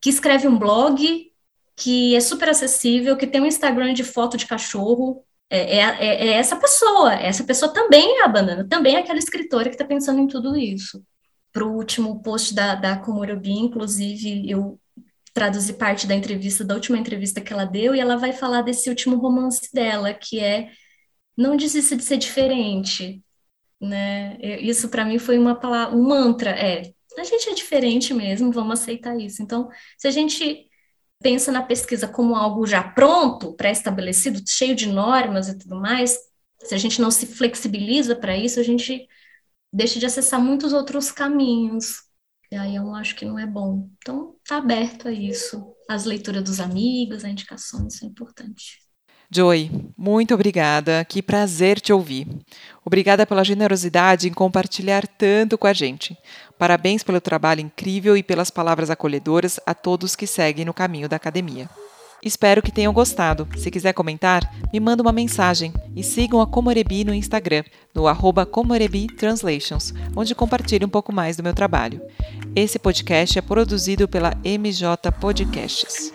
Que 0.00 0.08
escreve 0.08 0.48
um 0.48 0.58
blog, 0.58 1.30
que 1.76 2.14
é 2.14 2.20
super 2.20 2.48
acessível, 2.48 3.16
que 3.16 3.26
tem 3.26 3.40
um 3.40 3.46
Instagram 3.46 3.92
de 3.92 4.04
foto 4.04 4.36
de 4.36 4.46
cachorro, 4.46 5.24
é, 5.50 5.78
é, 5.78 5.80
é, 5.80 6.28
é, 6.28 6.32
essa 6.34 6.56
pessoa, 6.56 7.12
essa 7.14 7.42
pessoa 7.42 7.72
também 7.72 8.20
é 8.20 8.24
a 8.24 8.28
banana, 8.28 8.66
também 8.68 8.94
é 8.94 9.00
aquela 9.00 9.18
escritora 9.18 9.68
que 9.68 9.74
está 9.74 9.84
pensando 9.84 10.20
em 10.20 10.28
tudo 10.28 10.56
isso. 10.56 11.02
Para 11.52 11.64
o 11.64 11.74
último 11.74 12.22
post 12.22 12.54
da, 12.54 12.76
da 12.76 12.96
Komorobi, 12.96 13.52
inclusive, 13.52 14.48
eu 14.48 14.80
traduzi 15.34 15.72
parte 15.74 16.06
da 16.06 16.14
entrevista, 16.14 16.64
da 16.64 16.74
última 16.74 16.98
entrevista 16.98 17.40
que 17.40 17.52
ela 17.52 17.64
deu, 17.64 17.94
e 17.94 18.00
ela 18.00 18.16
vai 18.16 18.32
falar 18.32 18.62
desse 18.62 18.88
último 18.88 19.16
romance 19.16 19.72
dela, 19.74 20.14
que 20.14 20.38
é 20.40 20.70
Não 21.36 21.56
desista 21.56 21.96
de 21.96 22.04
ser 22.04 22.18
diferente. 22.18 23.22
Né? 23.80 24.38
Isso 24.60 24.88
para 24.88 25.04
mim 25.04 25.18
foi 25.18 25.38
uma 25.38 25.54
palavra, 25.56 25.96
um 25.96 26.02
mantra, 26.02 26.50
é, 26.50 26.92
a 27.18 27.24
gente 27.24 27.48
é 27.48 27.54
diferente 27.54 28.14
mesmo, 28.14 28.52
vamos 28.52 28.80
aceitar 28.80 29.18
isso. 29.18 29.42
Então, 29.42 29.68
se 29.98 30.06
a 30.06 30.10
gente 30.10 30.69
pensa 31.22 31.52
na 31.52 31.62
pesquisa 31.62 32.08
como 32.08 32.34
algo 32.34 32.66
já 32.66 32.82
pronto, 32.82 33.52
pré-estabelecido, 33.54 34.42
cheio 34.46 34.74
de 34.74 34.86
normas 34.86 35.48
e 35.48 35.58
tudo 35.58 35.76
mais, 35.76 36.18
se 36.62 36.74
a 36.74 36.78
gente 36.78 37.00
não 37.00 37.10
se 37.10 37.26
flexibiliza 37.26 38.16
para 38.16 38.36
isso, 38.36 38.60
a 38.60 38.62
gente 38.62 39.06
deixa 39.72 39.98
de 39.98 40.06
acessar 40.06 40.40
muitos 40.40 40.72
outros 40.72 41.10
caminhos. 41.10 42.02
E 42.50 42.56
aí 42.56 42.74
eu 42.76 42.94
acho 42.94 43.14
que 43.16 43.24
não 43.24 43.38
é 43.38 43.46
bom. 43.46 43.88
Então, 43.98 44.36
tá 44.44 44.56
aberto 44.56 45.08
a 45.08 45.12
isso. 45.12 45.74
As 45.88 46.04
leituras 46.04 46.42
dos 46.42 46.60
amigos, 46.60 47.18
as 47.24 47.30
indicações, 47.30 47.94
isso 47.94 48.04
é 48.04 48.08
importante. 48.08 48.89
Joy, 49.32 49.70
muito 49.96 50.34
obrigada. 50.34 51.04
Que 51.04 51.22
prazer 51.22 51.80
te 51.80 51.92
ouvir. 51.92 52.26
Obrigada 52.84 53.24
pela 53.24 53.44
generosidade 53.44 54.28
em 54.28 54.32
compartilhar 54.32 55.06
tanto 55.06 55.56
com 55.56 55.68
a 55.68 55.72
gente. 55.72 56.18
Parabéns 56.58 57.04
pelo 57.04 57.20
trabalho 57.20 57.60
incrível 57.60 58.16
e 58.16 58.24
pelas 58.24 58.50
palavras 58.50 58.90
acolhedoras 58.90 59.60
a 59.64 59.72
todos 59.72 60.16
que 60.16 60.26
seguem 60.26 60.64
no 60.64 60.74
caminho 60.74 61.08
da 61.08 61.14
academia. 61.14 61.70
Espero 62.22 62.60
que 62.60 62.72
tenham 62.72 62.92
gostado. 62.92 63.48
Se 63.56 63.70
quiser 63.70 63.94
comentar, 63.94 64.42
me 64.72 64.80
manda 64.80 65.02
uma 65.02 65.12
mensagem 65.12 65.72
e 65.94 66.02
sigam 66.02 66.40
a 66.40 66.46
Comorebi 66.46 67.04
no 67.04 67.14
Instagram, 67.14 67.62
no 67.94 68.08
arroba 68.08 68.44
Comorebi 68.44 69.06
Translations, 69.06 69.94
onde 70.14 70.34
compartilho 70.34 70.86
um 70.86 70.90
pouco 70.90 71.12
mais 71.12 71.36
do 71.36 71.42
meu 71.42 71.54
trabalho. 71.54 72.02
Esse 72.54 72.78
podcast 72.78 73.38
é 73.38 73.42
produzido 73.42 74.08
pela 74.08 74.34
MJ 74.44 75.12
Podcasts. 75.20 76.12